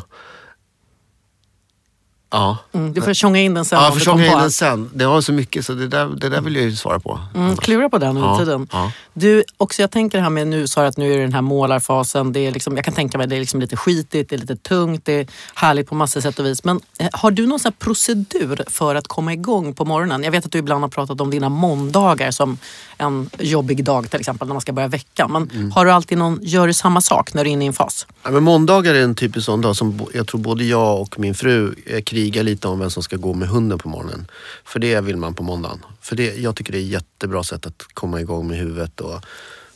Ja. 2.32 2.56
Mm, 2.72 2.92
du 2.92 3.00
får 3.02 3.14
tjonga 3.14 3.40
in 3.40 3.54
den 3.54 3.64
sen 3.64 3.78
Ja, 3.82 3.90
du 3.90 3.98
försång 3.98 4.14
kom 4.18 4.24
in 4.24 4.38
den 4.38 4.50
sen. 4.50 4.90
Det 4.94 5.04
har 5.04 5.20
så 5.20 5.32
mycket 5.32 5.66
så 5.66 5.72
det 5.72 5.88
där, 5.88 6.06
det 6.06 6.28
där 6.28 6.40
vill 6.40 6.56
jag 6.56 6.64
ju 6.64 6.76
svara 6.76 7.00
på. 7.00 7.20
Mm, 7.34 7.56
klura 7.56 7.88
på 7.88 7.98
den 7.98 8.08
under 8.16 8.28
Ja, 8.28 8.38
tiden. 8.38 8.68
ja. 8.72 8.92
Du, 9.14 9.44
också 9.56 9.82
jag 9.82 9.90
tänker 9.90 10.18
det 10.18 10.22
här 10.22 10.30
med 10.30 10.46
nu, 10.46 10.66
sa 10.68 10.86
att 10.86 10.96
nu 10.96 11.12
är 11.12 11.16
det 11.16 11.22
den 11.22 11.32
här 11.34 11.42
målarfasen. 11.42 12.32
Det 12.32 12.40
är 12.46 12.52
liksom, 12.52 12.76
jag 12.76 12.84
kan 12.84 12.94
tänka 12.94 13.18
mig 13.18 13.26
det 13.26 13.36
är 13.36 13.40
liksom 13.40 13.60
lite 13.60 13.76
skitigt, 13.76 14.30
det 14.30 14.36
är 14.36 14.40
lite 14.40 14.56
tungt, 14.56 15.04
det 15.04 15.12
är 15.12 15.26
härligt 15.54 15.88
på 15.88 15.94
massor 15.94 16.20
sätt 16.20 16.38
och 16.38 16.46
vis. 16.46 16.64
Men 16.64 16.80
eh, 16.98 17.08
har 17.12 17.30
du 17.30 17.46
någon 17.46 17.60
sån 17.60 17.72
procedur 17.78 18.64
för 18.70 18.94
att 18.94 19.08
komma 19.08 19.32
igång 19.32 19.74
på 19.74 19.84
morgonen? 19.84 20.22
Jag 20.24 20.30
vet 20.30 20.46
att 20.46 20.52
du 20.52 20.58
ibland 20.58 20.80
har 20.84 20.88
pratat 20.88 21.20
om 21.20 21.30
dina 21.30 21.48
måndagar 21.48 22.30
som 22.30 22.58
en 22.98 23.30
jobbig 23.38 23.84
dag 23.84 24.10
till 24.10 24.20
exempel 24.20 24.48
när 24.48 24.54
man 24.54 24.60
ska 24.60 24.72
börja 24.72 24.88
veckan. 24.88 25.32
Men 25.32 25.50
Mm. 25.54 25.70
har 25.72 25.84
du 25.84 25.90
alltid 25.90 26.18
någon, 26.18 26.38
gör 26.42 26.66
du 26.66 26.72
samma 26.74 27.00
sak 27.00 27.34
när 27.34 27.44
du 27.44 27.50
är 27.50 27.52
inne 27.52 27.64
i 27.64 27.66
en 27.66 27.72
fas? 27.72 28.06
Ja, 28.22 28.30
men 28.30 28.42
måndagar 28.42 28.94
är 28.94 29.02
en 29.02 29.14
typisk 29.14 29.46
sån 29.46 29.60
dag 29.60 29.76
som 29.76 30.00
jag 30.14 30.26
tror 30.26 30.40
både 30.40 30.64
jag 30.64 31.00
och 31.00 31.18
min 31.18 31.34
fru 31.34 31.74
eh, 31.86 32.00
krigar 32.20 32.42
lite 32.42 32.68
om 32.68 32.78
vem 32.78 32.90
som 32.90 33.02
ska 33.02 33.16
gå 33.16 33.34
med 33.34 33.48
hunden 33.48 33.78
på 33.78 33.88
morgonen. 33.88 34.26
För 34.64 34.80
det 34.80 35.00
vill 35.00 35.16
man 35.16 35.34
på 35.34 35.42
måndagen. 35.42 35.78
För 36.00 36.16
det, 36.16 36.36
jag 36.36 36.56
tycker 36.56 36.72
det 36.72 36.78
är 36.78 36.82
ett 36.82 36.88
jättebra 36.88 37.44
sätt 37.44 37.66
att 37.66 37.82
komma 37.94 38.20
igång 38.20 38.48
med 38.48 38.58
huvudet 38.58 39.00
och 39.00 39.24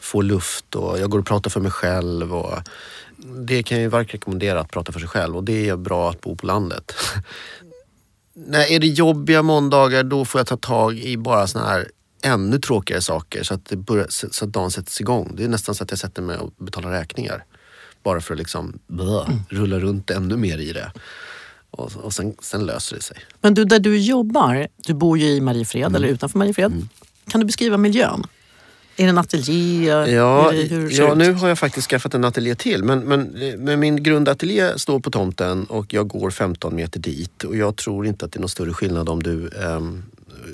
få 0.00 0.22
luft. 0.22 0.74
Och 0.74 0.98
jag 0.98 1.10
går 1.10 1.18
och 1.18 1.26
pratar 1.26 1.50
för 1.50 1.60
mig 1.60 1.70
själv. 1.70 2.34
Och 2.34 2.58
det 3.46 3.62
kan 3.62 3.78
jag 3.78 3.82
ju 3.82 3.88
verkligen 3.88 4.20
rekommendera 4.20 4.60
att 4.60 4.70
prata 4.70 4.92
för 4.92 5.00
sig 5.00 5.08
själv 5.08 5.36
och 5.36 5.44
det 5.44 5.68
är 5.68 5.76
bra 5.76 6.10
att 6.10 6.20
bo 6.20 6.36
på 6.36 6.46
landet. 6.46 6.94
Nej, 8.34 8.74
är 8.74 8.80
det 8.80 8.86
jobbiga 8.86 9.42
måndagar 9.42 10.02
då 10.02 10.24
får 10.24 10.38
jag 10.38 10.46
ta 10.46 10.56
tag 10.56 10.98
i 10.98 11.16
bara 11.16 11.46
såna 11.46 11.66
här 11.66 11.90
ännu 12.22 12.58
tråkigare 12.58 13.02
saker 13.02 13.42
så 13.42 13.54
att, 13.54 13.64
det 13.66 13.76
börjar, 13.76 14.06
så 14.08 14.28
så 14.30 14.44
att 14.44 14.52
dagen 14.52 14.70
sätts 14.70 15.00
igång. 15.00 15.32
Det 15.36 15.44
är 15.44 15.48
nästan 15.48 15.74
så 15.74 15.84
att 15.84 15.90
jag 15.90 15.98
sätter 15.98 16.22
mig 16.22 16.36
och 16.36 16.52
betalar 16.58 16.90
räkningar. 16.90 17.44
Bara 18.02 18.20
för 18.20 18.34
att 18.34 18.38
liksom 18.38 18.78
blö, 18.86 19.24
rulla 19.48 19.78
runt 19.78 20.10
ännu 20.10 20.36
mer 20.36 20.58
i 20.58 20.72
det. 20.72 20.92
Och, 21.78 21.90
och 21.96 22.12
sen, 22.12 22.34
sen 22.42 22.66
löser 22.66 22.96
det 22.96 23.02
sig. 23.02 23.16
Men 23.40 23.54
du, 23.54 23.64
där 23.64 23.78
du 23.78 23.98
jobbar, 23.98 24.66
du 24.76 24.94
bor 24.94 25.18
ju 25.18 25.26
i 25.26 25.40
Mariefred 25.40 25.82
Mm. 25.86 25.94
eller 25.94 26.08
utanför 26.08 26.38
Mariefred. 26.38 26.88
Kan 27.28 27.40
du 27.40 27.46
beskriva 27.46 27.76
miljön? 27.76 28.24
Är 28.96 29.04
det 29.04 29.10
en 29.10 29.18
ateljé? 29.18 29.86
Ja, 29.86 30.50
det, 30.52 30.92
ja 30.92 31.14
nu 31.14 31.32
har 31.32 31.48
jag 31.48 31.58
faktiskt 31.58 31.88
skaffat 31.90 32.14
en 32.14 32.24
ateljé 32.24 32.54
till. 32.54 32.84
Men, 32.84 33.00
men, 33.00 33.22
men 33.58 33.80
min 33.80 34.02
grundateljé 34.02 34.78
står 34.78 35.00
på 35.00 35.10
tomten 35.10 35.64
och 35.64 35.94
jag 35.94 36.08
går 36.08 36.30
15 36.30 36.74
meter 36.76 37.00
dit. 37.00 37.44
Och 37.44 37.56
jag 37.56 37.76
tror 37.76 38.06
inte 38.06 38.24
att 38.24 38.32
det 38.32 38.38
är 38.38 38.40
någon 38.40 38.48
större 38.48 38.72
skillnad 38.72 39.08
om 39.08 39.22
du 39.22 39.48
ehm, 39.48 40.02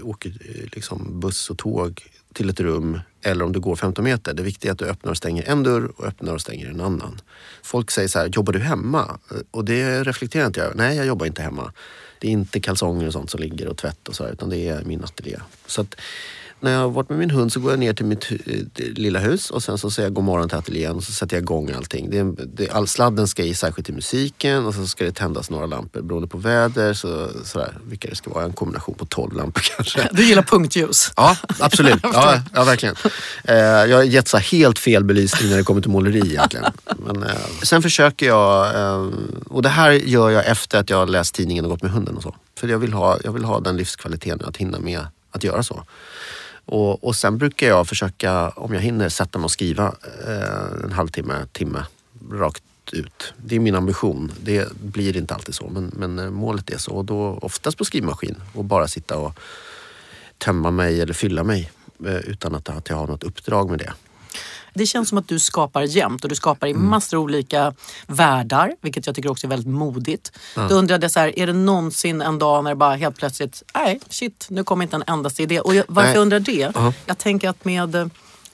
åker 0.03 0.33
liksom 0.73 1.21
buss 1.21 1.51
och 1.51 1.59
tåg 1.59 2.03
till 2.35 2.51
ett 2.51 2.61
rum 2.61 3.01
eller 3.23 3.45
om 3.45 3.53
du 3.53 3.61
går 3.61 3.77
15 3.77 4.05
meter. 4.05 4.35
Det 4.35 4.43
viktiga 4.43 4.71
är 4.71 4.73
att 4.73 4.79
du 4.79 4.85
öppnar 4.85 5.11
och 5.11 5.17
stänger 5.17 5.49
en 5.49 5.63
dörr 5.63 5.93
och 5.97 6.05
öppnar 6.05 6.35
och 6.35 6.41
stänger 6.41 6.71
en 6.71 6.81
annan. 6.81 7.21
Folk 7.63 7.91
säger 7.91 8.09
så 8.09 8.19
här, 8.19 8.27
jobbar 8.27 8.53
du 8.53 8.59
hemma? 8.59 9.19
Och 9.51 9.65
det 9.65 10.05
reflekterar 10.05 10.47
inte 10.47 10.61
jag 10.61 10.67
över. 10.67 10.77
Nej, 10.77 10.97
jag 10.97 11.07
jobbar 11.07 11.27
inte 11.27 11.43
hemma. 11.43 11.73
Det 12.19 12.29
är 12.29 12.33
inte 12.33 12.61
kalsonger 12.61 13.07
och 13.07 13.13
sånt 13.13 13.31
som 13.31 13.41
ligger 13.41 13.69
och 13.69 13.77
tvätt 13.77 14.09
och 14.09 14.15
så 14.15 14.25
här, 14.25 14.33
utan 14.33 14.49
det 14.49 14.69
är 14.69 14.85
min 14.85 15.05
ateljé. 15.05 15.37
Så 15.67 15.81
att, 15.81 15.95
när 16.61 16.73
jag 16.73 16.79
har 16.79 16.89
varit 16.89 17.09
med 17.09 17.19
min 17.19 17.31
hund 17.31 17.53
så 17.53 17.61
går 17.61 17.73
jag 17.73 17.79
ner 17.79 17.93
till 17.93 18.05
mitt 18.05 18.31
eh, 18.31 18.37
lilla 18.77 19.19
hus 19.19 19.51
och 19.51 19.63
sen 19.63 19.79
så 19.79 19.91
säger 19.91 20.07
jag 20.07 20.15
god 20.15 20.25
morgon 20.25 20.49
till 20.49 20.59
ateljén 20.59 20.97
och 20.97 21.05
så 21.05 21.13
sätter 21.13 21.37
jag 21.37 21.43
igång 21.43 21.71
allting. 21.77 22.11
Det 22.11 22.19
är, 22.19 22.35
det, 22.47 22.71
all 22.71 22.89
sladden 22.89 23.29
ska 23.29 23.43
i 23.43 23.55
särskilt 23.55 23.87
till 23.87 23.95
musiken 23.95 24.67
och 24.67 24.75
så 24.75 24.87
ska 24.87 25.05
det 25.05 25.13
tändas 25.13 25.51
några 25.51 25.67
lampor 25.67 26.03
beroende 26.03 26.29
på 26.29 26.39
väder. 26.39 26.95
Så, 26.95 27.29
sådär, 27.45 27.79
vilka 27.85 28.09
det 28.09 28.17
ska 28.17 28.31
vara, 28.31 28.45
en 28.45 28.53
kombination 28.53 28.95
på 28.95 29.07
12 29.07 29.37
lampor 29.37 29.63
kanske. 29.77 30.09
Du 30.13 30.25
gillar 30.25 30.43
punktljus? 30.43 31.13
Ja, 31.17 31.37
absolut. 31.59 32.01
Ja, 32.13 32.43
ja 32.55 32.65
verkligen. 32.65 32.95
Eh, 33.45 33.57
jag 33.57 33.97
har 33.97 34.03
gett 34.03 34.29
så 34.29 34.39
helt 34.39 34.79
fel 34.79 35.05
belysning 35.05 35.51
när 35.51 35.57
det 35.57 35.63
kommer 35.63 35.81
till 35.81 35.91
måleri 35.91 36.19
egentligen. 36.19 36.67
Men, 37.07 37.23
eh, 37.23 37.31
sen 37.63 37.83
försöker 37.83 38.27
jag, 38.27 38.75
och 39.47 39.63
det 39.63 39.69
här 39.69 39.91
gör 39.91 40.31
jag 40.31 40.47
efter 40.47 40.79
att 40.79 40.91
jag 40.91 40.97
har 40.97 41.07
läst 41.07 41.35
tidningen 41.35 41.65
och 41.65 41.71
gått 41.71 41.83
med 41.83 41.91
hunden 41.91 42.17
och 42.17 42.23
så. 42.23 42.35
För 42.59 42.69
jag 42.69 42.79
vill 42.79 42.93
ha, 42.93 43.19
jag 43.25 43.33
vill 43.33 43.45
ha 43.45 43.61
den 43.61 43.77
livskvaliteten 43.77 44.49
att 44.49 44.57
hinna 44.57 44.79
med 44.79 45.07
att 45.31 45.45
göra 45.45 45.63
så. 45.63 45.85
Och, 46.71 47.05
och 47.05 47.17
sen 47.17 47.39
brukar 47.39 47.67
jag 47.67 47.89
försöka, 47.89 48.49
om 48.49 48.75
jag 48.75 48.81
hinner, 48.81 49.09
sätta 49.09 49.39
mig 49.39 49.45
och 49.45 49.51
skriva 49.51 49.95
eh, 50.27 50.85
en 50.85 50.93
halvtimme, 50.93 51.47
timme 51.53 51.85
rakt 52.33 52.63
ut. 52.93 53.35
Det 53.37 53.57
är 53.57 53.61
min 53.61 53.75
ambition. 53.75 54.33
Det 54.43 54.73
blir 54.73 55.17
inte 55.17 55.35
alltid 55.35 55.55
så, 55.55 55.69
men, 55.69 55.93
men 55.97 56.19
eh, 56.19 56.31
målet 56.31 56.71
är 56.71 56.79
så. 56.79 56.93
Och 56.93 57.05
då 57.05 57.39
oftast 57.43 57.79
på 57.79 57.85
skrivmaskin 57.85 58.37
och 58.55 58.65
bara 58.65 58.89
sitta 58.89 59.17
och 59.17 59.39
tömma 60.39 60.71
mig 60.71 61.01
eller 61.01 61.15
fylla 61.15 61.45
mig 61.45 61.71
eh, 62.07 62.17
utan 62.17 62.55
att, 62.55 62.69
att 62.69 62.89
jag 62.89 62.97
har 62.97 63.07
något 63.07 63.25
uppdrag 63.25 63.71
med 63.71 63.79
det. 63.79 63.93
Det 64.75 64.87
känns 64.87 65.09
som 65.09 65.19
att 65.19 65.29
du 65.29 65.39
skapar 65.39 65.83
jämt 65.83 66.25
och 66.25 66.29
du 66.29 66.35
skapar 66.35 66.67
i 66.67 66.75
massor 66.75 67.17
av 67.17 67.23
olika 67.23 67.75
världar, 68.07 68.73
vilket 68.81 69.07
jag 69.07 69.15
tycker 69.15 69.31
också 69.31 69.47
är 69.47 69.49
väldigt 69.49 69.75
modigt. 69.75 70.33
Då 70.55 70.75
undrade 70.75 71.05
jag 71.05 71.11
så 71.11 71.21
här, 71.21 71.39
är 71.39 71.47
det 71.47 71.53
någonsin 71.53 72.23
en 72.23 72.39
dag 72.39 72.65
när 72.65 72.71
det 72.71 72.77
bara 72.77 72.95
helt 72.95 73.17
plötsligt, 73.17 73.63
nej 73.75 74.01
shit, 74.09 74.47
nu 74.51 74.65
kommer 74.65 74.83
inte 74.83 74.97
en 74.97 75.05
endaste 75.07 75.43
idé. 75.43 75.61
Och 75.61 75.75
jag, 75.75 75.85
varför 75.89 76.09
Nej. 76.09 76.15
jag 76.15 76.23
undrar 76.23 76.41
det? 76.41 76.71
Ja. 76.75 76.93
Jag 77.07 77.19
tänker 77.19 77.49
att 77.49 77.65
med 77.65 77.95
eh, 77.95 78.07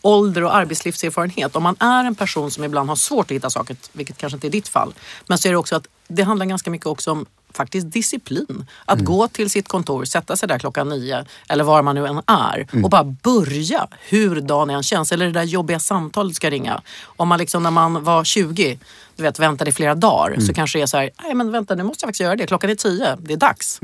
ålder 0.03 0.45
och 0.45 0.55
arbetslivserfarenhet, 0.55 1.57
om 1.57 1.63
man 1.63 1.77
är 1.79 2.05
en 2.05 2.15
person 2.15 2.51
som 2.51 2.65
ibland 2.65 2.89
har 2.89 2.97
svårt 2.97 3.27
att 3.27 3.31
hitta 3.31 3.51
saker, 3.51 3.77
vilket 3.93 4.19
kanske 4.19 4.37
inte 4.37 4.47
är 4.47 4.51
ditt 4.51 4.69
fall, 4.69 4.95
men 5.27 5.39
så 5.39 5.49
är 5.49 5.53
det 5.53 5.59
också 5.59 5.77
att 5.77 5.87
det 6.09 6.23
handlar 6.23 6.47
ganska 6.47 6.71
mycket 6.71 6.87
också 6.87 7.11
om 7.11 7.27
faktiskt 7.57 7.93
disciplin. 7.93 8.67
Att 8.85 9.01
gå 9.01 9.29
till 9.29 9.51
sitt 9.51 9.69
kontor, 9.69 10.05
sätta 10.05 10.37
sig 10.37 10.49
där 10.49 10.59
klockan 10.59 10.89
nio 10.89 11.25
eller 11.49 11.65
var 11.65 11.83
man 11.83 11.95
nu 11.95 12.07
än 12.07 12.23
är 12.27 12.67
och 12.85 12.91
bara 12.91 13.05
börja 13.05 13.89
hur 14.09 14.41
dagen 14.41 14.71
än 14.71 14.83
känns. 14.83 15.13
Eller 15.13 15.27
det 15.27 15.33
där 15.33 15.43
jobbiga 15.43 15.79
samtalet 15.79 16.37
ska 16.37 16.51
ringa. 16.51 16.83
Om 17.05 17.29
man 17.29 17.39
liksom 17.39 17.63
när 17.63 17.71
man 17.71 18.05
var 18.05 18.25
20 18.25 18.79
du 19.17 19.23
vet, 19.23 19.39
väntade 19.39 19.71
i 19.71 19.73
flera 19.73 19.95
dagar 19.95 20.41
så 20.41 20.55
kanske 20.55 20.79
det 20.79 20.83
är 20.83 20.87
så 20.87 20.97
här, 20.97 21.11
nej 21.23 21.35
men 21.35 21.53
vänta 21.53 21.75
nu 21.75 21.83
måste 21.83 22.05
jag 22.05 22.09
faktiskt 22.09 22.21
göra 22.21 22.37
det. 22.37 22.47
Klockan 22.47 22.71
är 22.71 22.75
tio, 22.75 23.17
det 23.21 23.33
är 23.33 23.37
dags. 23.37 23.79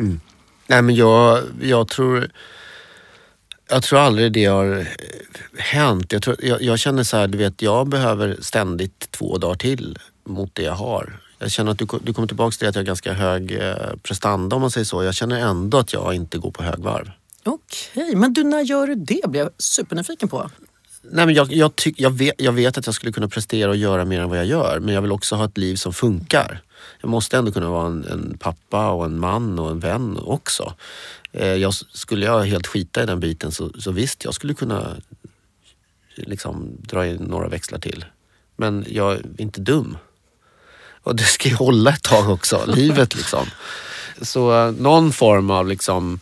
Nej 0.67 0.83
men 0.83 0.95
jag, 0.95 1.43
jag 1.61 1.89
tror 1.89 2.31
jag 3.73 3.83
tror 3.83 3.99
aldrig 3.99 4.33
det 4.33 4.45
har 4.45 4.87
hänt. 5.59 6.13
Jag, 6.13 6.23
tror, 6.23 6.37
jag, 6.45 6.63
jag 6.63 6.79
känner 6.79 7.03
så 7.03 7.17
här, 7.17 7.29
du 7.29 7.39
vet, 7.39 7.63
jag 7.63 7.89
behöver 7.89 8.37
ständigt 8.41 9.11
två 9.11 9.39
dagar 9.39 9.55
till 9.55 9.99
mot 10.25 10.55
det 10.55 10.63
jag 10.63 10.73
har. 10.73 11.22
Jag 11.43 11.51
känner 11.51 11.73
att 11.73 11.79
du, 11.79 11.87
du 12.03 12.15
kommer 12.15 12.29
tillbaka 12.29 12.57
till 12.57 12.69
att 12.69 12.75
jag 12.75 12.83
har 12.83 12.87
ganska 12.87 13.13
hög 13.13 13.53
eh, 13.53 13.75
prestanda 14.03 14.57
om 14.57 14.63
man 14.63 14.71
säger 14.71 14.85
så. 14.85 15.03
Jag 15.03 15.15
känner 15.15 15.41
ändå 15.41 15.79
att 15.79 15.93
jag 15.93 16.15
inte 16.15 16.39
går 16.39 16.51
på 16.51 16.63
högvarv. 16.63 17.11
Okej, 17.45 18.17
men 18.17 18.33
du 18.33 18.45
när 18.45 18.61
gör 18.61 18.87
du 18.87 18.95
det? 18.95 19.21
blir 19.29 19.41
jag 19.41 19.51
supernyfiken 19.59 20.29
på. 20.29 20.51
Nej, 21.03 21.27
men 21.27 21.35
jag, 21.35 21.53
jag, 21.53 21.77
tyck, 21.77 22.01
jag, 22.01 22.11
vet, 22.11 22.35
jag 22.39 22.53
vet 22.53 22.79
att 22.79 22.87
jag 22.87 22.95
skulle 22.95 23.13
kunna 23.13 23.29
prestera 23.29 23.71
och 23.71 23.77
göra 23.77 24.05
mer 24.05 24.21
än 24.21 24.29
vad 24.29 24.39
jag 24.39 24.47
gör. 24.47 24.79
Men 24.81 24.95
jag 24.95 25.03
vill 25.03 25.13
också 25.13 25.37
ha 25.37 25.45
ett 25.45 25.59
liv 25.59 25.77
som 25.77 25.93
funkar. 25.93 26.63
Jag 27.01 27.09
måste 27.09 27.37
ändå 27.37 27.53
kunna 27.53 27.71
vara 27.71 27.87
en, 27.87 28.05
en 28.05 28.39
pappa 28.39 28.91
och 28.91 29.05
en 29.05 29.19
man 29.19 29.59
och 29.59 29.71
en 29.71 29.81
vän 29.81 30.19
också. 30.23 30.75
Eh, 31.33 31.55
jag, 31.55 31.75
skulle 31.75 32.27
jag 32.27 32.45
helt 32.45 32.67
skita 32.67 33.03
i 33.03 33.07
den 33.07 33.21
biten 33.21 33.53
så, 33.53 33.71
så 33.79 33.91
visst, 33.91 34.25
jag 34.25 34.35
skulle 34.35 34.55
kunna 34.55 34.97
liksom, 36.15 36.77
dra 36.81 37.07
in 37.07 37.17
några 37.17 37.49
växlar 37.49 37.79
till. 37.79 38.05
Men 38.57 38.85
jag 38.89 39.13
är 39.13 39.23
inte 39.39 39.61
dum. 39.61 39.97
Och 41.03 41.17
det 41.17 41.23
ska 41.23 41.49
ju 41.49 41.55
hålla 41.55 41.91
ett 41.91 42.03
tag 42.03 42.31
också, 42.31 42.65
livet 42.67 43.15
liksom. 43.15 43.47
Så 44.23 44.67
eh, 44.67 44.73
någon 44.73 45.13
form 45.13 45.51
av 45.51 45.67
liksom 45.69 46.21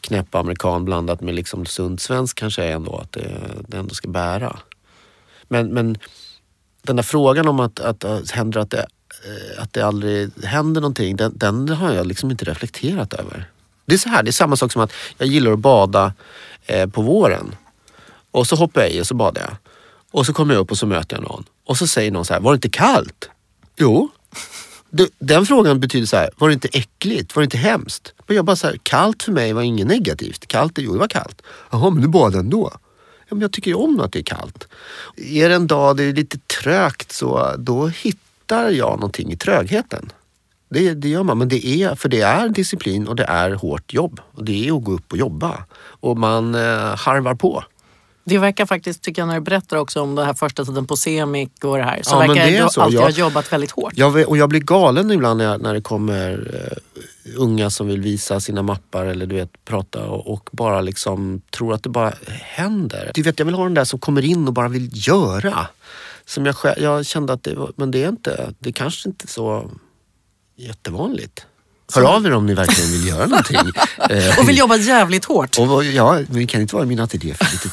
knäpp 0.00 0.34
amerikan 0.34 0.84
blandat 0.84 1.20
med 1.20 1.34
liksom 1.34 1.66
sund 1.66 2.00
svensk 2.00 2.38
kanske 2.38 2.64
är 2.64 2.72
ändå 2.72 2.96
att 2.96 3.12
det, 3.12 3.40
det 3.68 3.76
ändå 3.76 3.94
ska 3.94 4.08
bära. 4.08 4.58
Men, 5.48 5.68
men 5.68 5.98
den 6.82 6.96
där 6.96 7.02
frågan 7.02 7.48
om 7.48 7.60
att, 7.60 7.80
att, 7.80 8.04
att 8.04 8.30
händer 8.30 8.60
att 8.60 8.70
det, 8.70 8.86
eh, 9.24 9.62
att 9.62 9.72
det 9.72 9.82
aldrig 9.82 10.44
händer 10.44 10.80
någonting, 10.80 11.16
den, 11.16 11.38
den 11.38 11.68
har 11.68 11.92
jag 11.92 12.06
liksom 12.06 12.30
inte 12.30 12.44
reflekterat 12.44 13.12
över. 13.12 13.48
Det 13.86 13.94
är 13.94 13.98
så 13.98 14.08
här, 14.08 14.22
det 14.22 14.30
är 14.30 14.32
samma 14.32 14.56
sak 14.56 14.72
som 14.72 14.82
att 14.82 14.92
jag 15.18 15.28
gillar 15.28 15.52
att 15.52 15.58
bada 15.58 16.12
eh, 16.66 16.88
på 16.88 17.02
våren. 17.02 17.54
Och 18.30 18.46
så 18.46 18.56
hoppar 18.56 18.80
jag 18.80 18.90
i 18.90 19.00
och 19.00 19.06
så 19.06 19.14
badar 19.14 19.42
jag. 19.42 19.56
Och 20.10 20.26
så 20.26 20.32
kommer 20.32 20.54
jag 20.54 20.60
upp 20.60 20.70
och 20.70 20.78
så 20.78 20.86
möter 20.86 21.16
jag 21.16 21.22
någon. 21.22 21.44
Och 21.66 21.78
så 21.78 21.86
säger 21.86 22.10
någon 22.10 22.24
så 22.24 22.34
här, 22.34 22.40
var 22.40 22.52
det 22.52 22.56
inte 22.56 22.68
kallt? 22.68 23.30
Jo. 23.76 24.08
Du, 24.90 25.08
Den 25.18 25.46
frågan 25.46 25.80
betyder 25.80 26.06
så 26.06 26.16
här, 26.16 26.30
var 26.36 26.48
det 26.48 26.54
inte 26.54 26.68
äckligt? 26.68 27.36
Var 27.36 27.40
det 27.40 27.44
inte 27.44 27.56
hemskt? 27.56 28.14
Men 28.26 28.36
jag 28.36 28.44
bara 28.44 28.56
så 28.56 28.66
här, 28.66 28.78
kallt 28.82 29.22
för 29.22 29.32
mig 29.32 29.52
var 29.52 29.62
inget 29.62 29.86
negativt. 29.86 30.46
Kallt, 30.46 30.72
jo 30.78 30.92
det 30.92 30.98
var 30.98 31.08
kallt. 31.08 31.42
Jaha, 31.70 31.90
men 31.90 32.02
du 32.02 32.08
badade 32.08 32.38
ändå? 32.38 32.70
Ja, 33.28 33.34
men 33.34 33.40
jag 33.40 33.52
tycker 33.52 33.70
ju 33.70 33.74
om 33.74 34.00
att 34.00 34.12
det 34.12 34.18
är 34.18 34.22
kallt. 34.22 34.68
Är 35.16 35.48
det 35.48 35.54
en 35.54 35.66
dag 35.66 35.96
det 35.96 36.04
är 36.04 36.12
lite 36.12 36.38
trögt 36.62 37.12
så 37.12 37.54
då 37.58 37.86
hittar 37.86 38.70
jag 38.70 38.90
någonting 38.90 39.32
i 39.32 39.36
trögheten. 39.36 40.12
Det, 40.68 40.94
det 40.94 41.08
gör 41.08 41.22
man, 41.22 41.38
men 41.38 41.48
det 41.48 41.66
är, 41.66 41.94
för 41.94 42.08
det 42.08 42.20
är 42.20 42.48
disciplin 42.48 43.08
och 43.08 43.16
det 43.16 43.24
är 43.24 43.50
hårt 43.50 43.92
jobb. 43.92 44.20
Och 44.32 44.44
det 44.44 44.68
är 44.68 44.76
att 44.76 44.84
gå 44.84 44.92
upp 44.92 45.12
och 45.12 45.18
jobba. 45.18 45.64
Och 45.76 46.18
man 46.18 46.54
eh, 46.54 46.96
harvar 46.96 47.34
på. 47.34 47.64
Det 48.26 48.38
verkar 48.38 48.66
faktiskt, 48.66 49.02
tycker 49.02 49.22
jag 49.22 49.26
när 49.26 49.34
du 49.34 49.40
berättar 49.40 49.76
också 49.76 50.00
om 50.00 50.14
den 50.14 50.26
här 50.26 50.34
första 50.34 50.64
tiden 50.64 50.86
på 50.86 50.96
Semik 50.96 51.64
och 51.64 51.76
det 51.78 51.82
här, 51.84 52.00
så 52.02 52.14
Ja, 52.14 52.18
verkar 52.18 52.34
det 52.34 52.50
du 52.50 52.62
alltid 52.62 52.98
Jag- 52.98 53.02
ha 53.02 53.10
jobbat 53.10 53.52
väldigt 53.52 53.70
hårt. 53.70 53.92
Jag, 53.96 54.28
och 54.28 54.36
jag 54.36 54.48
blir 54.48 54.60
galen 54.60 55.10
ibland 55.10 55.38
när, 55.38 55.44
jag, 55.44 55.62
när 55.62 55.74
det 55.74 55.80
kommer 55.80 56.50
eh, 56.70 56.78
unga 57.36 57.70
som 57.70 57.86
vill 57.86 58.00
visa 58.00 58.40
sina 58.40 58.62
mappar 58.62 59.06
eller 59.06 59.26
du 59.26 59.34
vet 59.34 59.64
prata 59.64 60.04
och, 60.06 60.32
och 60.32 60.48
bara 60.52 60.80
liksom 60.80 61.40
tror 61.50 61.74
att 61.74 61.82
det 61.82 61.88
bara 61.88 62.14
händer. 62.40 63.10
Du 63.14 63.22
vet, 63.22 63.38
jag 63.38 63.46
vill 63.46 63.54
ha 63.54 63.64
den 63.64 63.74
där 63.74 63.84
som 63.84 63.98
kommer 63.98 64.24
in 64.24 64.46
och 64.48 64.52
bara 64.54 64.68
vill 64.68 64.90
göra. 65.08 65.66
Som 66.26 66.46
jag, 66.46 66.54
jag 66.76 67.06
kände 67.06 67.32
att 67.32 67.42
det 67.42 67.54
var, 67.54 67.72
men 67.76 67.90
det 67.90 68.04
är 68.04 68.08
inte, 68.08 68.54
det 68.58 68.68
är 68.68 68.72
kanske 68.72 69.08
inte 69.08 69.26
så 69.26 69.70
jättevanligt. 70.56 71.46
Hör 71.94 72.02
av 72.02 72.26
er 72.26 72.32
om 72.32 72.46
ni 72.46 72.54
verkligen 72.54 72.90
vill 72.90 73.08
göra 73.08 73.26
någonting. 73.26 73.56
Eh, 74.10 74.38
Och 74.38 74.48
vill 74.48 74.58
jobba 74.58 74.76
jävligt 74.76 75.24
hårt. 75.24 75.58
och 75.58 75.84
ja, 75.84 76.12
men 76.12 76.26
det 76.38 76.46
kan 76.46 76.60
inte 76.60 76.74
vara 76.74 76.86
min 76.86 77.00
ateljé 77.00 77.34
för 77.34 77.44
lite, 77.52 77.68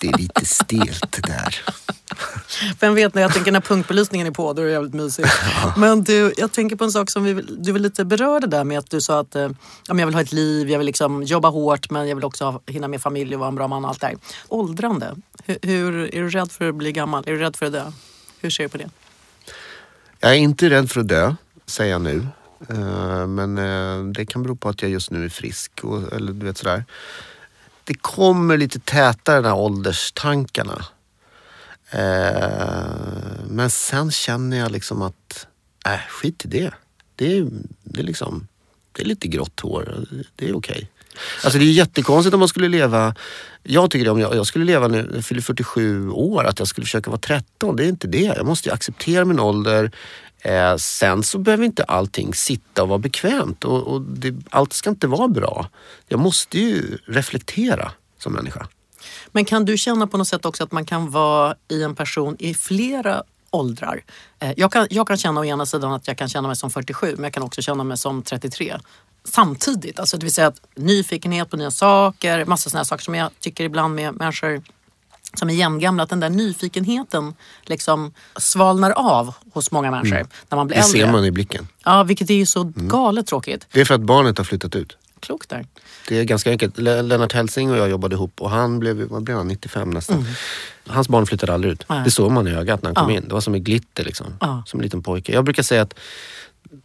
det 0.00 0.08
är 0.08 0.18
lite 0.18 0.44
stelt 0.44 1.22
där. 1.22 1.64
Vem 2.80 2.94
vet, 2.94 3.14
när 3.14 3.22
jag 3.22 3.34
tänker 3.34 3.52
när 3.52 3.60
punktbelysningen 3.60 4.26
är 4.26 4.30
på, 4.30 4.52
då 4.52 4.62
är 4.62 4.66
det 4.66 4.72
jävligt 4.72 4.94
mysigt. 4.94 5.28
Men 5.76 6.04
du, 6.04 6.32
jag 6.36 6.52
tänker 6.52 6.76
på 6.76 6.84
en 6.84 6.92
sak 6.92 7.10
som 7.10 7.24
vi, 7.24 7.32
du 7.34 7.72
väl 7.72 7.82
lite 7.82 8.04
berörde 8.04 8.46
där 8.46 8.64
med 8.64 8.78
att 8.78 8.90
du 8.90 9.00
sa 9.00 9.20
att 9.20 9.36
eh, 9.36 9.50
jag 9.88 10.06
vill 10.06 10.14
ha 10.14 10.20
ett 10.20 10.32
liv, 10.32 10.70
jag 10.70 10.78
vill 10.78 10.86
liksom 10.86 11.22
jobba 11.22 11.48
hårt 11.48 11.90
men 11.90 12.08
jag 12.08 12.14
vill 12.16 12.24
också 12.24 12.44
ha, 12.44 12.60
hinna 12.66 12.88
med 12.88 13.02
familj 13.02 13.34
och 13.34 13.40
vara 13.40 13.48
en 13.48 13.54
bra 13.54 13.68
man 13.68 13.84
och 13.84 13.90
allt 13.90 14.00
det 14.00 14.06
här. 14.06 14.16
Åldrande, 14.48 15.16
hur, 15.44 15.58
hur, 15.62 16.14
är 16.14 16.22
du 16.22 16.30
rädd 16.30 16.52
för 16.52 16.68
att 16.68 16.74
bli 16.74 16.92
gammal? 16.92 17.24
Är 17.26 17.32
du 17.32 17.38
rädd 17.38 17.56
för 17.56 17.66
att 17.66 17.72
dö? 17.72 17.92
Hur 18.40 18.50
ser 18.50 18.62
du 18.62 18.68
på 18.68 18.78
det? 18.78 18.90
Jag 20.20 20.30
är 20.30 20.36
inte 20.36 20.70
rädd 20.70 20.90
för 20.90 21.00
att 21.00 21.08
dö, 21.08 21.34
säger 21.66 21.92
jag 21.92 22.00
nu. 22.00 22.26
Eh, 22.68 23.26
Men 23.26 23.58
eh, 23.58 24.12
det 24.12 24.26
kan 24.26 24.42
bero 24.42 24.56
på 24.56 24.68
att 24.68 24.82
jag 24.82 24.90
just 24.90 25.10
nu 25.10 25.24
är 25.24 25.28
frisk. 25.28 25.72
Och, 25.82 26.12
eller 26.12 26.32
du 26.32 26.46
vet 26.46 26.58
sådär. 26.58 26.84
Det 27.88 27.94
kommer 27.94 28.56
lite 28.56 28.78
tätare 28.78 29.40
de 29.40 29.48
här 29.48 29.54
ålderstankarna. 29.56 30.84
Eh, 31.90 33.48
Men 33.48 33.70
sen 33.70 34.10
känner 34.10 34.58
jag 34.58 34.72
liksom 34.72 35.02
att, 35.02 35.46
äh, 35.86 35.98
skit 36.08 36.44
i 36.44 36.48
det. 36.48 36.70
Det 37.16 37.38
är, 37.38 37.48
det 37.84 38.00
är 38.00 38.04
liksom, 38.04 38.48
det 38.92 39.02
är 39.02 39.06
lite 39.06 39.28
grått 39.28 39.60
hår. 39.60 40.06
Det 40.36 40.48
är 40.48 40.56
okej. 40.56 40.90
Alltså 41.44 41.58
det 41.58 41.64
är 41.64 41.72
jättekonstigt 41.72 42.34
om 42.34 42.40
man 42.40 42.48
skulle 42.48 42.68
leva, 42.68 43.14
jag 43.62 43.90
tycker 43.90 44.04
det, 44.04 44.10
om 44.10 44.20
jag, 44.20 44.34
jag 44.36 44.46
skulle 44.46 44.64
leva 44.64 44.88
nu, 44.88 45.10
jag 45.14 45.24
fyller 45.24 45.42
47 45.42 46.10
år, 46.10 46.44
att 46.44 46.58
jag 46.58 46.68
skulle 46.68 46.84
försöka 46.84 47.10
vara 47.10 47.20
13. 47.20 47.76
Det 47.76 47.84
är 47.84 47.88
inte 47.88 48.06
det. 48.08 48.22
Jag 48.36 48.46
måste 48.46 48.68
ju 48.68 48.74
acceptera 48.74 49.24
min 49.24 49.40
ålder. 49.40 49.90
Eh, 50.40 50.76
sen 50.76 51.22
så 51.22 51.38
behöver 51.38 51.64
inte 51.64 51.84
allting 51.84 52.34
sitta 52.34 52.82
och 52.82 52.88
vara 52.88 52.98
bekvämt 52.98 53.64
och, 53.64 53.82
och 53.86 54.02
det, 54.02 54.34
allt 54.50 54.72
ska 54.72 54.90
inte 54.90 55.06
vara 55.06 55.28
bra. 55.28 55.68
Jag 56.08 56.20
måste 56.20 56.58
ju 56.58 56.98
reflektera 57.06 57.92
som 58.18 58.32
människa. 58.32 58.66
Men 59.32 59.44
kan 59.44 59.64
du 59.64 59.76
känna 59.78 60.06
på 60.06 60.18
något 60.18 60.28
sätt 60.28 60.44
också 60.44 60.64
att 60.64 60.72
man 60.72 60.84
kan 60.86 61.10
vara 61.10 61.54
i 61.68 61.82
en 61.82 61.94
person 61.94 62.36
i 62.38 62.54
flera 62.54 63.22
åldrar? 63.50 64.04
Eh, 64.38 64.52
Jag 64.56 64.72
kan, 64.72 64.86
jag 64.90 65.06
kan 65.08 65.16
känna 65.16 65.40
å 65.40 65.44
ena 65.44 65.66
sidan 65.66 65.92
att 65.92 66.08
jag 66.08 66.18
kan 66.18 66.28
känna 66.28 66.48
mig 66.48 66.56
som 66.56 66.70
47 66.70 67.14
men 67.14 67.24
jag 67.24 67.32
kan 67.32 67.42
också 67.42 67.62
känna 67.62 67.84
mig 67.84 67.98
som 67.98 68.22
33 68.22 68.76
samtidigt. 69.24 69.98
Alltså 70.00 70.16
det 70.16 70.26
vill 70.26 70.34
säga 70.34 70.46
att 70.46 70.60
nyfikenhet 70.74 71.50
på 71.50 71.56
nya 71.56 71.70
saker, 71.70 72.44
massa 72.44 72.70
sådana 72.70 72.84
saker 72.84 73.04
som 73.04 73.14
jag 73.14 73.30
tycker 73.40 73.64
ibland 73.64 73.94
med 73.94 74.14
människor 74.14 74.62
som 75.34 75.50
är 75.50 75.54
jämngamla, 75.54 76.02
att 76.02 76.10
den 76.10 76.20
där 76.20 76.30
nyfikenheten 76.30 77.34
liksom 77.62 78.12
svalnar 78.36 78.90
av 78.90 79.34
hos 79.52 79.70
många 79.70 79.90
människor 79.90 80.26
när 80.48 80.56
man 80.56 80.66
blir 80.66 80.76
Det 80.76 80.82
äldre. 80.82 81.00
ser 81.00 81.12
man 81.12 81.24
i 81.24 81.30
blicken. 81.30 81.68
Ja, 81.84 82.02
vilket 82.02 82.30
är 82.30 82.34
ju 82.34 82.46
så 82.46 82.72
galet 82.76 83.26
tråkigt. 83.26 83.66
Det 83.72 83.80
är 83.80 83.84
för 83.84 83.94
att 83.94 84.00
barnet 84.00 84.38
har 84.38 84.44
flyttat 84.44 84.76
ut. 84.76 84.96
Klokt 85.20 85.48
där. 85.48 85.66
Det 86.08 86.18
är 86.20 86.24
ganska 86.24 86.50
enkelt. 86.50 86.78
Le- 86.78 87.02
Lennart 87.02 87.32
Helsing 87.32 87.70
och 87.70 87.76
jag 87.76 87.90
jobbade 87.90 88.14
ihop 88.14 88.40
och 88.40 88.50
han 88.50 88.78
blev, 88.78 88.96
vad 89.02 89.22
blev 89.22 89.36
han, 89.36 89.48
95 89.48 89.90
nästan. 89.90 90.26
Hans 90.86 91.08
barn 91.08 91.26
flyttade 91.26 91.54
aldrig 91.54 91.72
ut. 91.72 91.84
Nej. 91.88 92.04
Det 92.04 92.10
såg 92.10 92.32
man 92.32 92.48
i 92.48 92.50
ögat 92.54 92.82
när 92.82 92.88
han 92.88 92.94
kom 92.94 93.10
Ja. 93.14 93.16
in. 93.20 93.28
Det 93.28 93.34
var 93.34 93.40
som 93.40 93.54
ett 93.54 93.62
glitter 93.62 94.04
liksom. 94.04 94.26
Ja. 94.40 94.62
Som 94.66 94.80
en 94.80 94.84
liten 94.84 95.02
pojke. 95.02 95.32
Jag 95.32 95.44
brukar 95.44 95.62
säga 95.62 95.82
att 95.82 95.94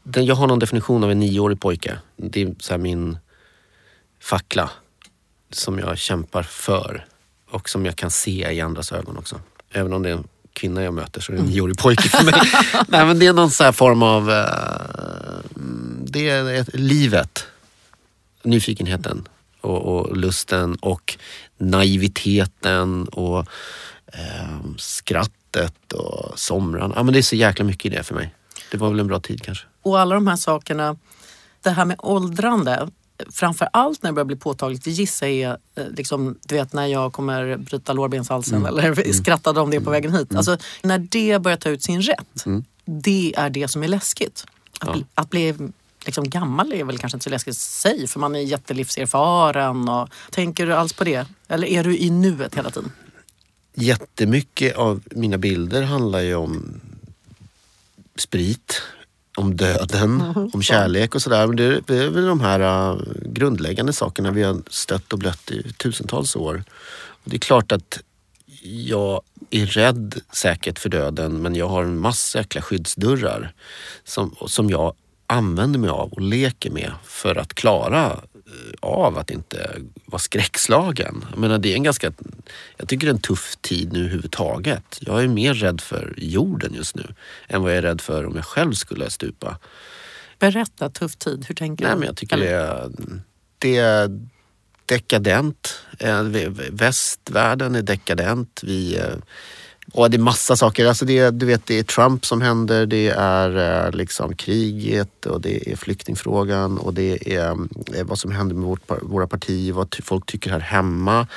den, 0.03 0.25
jag 0.25 0.35
har 0.35 0.47
någon 0.47 0.59
definition 0.59 1.03
av 1.03 1.11
en 1.11 1.19
nioårig 1.19 1.59
pojke. 1.61 1.97
Det 2.17 2.41
är 2.41 2.55
så 2.59 2.77
min 2.77 3.17
fackla. 4.21 4.69
Som 5.51 5.79
jag 5.79 5.97
kämpar 5.97 6.43
för. 6.43 7.05
Och 7.53 7.69
som 7.69 7.85
jag 7.85 7.95
kan 7.95 8.11
se 8.11 8.51
i 8.51 8.61
andras 8.61 8.91
ögon 8.91 9.17
också. 9.17 9.39
Även 9.71 9.93
om 9.93 10.03
det 10.03 10.09
är 10.09 10.13
en 10.13 10.27
kvinna 10.53 10.83
jag 10.83 10.93
möter 10.93 11.21
så 11.21 11.31
är 11.31 11.35
det 11.35 11.41
en 11.41 11.47
nioårig 11.47 11.77
pojke 11.77 12.09
för 12.09 12.23
mig. 12.23 12.33
Nej, 12.87 13.05
men 13.05 13.19
det 13.19 13.27
är 13.27 13.33
någon 13.33 13.51
så 13.51 13.63
här 13.63 13.71
form 13.71 14.03
av... 14.03 14.31
eh, 14.31 15.39
det 16.03 16.29
är 16.29 16.53
ett, 16.53 16.69
livet 16.73 17.47
nyfikenheten 18.43 19.27
och, 19.61 19.81
och 19.81 20.17
lusten 20.17 20.75
och 20.75 21.17
naiviteten 21.57 23.07
och 23.07 23.47
eh, 24.05 24.59
skrattet 24.77 25.93
och 25.93 26.39
somrarna. 26.39 26.93
Ja, 26.95 27.03
men 27.03 27.13
det 27.13 27.19
är 27.19 27.23
så 27.23 27.35
jäkla 27.35 27.65
mycket 27.65 27.85
i 27.85 27.95
det 27.95 28.03
för 28.03 28.15
mig. 28.15 28.35
Det 28.71 28.77
var 28.77 28.89
väl 28.89 28.99
en 28.99 29.07
bra 29.07 29.19
tid 29.19 29.41
kanske. 29.41 29.65
Och 29.81 29.99
alla 29.99 30.15
de 30.15 30.27
här 30.27 30.35
sakerna, 30.35 30.97
det 31.61 31.69
här 31.69 31.85
med 31.85 31.95
åldrande, 31.99 32.89
framför 33.31 33.69
allt 33.73 34.03
när 34.03 34.09
det 34.09 34.13
börjar 34.13 34.25
bli 34.25 34.35
påtagligt, 34.35 34.87
jag 34.87 35.29
är 35.29 35.57
eh, 35.75 35.83
liksom, 35.97 36.37
du 36.47 36.55
vet 36.55 36.73
när 36.73 36.85
jag 36.85 37.13
kommer 37.13 37.57
bryta 37.57 37.93
lårbenshalsen 37.93 38.65
eller 38.65 39.13
skrattade 39.13 39.61
om 39.61 39.69
det 39.69 39.81
på 39.81 39.89
vägen 39.91 40.13
hit. 40.13 40.35
Alltså, 40.35 40.57
när 40.81 40.97
det 40.97 41.41
börjar 41.41 41.57
ta 41.57 41.69
ut 41.69 41.83
sin 41.83 42.01
rätt, 42.01 42.45
det 42.85 43.33
är 43.37 43.49
det 43.49 43.67
som 43.67 43.83
är 43.83 43.87
läskigt. 43.87 44.45
Att, 44.79 44.87
Ja. 44.87 44.93
bli, 44.93 45.05
att 45.15 45.29
bli 45.29 45.55
liksom 46.05 46.29
gammal 46.29 46.73
är 46.73 46.83
väl 46.83 46.97
kanske 46.97 47.15
inte 47.15 47.23
så 47.23 47.29
läskigt 47.29 47.55
i 47.55 47.59
sig 47.59 48.07
för 48.07 48.19
man 48.19 48.35
är 48.35 48.39
jättelivserfaren. 48.39 49.89
Och, 49.89 50.09
tänker 50.31 50.65
du 50.65 50.73
alls 50.73 50.93
på 50.93 51.03
det? 51.03 51.27
Eller 51.47 51.67
är 51.67 51.83
du 51.83 51.97
i 51.97 52.09
nuet 52.09 52.55
hela 52.55 52.69
tiden? 52.69 52.91
Jättemycket 53.75 54.75
av 54.75 55.01
mina 55.11 55.37
bilder 55.37 55.81
handlar 55.81 56.19
ju 56.19 56.35
om 56.35 56.81
sprit, 58.15 58.81
om 59.37 59.55
döden, 59.55 60.21
om 60.53 60.61
kärlek 60.61 61.15
och 61.15 61.21
sådär. 61.21 61.47
Men 61.47 61.55
det, 61.55 61.81
det 61.87 61.97
är 61.97 62.09
väl 62.09 62.25
de 62.25 62.41
här 62.41 62.91
uh, 62.93 63.01
grundläggande 63.25 63.93
sakerna 63.93 64.31
vi 64.31 64.43
har 64.43 64.61
stött 64.69 65.13
och 65.13 65.19
blött 65.19 65.51
i 65.51 65.73
tusentals 65.73 66.35
år. 66.35 66.63
Och 67.23 67.29
det 67.29 67.35
är 67.35 67.39
klart 67.39 67.71
att 67.71 67.99
jag 68.63 69.21
är 69.49 69.65
rädd 69.65 70.21
säkert 70.33 70.79
för 70.79 70.89
döden 70.89 71.41
men 71.41 71.55
jag 71.55 71.69
har 71.69 71.83
en 71.83 71.99
massa 71.99 72.37
jäkla 72.37 72.61
skyddsdörrar 72.61 73.53
som, 74.03 74.35
som 74.47 74.69
jag 74.69 74.93
använder 75.27 75.79
mig 75.79 75.89
av 75.89 76.13
och 76.13 76.21
leker 76.21 76.71
med 76.71 76.91
för 77.03 77.35
att 77.35 77.53
klara 77.53 78.19
av 78.79 79.17
att 79.17 79.31
inte 79.31 79.75
vara 80.05 80.19
skräckslagen. 80.19 81.25
Jag 81.29 81.39
menar, 81.39 81.57
det 81.57 81.71
är 81.71 81.75
en 81.75 81.83
ganska, 81.83 82.13
jag 82.77 82.87
tycker 82.87 83.07
det 83.07 83.11
är 83.11 83.15
en 83.15 83.21
tuff 83.21 83.55
tid 83.61 83.93
nu 83.93 83.99
överhuvudtaget. 83.99 84.97
Jag 85.01 85.23
är 85.23 85.27
mer 85.27 85.53
rädd 85.53 85.81
för 85.81 86.13
jorden 86.17 86.73
just 86.73 86.95
nu 86.95 87.13
än 87.47 87.61
vad 87.61 87.71
jag 87.71 87.77
är 87.77 87.81
rädd 87.81 88.01
för 88.01 88.25
om 88.25 88.35
jag 88.35 88.45
själv 88.45 88.73
skulle 88.73 89.09
stupa. 89.09 89.59
Berätta, 90.39 90.89
tuff 90.89 91.15
tid, 91.15 91.45
hur 91.47 91.55
tänker 91.55 91.83
Nej, 91.85 91.93
du? 91.93 91.99
men 91.99 92.07
jag 92.07 92.17
tycker 92.17 92.35
Eller- 92.35 92.47
det 92.47 92.51
är, 92.53 92.89
det 93.57 93.77
är 93.77 94.19
dekadent. 94.85 95.79
Eh, 95.99 96.23
Västvärlden 96.71 97.75
är 97.75 97.81
dekadent. 97.81 98.61
Vi, 98.63 98.95
eh, 98.97 99.15
och 99.91 100.09
det 100.09 100.17
är 100.17 100.19
massa 100.19 100.55
saker. 100.55 100.85
Alltså 100.85 101.05
det, 101.05 101.17
är, 101.17 101.31
du 101.31 101.45
vet, 101.45 101.65
det 101.65 101.79
är 101.79 101.83
Trump 101.83 102.25
som 102.25 102.41
händer, 102.41 102.85
det 102.85 103.09
är 103.09 103.85
eh, 103.85 103.91
liksom 103.91 104.35
kriget 104.35 105.25
och 105.25 105.41
det 105.41 105.71
är 105.71 105.75
flyktingfrågan 105.75 106.77
och 106.77 106.93
det 106.93 107.35
är 107.35 107.49
eh, 107.49 108.03
vad 108.03 108.19
som 108.19 108.31
händer 108.31 108.55
med 108.55 108.65
vårt, 108.65 108.91
våra 109.01 109.27
partier, 109.27 109.73
vad 109.73 109.95
folk 110.03 110.25
tycker 110.25 110.51
här 110.51 110.59
hemma. 110.59 111.27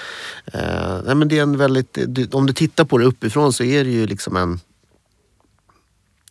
Eh, 0.45 1.01
nej, 1.07 1.15
men 1.15 1.29
det 1.29 1.39
är 1.39 1.43
en 1.43 1.59
väldigt, 1.59 1.99
om 2.35 2.47
du 2.47 2.53
tittar 2.53 2.85
på 2.85 2.99
det 2.99 3.05
uppifrån 3.05 3.53
så 3.53 3.65
är 3.65 3.85
det 3.85 3.91
ju 3.91 4.07
liksom 4.07 4.37
en 4.37 4.61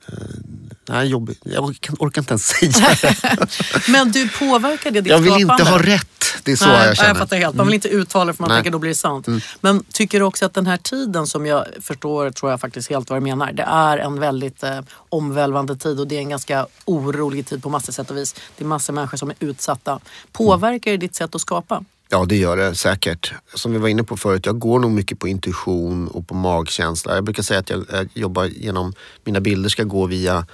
eh, 0.07 0.44
Nej, 0.89 1.07
jobbigt. 1.07 1.39
Jag 1.43 1.63
orkar, 1.63 1.95
orkar 1.99 2.21
inte 2.21 2.31
ens 2.31 2.45
säga 2.45 2.71
det. 3.01 3.41
Men 3.91 4.11
du 4.11 4.29
påverkar 4.29 4.91
det 4.91 5.01
ditt 5.01 5.11
Jag 5.11 5.19
vill 5.19 5.33
skapande? 5.33 5.53
inte 5.53 5.71
ha 5.71 5.79
rätt. 5.79 6.07
Det 6.43 6.51
är 6.51 6.55
så 6.55 6.65
Nej, 6.67 6.87
jag 6.87 6.97
känner. 6.97 7.09
Jag 7.09 7.17
fattar 7.17 7.37
helt. 7.37 7.55
Man 7.55 7.65
vill 7.65 7.73
inte 7.75 7.87
uttala 7.87 8.25
det 8.25 8.33
för 8.33 8.43
man 8.43 8.49
Nej. 8.49 8.57
tänker 8.57 8.71
då 8.71 8.79
blir 8.79 8.89
det 8.89 8.95
sant. 8.95 9.27
Men 9.61 9.83
tycker 9.83 10.19
du 10.19 10.25
också 10.25 10.45
att 10.45 10.53
den 10.53 10.67
här 10.67 10.77
tiden 10.77 11.27
som 11.27 11.45
jag 11.45 11.65
förstår, 11.81 12.31
tror 12.31 12.51
jag 12.51 12.61
faktiskt 12.61 12.89
helt 12.89 13.09
vad 13.09 13.19
du 13.19 13.23
menar. 13.23 13.53
Det 13.53 13.63
är 13.63 13.97
en 13.97 14.19
väldigt 14.19 14.63
eh, 14.63 14.79
omvälvande 15.09 15.75
tid 15.75 15.99
och 15.99 16.07
det 16.07 16.15
är 16.15 16.19
en 16.19 16.29
ganska 16.29 16.67
orolig 16.85 17.47
tid 17.47 17.63
på 17.63 17.69
massor 17.69 17.93
sätt 17.93 18.11
och 18.11 18.17
vis. 18.17 18.35
Det 18.57 18.63
är 18.63 18.67
massor 18.67 18.93
människor 18.93 19.17
som 19.17 19.29
är 19.29 19.35
utsatta. 19.39 19.99
Påverkar 20.31 20.91
det 20.91 20.97
ditt 20.97 21.15
sätt 21.15 21.35
att 21.35 21.41
skapa? 21.41 21.83
Ja, 22.09 22.25
det 22.25 22.37
gör 22.37 22.57
det 22.57 22.75
säkert. 22.75 23.33
Som 23.53 23.71
vi 23.71 23.77
var 23.77 23.87
inne 23.87 24.03
på 24.03 24.17
förut, 24.17 24.45
jag 24.45 24.59
går 24.59 24.79
nog 24.79 24.91
mycket 24.91 25.19
på 25.19 25.27
intuition 25.27 26.07
och 26.07 26.27
på 26.27 26.35
magkänsla. 26.35 27.15
Jag 27.15 27.23
brukar 27.23 27.43
säga 27.43 27.59
att 27.59 27.69
jag, 27.69 27.85
jag 27.91 28.09
jobbar 28.13 28.45
genom, 28.45 28.93
mina 29.23 29.39
bilder 29.39 29.69
ska 29.69 29.83
gå 29.83 30.05
via 30.05 30.45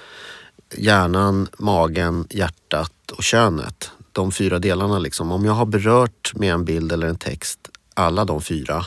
hjärnan, 0.76 1.48
magen, 1.58 2.28
hjärtat 2.30 3.12
och 3.12 3.24
könet. 3.24 3.92
De 4.12 4.32
fyra 4.32 4.60
delarna 4.60 5.00
liksom. 5.00 5.32
Om 5.32 5.46
jag 5.46 5.54
har 5.54 5.66
berört 5.66 6.32
med 6.36 6.54
en 6.54 6.66
bild 6.66 6.92
eller 6.92 7.08
en 7.08 7.18
text 7.18 7.60
alla 7.94 8.26
de 8.26 8.42
fyra, 8.42 8.86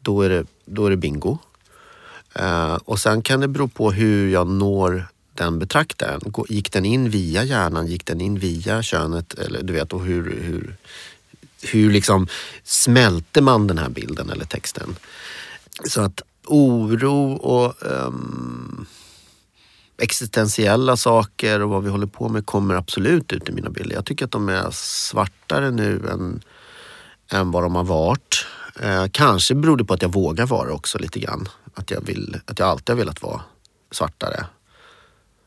då 0.00 0.22
är 0.22 0.28
det, 0.28 0.46
då 0.64 0.86
är 0.86 0.90
det 0.90 0.96
bingo. 0.96 1.38
Uh, 2.40 2.74
och 2.74 2.98
sen 2.98 3.22
kan 3.22 3.40
det 3.40 3.48
bero 3.48 3.68
på 3.68 3.92
hur 3.92 4.28
jag 4.28 4.46
når 4.46 5.08
den 5.34 5.58
betraktaren. 5.58 6.20
Gick 6.48 6.72
den 6.72 6.84
in 6.84 7.10
via 7.10 7.44
hjärnan? 7.44 7.86
Gick 7.86 8.06
den 8.06 8.20
in 8.20 8.38
via 8.38 8.82
könet? 8.82 9.34
Eller 9.34 9.62
du 9.62 9.72
vet, 9.72 9.92
och 9.92 10.04
hur, 10.04 10.40
hur, 10.42 10.76
hur 11.74 11.90
liksom 11.92 12.28
smälter 12.64 13.42
man 13.42 13.66
den 13.66 13.78
här 13.78 13.88
bilden 13.88 14.30
eller 14.30 14.44
texten? 14.44 14.96
Så 15.84 16.00
att 16.00 16.22
oro 16.46 17.32
och 17.32 17.74
um, 17.80 18.86
existentiella 19.98 20.96
saker 20.96 21.62
och 21.62 21.70
vad 21.70 21.84
vi 21.84 21.90
håller 21.90 22.06
på 22.06 22.28
med 22.28 22.46
kommer 22.46 22.74
absolut 22.74 23.32
ut 23.32 23.48
i 23.48 23.52
mina 23.52 23.70
bilder. 23.70 23.94
Jag 23.94 24.04
tycker 24.04 24.24
att 24.24 24.30
de 24.30 24.48
är 24.48 24.70
svartare 24.70 25.70
nu 25.70 26.08
än, 26.12 26.42
än 27.30 27.50
vad 27.50 27.62
de 27.62 27.74
har 27.74 27.84
varit. 27.84 28.46
Eh, 28.80 29.06
kanske 29.12 29.54
beror 29.54 29.76
det 29.76 29.84
på 29.84 29.94
att 29.94 30.02
jag 30.02 30.12
vågar 30.12 30.46
vara 30.46 30.72
också 30.72 30.98
lite 30.98 31.20
grann. 31.20 31.48
Att 31.74 31.90
jag, 31.90 32.00
vill, 32.00 32.40
att 32.46 32.58
jag 32.58 32.68
alltid 32.68 32.88
har 32.88 32.96
velat 32.96 33.22
vara 33.22 33.40
svartare. 33.90 34.46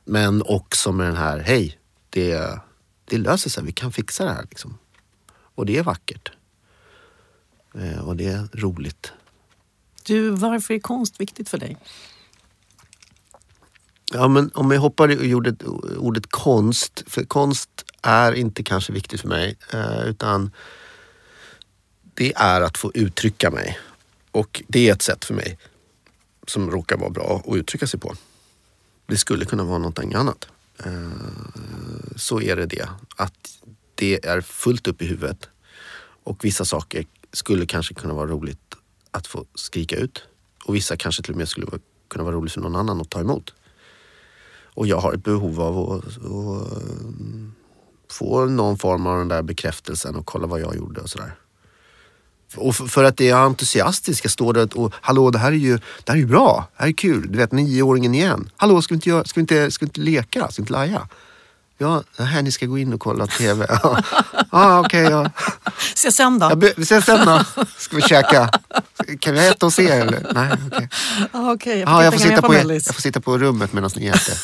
Men 0.06 0.42
också 0.42 0.92
med 0.92 1.08
den 1.08 1.16
här, 1.16 1.40
hej, 1.40 1.78
det, 2.10 2.60
det 3.06 3.18
löser 3.18 3.50
sig, 3.50 3.64
vi 3.64 3.72
kan 3.72 3.92
fixa 3.92 4.24
det 4.24 4.32
här. 4.32 4.46
Liksom. 4.50 4.78
Och 5.60 5.66
det 5.66 5.78
är 5.78 5.84
vackert. 5.84 6.32
Eh, 7.76 8.08
och 8.08 8.16
det 8.16 8.26
är 8.26 8.48
roligt. 8.54 9.12
Du, 10.04 10.30
varför 10.30 10.74
är 10.74 10.80
konst 10.80 11.20
viktigt 11.20 11.50
för 11.50 11.58
dig? 11.58 11.78
Ja, 14.14 14.28
men 14.28 14.52
om 14.54 14.72
jag 14.72 14.82
hoppar 14.82 15.12
i 15.12 15.34
ordet, 15.34 15.64
ordet 15.98 16.32
konst, 16.32 17.04
för 17.08 17.24
konst 17.24 17.70
är 18.02 18.34
inte 18.34 18.64
kanske 18.64 18.94
viktigt 18.94 19.22
för 19.22 19.28
mig, 19.28 19.58
eh, 19.74 20.04
utan 20.06 20.52
det 22.14 22.34
är 22.36 22.62
att 22.62 22.78
få 22.78 22.92
uttrycka 22.94 23.52
mig. 23.52 23.80
Och 24.32 24.64
det 24.68 24.90
är 24.90 24.94
ett 24.94 25.02
sätt 25.02 25.26
för 25.26 25.34
mig 25.34 25.58
som 26.48 26.72
råkar 26.72 26.98
vara 26.98 27.10
bra 27.10 27.44
att 27.46 27.56
uttrycka 27.56 27.88
sig 27.88 28.00
på. 28.00 28.16
Det 29.06 29.18
skulle 29.18 29.46
kunna 29.46 29.64
vara 29.64 29.78
någonting 29.78 30.14
annat. 30.14 30.48
Eh, 30.86 31.10
Så 32.16 32.42
är 32.42 32.56
det 32.56 32.66
det. 32.66 32.90
Att 33.16 33.60
det 34.00 34.26
är 34.26 34.42
fullt 34.42 34.88
upp 34.88 35.02
i 35.02 35.06
huvudet. 35.06 35.50
Och 36.24 36.46
vissa 36.46 36.66
saker 36.66 37.06
skulle 37.34 37.66
kanske 37.66 37.94
kunna 37.94 38.14
vara 38.14 38.28
roligt 38.28 38.76
att 39.12 39.28
få 39.28 39.46
skrika 39.56 39.96
ut. 39.96 40.24
Och 40.66 40.76
vissa 40.76 40.98
kanske 40.98 41.24
till 41.24 41.32
och 41.34 41.38
med 41.38 41.50
skulle 41.50 41.68
kunna 42.08 42.24
vara 42.24 42.36
roligt 42.36 42.54
för 42.54 42.62
någon 42.62 42.76
annan 42.76 43.02
att 43.02 43.10
ta 43.10 43.20
emot. 43.20 43.54
Och 44.74 44.88
jag 44.88 45.00
har 45.00 45.14
ett 45.14 45.24
behov 45.24 45.62
av 45.62 45.92
att, 45.92 46.06
att 46.06 46.24
eh, 46.24 47.10
få 48.12 48.46
någon 48.46 48.78
form 48.78 49.08
av 49.08 49.18
den 49.18 49.28
där 49.28 49.42
bekräftelsen 49.42 50.16
och 50.16 50.26
kolla 50.26 50.48
vad 50.48 50.62
jag 50.62 50.76
gjorde 50.76 51.02
och 51.02 51.10
sådär. 51.10 51.36
Och 52.56 52.76
för, 52.76 52.86
för 52.86 53.04
att 53.04 53.18
det 53.18 53.30
är 53.30 53.36
entusiastiskt, 53.36 54.26
jag 54.26 54.32
står 54.32 54.54
där 54.54 54.78
och 54.78 54.94
hallå 55.02 55.32
det 55.32 55.40
här 55.40 55.52
är 55.52 55.56
ju, 55.56 55.78
det 55.78 56.08
här 56.08 56.16
är 56.16 56.22
ju 56.22 56.26
bra, 56.26 56.68
det 56.78 56.84
här 56.84 56.90
är 56.90 56.94
kul. 56.94 57.32
Du 57.32 57.38
vet 57.38 57.52
nioåringen 57.52 58.16
igen. 58.16 58.50
Hallå 58.58 58.82
ska 58.82 58.94
vi 58.94 58.96
inte, 58.96 59.10
göra, 59.10 59.24
ska 59.24 59.40
vi 59.40 59.42
inte, 59.42 59.72
ska 59.72 59.86
vi 59.86 59.90
inte 59.90 60.02
leka, 60.02 60.52
ska 60.52 60.62
vi 60.62 60.64
inte 60.64 60.74
laja? 60.74 61.08
Ja, 61.82 62.04
det 62.18 62.24
här 62.24 62.42
ni 62.42 62.52
ska 62.52 62.66
gå 62.66 62.78
in 62.78 62.94
och 62.94 63.00
kolla 63.00 63.28
TV. 63.28 63.66
Ja, 63.70 64.04
ah, 64.50 64.80
okej. 64.80 65.06
Okay, 65.06 65.14
ja. 65.14 65.32
Se 65.96 66.12
sen 66.12 66.40
då. 66.40 66.46
Ja, 66.46 66.56
vi 66.56 66.84
ses 66.84 67.06
sen 67.06 67.26
då. 67.26 67.64
Ska 67.78 67.96
vi 67.96 68.02
käka? 68.02 68.50
Kan 69.20 69.34
vi 69.34 69.48
äta 69.48 69.66
och 69.66 69.74
se 69.74 69.90
eller? 69.90 70.28
Nej, 70.34 70.52
okej. 70.72 70.90
Ah, 71.32 71.52
okay, 71.52 71.80
jag, 71.80 71.90
får 71.90 71.96
ah, 71.96 72.04
jag, 72.04 72.14
får 72.14 72.20
sitta 72.20 72.42
på, 72.42 72.54
jag 72.54 72.96
får 72.96 73.02
sitta 73.02 73.22
på 73.22 73.38
rummet 73.38 73.74
medan 73.74 73.90
ni 73.96 74.08
äter. 74.08 74.36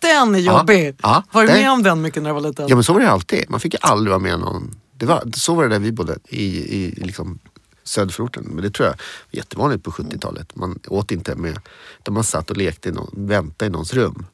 den 0.00 0.34
är 0.34 0.38
jobbig. 0.38 0.96
Ja, 1.02 1.22
var 1.32 1.42
du 1.42 1.48
med 1.48 1.70
om 1.70 1.82
den 1.82 2.02
mycket 2.02 2.22
när 2.22 2.30
du 2.30 2.34
var 2.34 2.40
liten? 2.40 2.68
Ja, 2.68 2.74
men 2.74 2.84
så 2.84 2.92
var 2.92 3.00
det 3.00 3.10
alltid. 3.10 3.50
Man 3.50 3.60
fick 3.60 3.74
aldrig 3.80 4.10
vara 4.10 4.18
med 4.18 4.40
någon. 4.40 4.74
Det 4.92 5.06
var, 5.06 5.22
så 5.34 5.54
var 5.54 5.62
det 5.62 5.68
där 5.68 5.78
vi 5.78 5.92
bodde 5.92 6.18
i, 6.28 6.44
i 6.76 6.90
liksom 6.90 7.38
söderförorten. 7.84 8.44
Men 8.44 8.62
det 8.64 8.70
tror 8.70 8.86
jag 8.86 8.92
var 8.92 8.98
jättevanligt 9.30 9.84
på 9.84 9.90
70-talet. 9.90 10.56
Man 10.56 10.78
åt 10.88 11.10
inte 11.10 11.34
med, 11.34 11.58
utan 11.98 12.14
man 12.14 12.24
satt 12.24 12.50
och 12.50 12.56
lekte, 12.56 12.88
i 12.88 12.92
någon, 12.92 13.10
väntade 13.26 13.66
i 13.66 13.70
någons 13.70 13.94
rum. 13.94 14.26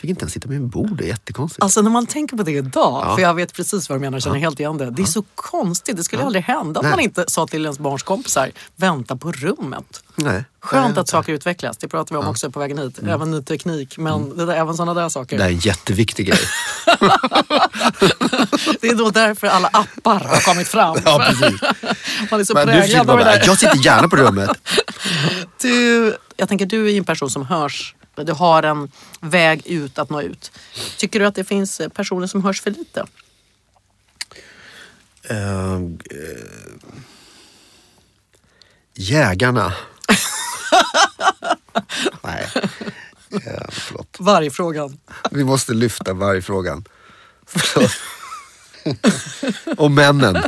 Fick 0.00 0.10
inte 0.10 0.22
ens 0.22 0.32
sitta 0.32 0.48
med 0.48 0.56
en 0.56 0.68
bord, 0.68 0.96
det 0.98 1.04
är 1.04 1.08
jättekonstigt. 1.08 1.62
Alltså 1.62 1.82
när 1.82 1.90
man 1.90 2.06
tänker 2.06 2.36
på 2.36 2.42
det 2.42 2.50
idag, 2.52 3.02
ja. 3.06 3.14
för 3.14 3.22
jag 3.22 3.34
vet 3.34 3.52
precis 3.54 3.88
vad 3.88 3.98
du 3.98 4.00
menar, 4.00 4.20
känner 4.20 4.36
ja. 4.36 4.40
helt 4.40 4.60
igen 4.60 4.78
det. 4.78 4.90
Det 4.90 5.02
är 5.02 5.06
så 5.06 5.24
konstigt, 5.34 5.96
det 5.96 6.04
skulle 6.04 6.22
ja. 6.22 6.26
aldrig 6.26 6.44
hända 6.44 6.80
att 6.80 6.86
man 6.86 7.00
inte 7.00 7.24
sa 7.28 7.46
till 7.46 7.62
ens 7.62 7.78
barns 7.78 8.02
kompisar, 8.02 8.50
vänta 8.76 9.16
på 9.16 9.32
rummet. 9.32 10.02
Nej. 10.14 10.44
Skönt 10.60 10.98
att 10.98 11.08
saker 11.08 11.32
utvecklas, 11.32 11.76
det 11.76 11.88
pratar 11.88 12.14
vi 12.14 12.22
om 12.22 12.28
också 12.28 12.50
på 12.50 12.60
vägen 12.60 12.78
hit. 12.78 12.98
Mm. 12.98 13.14
Även 13.14 13.30
ny 13.30 13.42
teknik, 13.42 13.98
men 13.98 14.14
mm. 14.14 14.36
det 14.36 14.46
där, 14.46 14.54
även 14.54 14.76
sådana 14.76 14.94
där 15.00 15.08
saker. 15.08 15.38
Det 15.38 15.44
är 15.44 15.48
en 15.48 15.58
jätteviktig 15.58 16.26
grej. 16.26 16.40
det 18.80 18.88
är 18.88 18.94
då 18.94 19.10
därför 19.10 19.46
alla 19.46 19.68
appar 19.68 20.20
har 20.20 20.40
kommit 20.40 20.68
fram. 20.68 20.96
ja, 21.04 21.26
precis. 21.28 21.60
Man 22.30 22.40
är 22.40 22.44
så 22.44 22.54
präglad 22.54 23.10
av 23.10 23.18
det 23.18 23.24
där. 23.24 23.42
Jag 23.46 23.58
sitter 23.58 23.84
gärna 23.84 24.08
på 24.08 24.16
rummet. 24.16 24.50
Du, 25.60 26.16
jag 26.36 26.48
tänker 26.48 26.66
du 26.66 26.92
är 26.92 26.96
en 26.96 27.04
person 27.04 27.30
som 27.30 27.46
hörs 27.46 27.94
du 28.24 28.32
har 28.32 28.62
en 28.62 28.90
väg 29.20 29.66
ut 29.66 29.98
att 29.98 30.10
nå 30.10 30.22
ut. 30.22 30.52
Tycker 30.96 31.20
du 31.20 31.26
att 31.26 31.34
det 31.34 31.44
finns 31.44 31.80
personer 31.94 32.26
som 32.26 32.44
hörs 32.44 32.62
för 32.62 32.70
lite? 32.70 33.06
Uh, 35.30 35.36
uh, 35.36 35.80
jägarna. 38.94 39.72
Nej, 42.22 42.48
uh, 43.34 43.68
förlåt. 43.70 44.16
Vargfrågan. 44.18 44.98
Vi 45.30 45.44
måste 45.44 45.72
lyfta 45.74 46.12
vargfrågan. 46.12 46.84
Och 49.76 49.90
männen. 49.90 50.42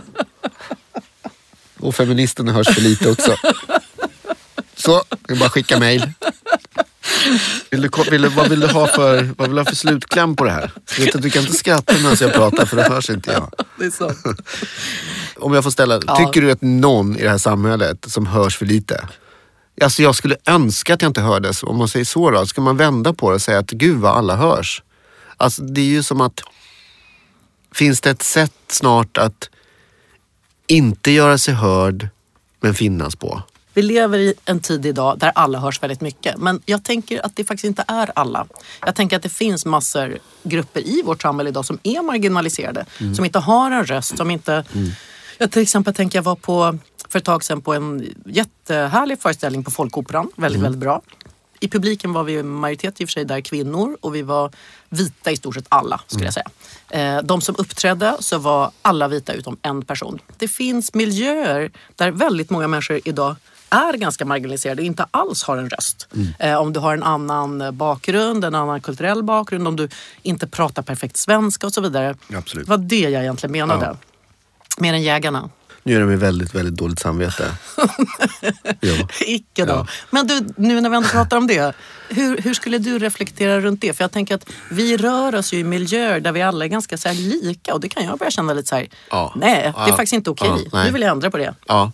Och 1.78 1.94
feministerna 1.94 2.52
hörs 2.52 2.74
för 2.74 2.80
lite 2.80 3.10
också. 3.10 3.36
Så, 4.74 5.02
jag 5.28 5.38
bara 5.38 5.50
skicka 5.50 5.78
mail. 5.78 6.12
Vill 7.72 7.80
du, 7.82 8.10
vill, 8.10 8.28
vad, 8.28 8.48
vill 8.48 8.60
du 8.60 8.66
ha 8.66 8.86
för, 8.86 9.34
vad 9.38 9.48
vill 9.48 9.56
du 9.56 9.60
ha 9.60 9.64
för 9.64 9.76
slutkläm 9.76 10.36
på 10.36 10.44
det 10.44 10.50
här? 10.50 10.70
Du, 10.96 11.04
du 11.18 11.30
kan 11.30 11.42
inte 11.42 11.54
skratta 11.54 11.94
medan 11.94 12.16
jag 12.20 12.32
pratar 12.32 12.66
för 12.66 12.76
det 12.76 12.82
hörs 12.82 13.10
inte 13.10 13.32
jag. 13.32 13.52
Det 13.78 13.84
är 13.84 13.90
så. 13.90 14.12
Om 15.36 15.54
jag 15.54 15.64
får 15.64 15.70
ställa, 15.70 16.00
ja. 16.06 16.16
tycker 16.16 16.40
du 16.40 16.50
att 16.50 16.62
någon 16.62 17.16
i 17.16 17.22
det 17.22 17.30
här 17.30 17.38
samhället 17.38 18.04
som 18.08 18.26
hörs 18.26 18.56
för 18.56 18.66
lite? 18.66 19.08
Alltså 19.82 20.02
jag 20.02 20.14
skulle 20.14 20.36
önska 20.46 20.94
att 20.94 21.02
jag 21.02 21.08
inte 21.08 21.20
hördes. 21.20 21.62
Om 21.62 21.76
man 21.76 21.88
säger 21.88 22.04
så 22.04 22.30
då, 22.30 22.46
ska 22.46 22.60
man 22.60 22.76
vända 22.76 23.12
på 23.12 23.30
det 23.30 23.34
och 23.34 23.42
säga 23.42 23.58
att 23.58 23.70
gud 23.70 23.98
vad 23.98 24.16
alla 24.16 24.36
hörs. 24.36 24.82
Alltså 25.36 25.62
det 25.62 25.80
är 25.80 25.84
ju 25.84 26.02
som 26.02 26.20
att, 26.20 26.40
finns 27.74 28.00
det 28.00 28.10
ett 28.10 28.22
sätt 28.22 28.54
snart 28.68 29.18
att 29.18 29.50
inte 30.66 31.10
göra 31.10 31.38
sig 31.38 31.54
hörd 31.54 32.08
men 32.60 32.74
finnas 32.74 33.16
på? 33.16 33.42
Vi 33.74 33.82
lever 33.82 34.18
i 34.18 34.34
en 34.44 34.60
tid 34.60 34.86
idag 34.86 35.18
där 35.18 35.32
alla 35.34 35.58
hörs 35.58 35.82
väldigt 35.82 36.00
mycket. 36.00 36.36
Men 36.38 36.60
jag 36.66 36.84
tänker 36.84 37.26
att 37.26 37.36
det 37.36 37.44
faktiskt 37.44 37.64
inte 37.64 37.84
är 37.88 38.10
alla. 38.14 38.46
Jag 38.86 38.94
tänker 38.94 39.16
att 39.16 39.22
det 39.22 39.28
finns 39.28 39.64
massor 39.64 40.18
grupper 40.42 40.80
i 40.80 41.02
vårt 41.02 41.22
samhälle 41.22 41.50
idag 41.50 41.64
som 41.64 41.78
är 41.82 42.02
marginaliserade. 42.02 42.86
Mm. 43.00 43.14
Som 43.14 43.24
inte 43.24 43.38
har 43.38 43.70
en 43.70 43.86
röst, 43.86 44.16
som 44.16 44.30
inte... 44.30 44.64
Mm. 44.74 44.90
Jag 45.38 45.50
till 45.50 45.62
exempel 45.62 45.94
tänker 45.94 46.18
jag 46.18 46.22
var 46.22 46.36
på 46.36 46.78
för 47.08 47.18
ett 47.18 47.24
tag 47.24 47.44
sedan 47.44 47.60
på 47.60 47.74
en 47.74 48.14
jättehärlig 48.26 49.20
föreställning 49.20 49.64
på 49.64 49.70
Folkoperan. 49.70 50.30
Väldigt, 50.36 50.58
mm. 50.58 50.62
väldigt 50.62 50.80
bra. 50.80 51.02
I 51.60 51.68
publiken 51.68 52.12
var 52.12 52.24
vi 52.24 52.42
majoritet 52.42 53.00
i 53.00 53.04
och 53.04 53.08
för 53.08 53.12
sig 53.12 53.24
där 53.24 53.40
kvinnor 53.40 53.96
och 54.00 54.14
vi 54.14 54.22
var 54.22 54.50
vita 54.88 55.30
i 55.30 55.36
stort 55.36 55.54
sett 55.54 55.64
alla 55.68 56.00
skulle 56.06 56.24
jag 56.24 56.34
säga. 56.34 56.50
Eh, 56.90 57.22
de 57.22 57.40
som 57.40 57.54
uppträdde 57.58 58.16
så 58.20 58.38
var 58.38 58.70
alla 58.82 59.08
vita 59.08 59.32
utom 59.32 59.56
en 59.62 59.84
person. 59.84 60.18
Det 60.38 60.48
finns 60.48 60.94
miljöer 60.94 61.70
där 61.96 62.10
väldigt 62.10 62.50
många 62.50 62.68
människor 62.68 63.00
idag 63.04 63.36
är 63.72 63.92
ganska 63.92 64.24
marginaliserade 64.24 64.82
och 64.82 64.86
inte 64.86 65.06
alls 65.10 65.42
har 65.42 65.56
en 65.56 65.70
röst. 65.70 66.08
Mm. 66.14 66.28
Eh, 66.38 66.56
om 66.56 66.72
du 66.72 66.80
har 66.80 66.94
en 66.94 67.02
annan 67.02 67.76
bakgrund, 67.76 68.44
en 68.44 68.54
annan 68.54 68.80
kulturell 68.80 69.22
bakgrund, 69.22 69.68
om 69.68 69.76
du 69.76 69.88
inte 70.22 70.46
pratar 70.46 70.82
perfekt 70.82 71.16
svenska 71.16 71.66
och 71.66 71.72
så 71.72 71.80
vidare. 71.80 72.16
Absolut. 72.34 72.66
Det 72.66 72.70
var 72.70 72.78
det 72.78 73.00
jag 73.00 73.22
egentligen 73.22 73.52
menade. 73.52 73.86
Ja. 73.86 73.96
Mer 74.78 74.94
än 74.94 75.02
jägarna. 75.02 75.50
Nu 75.84 75.92
gör 75.92 76.00
de 76.00 76.06
mig 76.06 76.16
väldigt, 76.16 76.54
väldigt 76.54 76.74
dåligt 76.74 76.98
samvete. 76.98 77.54
ja. 78.80 79.08
Icke 79.20 79.64
då. 79.64 79.72
Ja. 79.72 79.86
Men 80.10 80.26
du, 80.26 80.40
nu 80.56 80.80
när 80.80 80.90
vi 80.90 80.96
ändå 80.96 81.08
pratar 81.08 81.36
om 81.36 81.46
det. 81.46 81.74
Hur, 82.08 82.36
hur 82.36 82.54
skulle 82.54 82.78
du 82.78 82.98
reflektera 82.98 83.60
runt 83.60 83.80
det? 83.80 83.92
För 83.96 84.04
jag 84.04 84.12
tänker 84.12 84.34
att 84.34 84.50
vi 84.70 84.96
rör 84.96 85.34
oss 85.34 85.52
ju 85.52 85.58
i 85.58 85.64
miljöer 85.64 86.20
där 86.20 86.32
vi 86.32 86.42
alla 86.42 86.64
är 86.64 86.68
ganska 86.68 86.98
så 86.98 87.12
lika 87.12 87.74
och 87.74 87.80
det 87.80 87.88
kan 87.88 88.04
jag 88.04 88.18
börja 88.18 88.30
känna 88.30 88.52
lite 88.52 88.68
så 88.68 88.74
här, 88.74 88.88
ja. 89.10 89.32
nej, 89.36 89.72
det 89.76 89.92
är 89.92 89.96
faktiskt 89.96 90.12
inte 90.12 90.30
okej. 90.30 90.50
Okay. 90.50 90.84
nu 90.84 90.90
vill 90.90 91.02
jag 91.02 91.10
ändra 91.10 91.30
på 91.30 91.36
det. 91.36 91.54
Ja. 91.66 91.92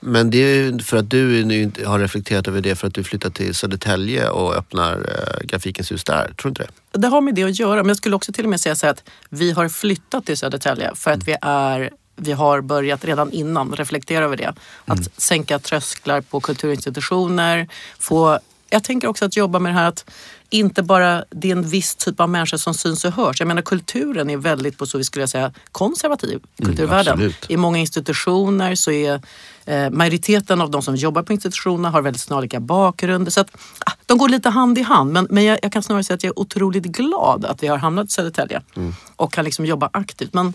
Men 0.00 0.30
det 0.30 0.38
är 0.38 0.78
för 0.78 0.96
att 0.96 1.10
du 1.10 1.44
nu 1.44 1.70
har 1.86 1.98
reflekterat 1.98 2.48
över 2.48 2.60
det 2.60 2.76
för 2.76 2.86
att 2.86 2.94
du 2.94 3.04
flyttat 3.04 3.34
till 3.34 3.54
Södertälje 3.54 4.28
och 4.28 4.54
öppnar 4.56 4.94
äh, 4.94 5.46
Grafikens 5.46 5.92
hus 5.92 6.04
där. 6.04 6.24
Tror 6.24 6.36
du 6.42 6.48
inte 6.48 6.62
det? 6.62 6.98
Det 6.98 7.08
har 7.08 7.20
med 7.20 7.34
det 7.34 7.44
att 7.44 7.58
göra. 7.58 7.76
Men 7.76 7.88
jag 7.88 7.96
skulle 7.96 8.16
också 8.16 8.32
till 8.32 8.44
och 8.44 8.50
med 8.50 8.60
säga 8.60 8.76
så 8.76 8.86
att 8.86 9.10
vi 9.28 9.52
har 9.52 9.68
flyttat 9.68 10.26
till 10.26 10.36
Södertälje 10.36 10.94
för 10.94 11.10
att 11.10 11.16
mm. 11.16 11.26
vi 11.26 11.36
är 11.40 11.90
vi 12.20 12.32
har 12.32 12.60
börjat 12.60 13.04
redan 13.04 13.32
innan 13.32 13.72
reflektera 13.72 14.24
över 14.24 14.36
det. 14.36 14.54
Att 14.84 14.98
mm. 14.98 15.10
sänka 15.16 15.58
trösklar 15.58 16.20
på 16.20 16.40
kulturinstitutioner. 16.40 17.68
Få, 17.98 18.38
jag 18.70 18.84
tänker 18.84 19.08
också 19.08 19.24
att 19.24 19.36
jobba 19.36 19.58
med 19.58 19.72
det 19.72 19.78
här 19.78 19.88
att 19.88 20.10
inte 20.50 20.82
bara 20.82 21.24
det 21.30 21.48
är 21.48 21.52
en 21.52 21.68
viss 21.68 21.94
typ 21.94 22.20
av 22.20 22.28
människor 22.28 22.56
som 22.56 22.74
syns 22.74 23.04
och 23.04 23.12
hörs. 23.12 23.40
Jag 23.40 23.48
menar 23.48 23.62
kulturen 23.62 24.30
är 24.30 24.36
väldigt 24.36 24.78
på 24.78 24.86
så 24.86 24.98
vi 24.98 25.04
skulle 25.04 25.28
säga 25.28 25.52
konservativ, 25.72 26.30
mm, 26.30 26.42
kulturvärlden. 26.56 27.20
Mm, 27.20 27.32
I 27.48 27.56
många 27.56 27.78
institutioner 27.78 28.74
så 28.74 28.90
är 28.90 29.20
eh, 29.64 29.90
majoriteten 29.90 30.60
av 30.60 30.70
de 30.70 30.82
som 30.82 30.96
jobbar 30.96 31.22
på 31.22 31.32
institutionerna 31.32 31.90
har 31.90 32.02
väldigt 32.02 32.22
snarlika 32.22 32.60
bakgrunder. 32.60 33.30
Så 33.30 33.40
att, 33.40 33.50
ah, 33.86 33.92
de 34.06 34.18
går 34.18 34.28
lite 34.28 34.48
hand 34.48 34.78
i 34.78 34.82
hand. 34.82 35.12
Men, 35.12 35.26
men 35.30 35.44
jag, 35.44 35.58
jag, 35.62 35.72
kan 35.72 35.82
snarare 35.82 36.04
säga 36.04 36.14
att 36.14 36.24
jag 36.24 36.30
är 36.30 36.38
otroligt 36.38 36.84
glad 36.84 37.44
att 37.44 37.62
vi 37.62 37.66
har 37.66 37.76
hamnat 37.76 38.06
i 38.06 38.10
Södertälje 38.10 38.62
mm. 38.76 38.94
och 39.16 39.32
kan 39.32 39.44
liksom 39.44 39.66
jobba 39.66 39.90
aktivt. 39.92 40.34
Men, 40.34 40.52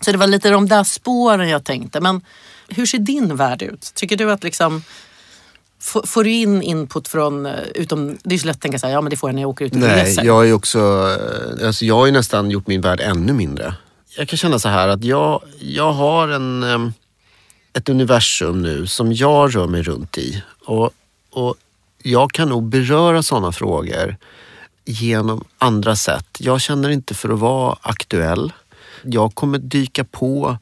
så 0.00 0.12
det 0.12 0.18
var 0.18 0.26
lite 0.26 0.50
de 0.50 0.68
där 0.68 0.84
spåren 0.84 1.48
jag 1.48 1.64
tänkte. 1.64 2.00
Men 2.00 2.20
hur 2.68 2.86
ser 2.86 2.98
din 2.98 3.36
värld 3.36 3.62
ut? 3.62 3.92
Tycker 3.94 4.16
du 4.16 4.32
att 4.32 4.44
liksom 4.44 4.82
Får 5.80 6.24
du 6.24 6.30
in 6.30 6.62
input 6.62 7.08
från, 7.08 7.46
eh, 7.46 7.52
utom, 7.74 8.18
det 8.22 8.34
är 8.34 8.38
så 8.38 8.46
lätt 8.46 8.56
att 8.56 8.62
tänka 8.62 8.78
så 8.78 8.86
här, 8.86 8.94
ja 8.94 9.00
men 9.00 9.10
det 9.10 9.16
får 9.16 9.28
jag 9.30 9.34
när 9.34 9.42
jag 9.42 9.50
åker 9.50 9.64
ut 9.64 9.72
och 9.72 9.78
Nej, 9.78 10.04
reser. 10.04 10.24
jag 10.24 10.48
är 10.48 10.52
också, 10.52 10.78
eh, 11.58 11.66
alltså 11.66 11.84
jag 11.84 11.94
har 11.94 12.06
ju 12.06 12.12
nästan 12.12 12.50
gjort 12.50 12.66
min 12.66 12.80
värld 12.80 13.00
ännu 13.00 13.32
mindre. 13.32 13.74
Jag 14.16 14.28
kan 14.28 14.36
känna 14.36 14.58
så 14.58 14.68
här 14.68 14.88
att 14.88 15.04
jag, 15.04 15.42
jag 15.60 15.92
har 15.92 16.28
en, 16.28 16.92
ett 17.72 17.88
universum 17.88 18.62
nu 18.62 18.86
som 18.86 19.12
jag 19.12 19.56
rör 19.56 19.66
mig 19.66 19.82
runt 19.82 20.18
i. 20.18 20.42
Och, 20.64 20.90
och 21.30 21.54
jag 22.02 22.32
kan 22.32 22.48
nog 22.48 22.62
beröra 22.68 23.22
sådana 23.22 23.52
frågor 23.52 24.16
genom 24.84 25.44
andra 25.58 25.96
sätt. 25.96 26.26
Jag 26.38 26.60
känner 26.60 26.88
inte 26.90 27.14
för 27.14 27.28
att 27.28 27.38
vara 27.38 27.76
aktuell. 27.80 28.52
Jag 29.02 29.34
kommer 29.34 29.58
dyka 29.58 30.04
på 30.04 30.58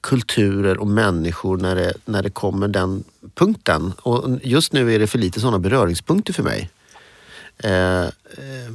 kulturer 0.00 0.78
och 0.78 0.86
människor 0.86 1.56
när 1.56 1.76
det, 1.76 1.92
när 2.04 2.22
det 2.22 2.30
kommer 2.30 2.68
den 2.68 3.04
punkten. 3.34 3.92
Och 3.98 4.38
just 4.42 4.72
nu 4.72 4.94
är 4.94 4.98
det 4.98 5.06
för 5.06 5.18
lite 5.18 5.40
sådana 5.40 5.58
beröringspunkter 5.58 6.32
för 6.32 6.42
mig. 6.42 6.70
Eh, 7.58 8.04
eh, 8.04 8.70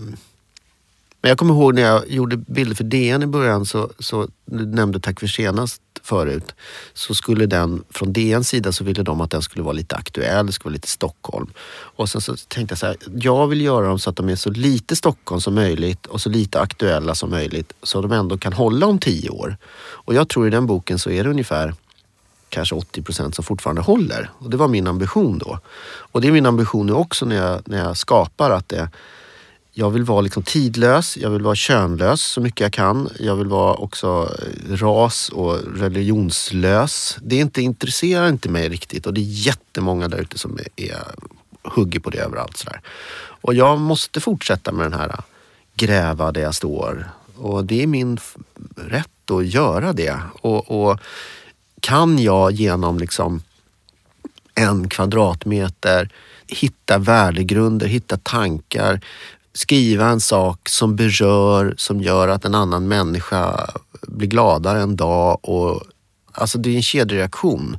men 1.22 1.30
jag 1.30 1.38
kommer 1.38 1.54
ihåg 1.54 1.76
när 1.76 1.82
jag 1.82 2.10
gjorde 2.10 2.38
bilder 2.38 2.76
för 2.76 2.84
DN 2.84 3.24
i 3.24 3.28
början, 3.28 3.66
så, 3.66 3.90
så 4.00 4.28
du 4.46 4.66
nämnde 4.66 5.00
Tack 5.00 5.20
för 5.20 5.28
senast 5.28 5.82
förut, 6.04 6.56
så 6.94 7.16
skulle 7.16 7.46
den, 7.46 7.84
från 7.90 8.14
DNs 8.14 8.48
sida 8.48 8.72
så 8.72 8.84
ville 8.84 9.04
de 9.04 9.22
att 9.22 9.32
den 9.32 9.42
skulle 9.42 9.64
vara 9.64 9.74
lite 9.74 9.96
aktuell, 9.96 10.46
det 10.46 10.52
skulle 10.52 10.70
vara 10.70 10.74
lite 10.74 10.88
Stockholm. 10.88 11.52
Och 11.96 12.10
sen 12.10 12.22
så 12.22 12.36
tänkte 12.36 12.72
jag 12.72 12.80
så 12.80 12.86
här, 12.86 12.96
jag 13.16 13.48
vill 13.48 13.62
göra 13.62 13.88
dem 13.88 14.00
så 14.00 14.10
att 14.10 14.16
de 14.16 14.30
är 14.30 14.36
så 14.36 14.50
lite 14.50 14.96
Stockholm 14.96 15.42
som 15.42 15.56
möjligt 15.56 16.06
och 16.06 16.22
så 16.22 16.30
lite 16.30 16.60
aktuella 16.60 17.16
som 17.16 17.30
möjligt 17.30 17.74
så 17.84 18.02
de 18.02 18.12
ändå 18.12 18.38
kan 18.38 18.54
hålla 18.54 18.86
om 18.86 19.00
tio 19.00 19.30
år. 19.30 19.58
Och 19.76 20.14
jag 20.14 20.30
tror 20.30 20.48
i 20.48 20.50
den 20.50 20.66
boken 20.66 21.00
så 21.00 21.10
är 21.10 21.24
det 21.24 21.30
ungefär 21.30 21.74
kanske 22.50 22.76
80 22.76 23.02
procent 23.02 23.36
som 23.36 23.44
fortfarande 23.44 23.82
håller. 23.82 24.30
Och 24.34 24.50
det 24.50 24.58
var 24.58 24.68
min 24.68 24.88
ambition 24.88 25.38
då. 25.38 25.60
Och 25.86 26.22
det 26.22 26.28
är 26.28 26.32
min 26.32 26.46
ambition 26.46 26.86
nu 26.86 26.94
också 26.94 27.26
när 27.26 27.36
jag, 27.36 27.62
när 27.66 27.78
jag 27.78 27.98
skapar 27.98 28.52
att 28.52 28.70
det 28.70 28.90
jag 29.76 29.90
vill 29.90 30.04
vara 30.04 30.22
liksom 30.22 30.44
tidlös, 30.44 31.18
jag 31.18 31.30
vill 31.30 31.42
vara 31.42 31.56
könlös 31.56 32.22
så 32.22 32.42
mycket 32.42 32.62
jag 32.62 32.74
kan. 32.74 33.10
Jag 33.20 33.36
vill 33.36 33.48
vara 33.48 33.74
också 33.74 34.36
eh, 34.42 34.76
ras 34.76 35.30
och 35.30 35.60
religionslös. 35.78 37.18
Det 37.22 37.36
inte, 37.36 37.62
intresserar 37.62 38.30
inte 38.30 38.50
mig 38.50 38.70
riktigt 38.70 39.06
och 39.06 39.14
det 39.14 39.22
är 39.22 39.46
jättemånga 39.48 40.08
där 40.08 40.18
ute 40.18 40.38
som 40.38 40.58
är, 40.58 40.68
är, 40.76 41.04
hugger 41.64 42.00
på 42.00 42.10
det 42.10 42.18
överallt. 42.18 42.58
Sådär. 42.58 42.82
Och 43.16 43.54
jag 43.54 43.80
måste 43.80 44.22
fortsätta 44.22 44.72
med 44.72 44.86
den 44.86 45.00
här 45.00 45.10
eh, 45.10 45.20
gräva 45.76 46.32
där 46.32 46.42
jag 46.42 46.56
står. 46.56 47.10
Och 47.36 47.66
det 47.66 47.84
är 47.84 47.88
min 47.88 48.20
rätt 48.76 49.32
att 49.32 49.46
göra 49.46 49.94
det. 49.94 50.20
Och, 50.42 50.90
och 50.90 51.00
kan 51.82 52.20
jag 52.20 52.52
genom 52.52 53.00
liksom 53.00 53.42
en 54.56 54.90
kvadratmeter 54.90 56.10
hitta 56.48 56.98
värdegrunder, 56.98 57.88
hitta 57.88 58.18
tankar, 58.18 59.02
skriva 59.54 60.06
en 60.06 60.20
sak 60.20 60.70
som 60.70 60.96
berör, 60.96 61.74
som 61.78 62.02
gör 62.02 62.28
att 62.28 62.46
en 62.46 62.56
annan 62.56 62.88
människa 62.88 63.70
blir 64.02 64.28
gladare 64.28 64.82
en 64.82 64.96
dag. 64.96 65.40
Och, 65.42 65.84
alltså 66.32 66.58
det 66.58 66.70
är 66.70 66.76
en 66.76 66.82
kedjereaktion. 66.82 67.78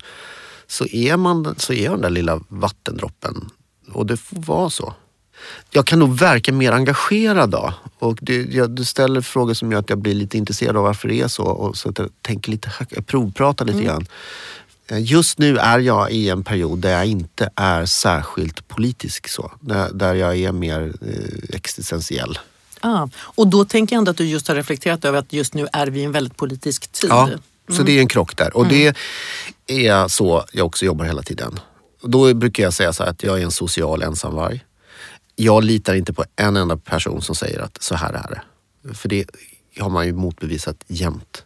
Så 0.67 0.87
är 0.87 1.17
man 1.17 1.55
så 1.59 1.73
är 1.73 1.91
den 1.91 2.01
där 2.01 2.11
lilla 2.11 2.41
vattendroppen. 2.49 3.51
Och 3.93 4.07
det 4.07 4.17
får 4.17 4.37
vara 4.41 4.71
så. 4.71 4.95
Jag 5.71 5.87
kan 5.87 5.99
nog 5.99 6.19
verka 6.19 6.53
mer 6.53 6.73
engagerad 6.73 7.51
då. 7.51 7.75
Och 7.99 8.19
det, 8.23 8.43
jag, 8.43 8.71
du 8.71 8.85
ställer 8.85 9.21
frågor 9.21 9.55
som 9.55 9.73
gör 9.73 9.79
att 9.79 9.91
jag 9.91 9.99
blir 9.99 10.15
lite 10.15 10.39
intresserad 10.39 10.77
av 10.77 10.83
varför 10.83 11.09
det 11.09 11.21
är 11.21 11.29
så. 11.29 11.45
Och 11.45 11.77
så 11.77 11.89
att 11.89 11.99
jag 11.99 12.09
tänker 12.23 12.51
lite 12.51 12.71
jag 12.91 13.07
provpratar 13.07 13.65
lite 13.65 13.83
grann. 13.83 14.07
Eh, 14.89 15.03
Just 15.03 15.39
nu 15.39 15.59
är 15.59 15.79
jag 15.79 16.11
i 16.13 16.29
en 16.31 16.45
period 16.45 16.79
där 16.79 16.91
jag 16.93 17.07
inte 17.07 17.51
är 17.57 17.87
särskilt 17.87 18.69
politisk. 18.69 19.29
så. 19.29 19.53
Där, 19.93 20.15
jag 20.15 20.37
är 20.37 20.53
mer 20.53 20.93
eh, 21.03 21.57
existentiell. 21.57 22.39
Ah, 22.81 23.09
och 23.17 23.47
då 23.49 23.65
tänker 23.65 23.97
jag 23.97 23.99
ändå 23.99 24.11
att 24.11 24.17
du 24.17 24.27
just 24.27 24.49
har 24.49 24.55
reflekterat 24.55 25.05
över 25.05 25.19
att 25.19 25.33
just 25.33 25.55
nu 25.55 25.67
är 25.73 25.87
vi 25.87 26.01
i 26.01 26.05
en 26.05 26.13
väldigt 26.13 26.37
politisk 26.37 26.93
tid. 26.93 27.11
Ja, 27.11 27.31
så 27.69 27.83
det 27.83 27.93
är 27.93 28.01
en 28.01 28.09
krock 28.09 28.37
där. 28.37 28.57
Och 28.57 28.69
det 28.69 28.97
är 29.67 30.09
så 30.09 30.45
jag 30.53 30.67
också 30.67 30.85
jobbar 30.85 31.05
hela 31.05 31.23
tiden. 31.23 31.61
Då 32.03 32.35
brukar 32.35 32.63
jag 32.63 32.73
säga 32.73 32.93
så 32.93 33.03
här 33.03 33.11
att 33.11 33.23
jag 33.23 33.41
är 33.41 33.45
en 33.45 33.51
social 33.51 34.03
ensamvarg. 34.03 34.65
Jag 35.37 35.65
litar 35.65 35.95
inte 35.95 36.13
på 36.13 36.25
en 36.37 36.57
enda 36.57 36.77
person 36.77 37.23
som 37.23 37.35
säger 37.35 37.61
att 37.61 37.83
så 37.83 37.95
här 37.95 38.13
är 38.13 38.31
det. 38.31 38.95
För 38.95 39.09
det 39.09 39.27
har 39.81 39.91
man 39.91 40.07
ju 40.07 40.13
motbevisat 40.13 40.77
jämt. 40.87 41.45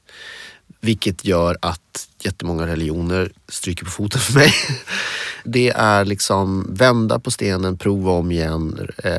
Vilket 0.81 1.25
gör 1.25 1.57
att 1.63 2.09
jättemånga 2.21 2.67
religioner 2.67 3.33
stryker 3.49 3.85
på 3.85 3.91
foten 3.91 4.21
för 4.21 4.35
mig. 4.35 4.53
Det 5.45 5.69
är 5.71 6.05
liksom 6.05 6.75
vända 6.75 7.19
på 7.19 7.31
stenen, 7.31 7.79
prova 7.79 8.11
om 8.11 8.31
igen. 8.31 8.89
Eh, 9.05 9.13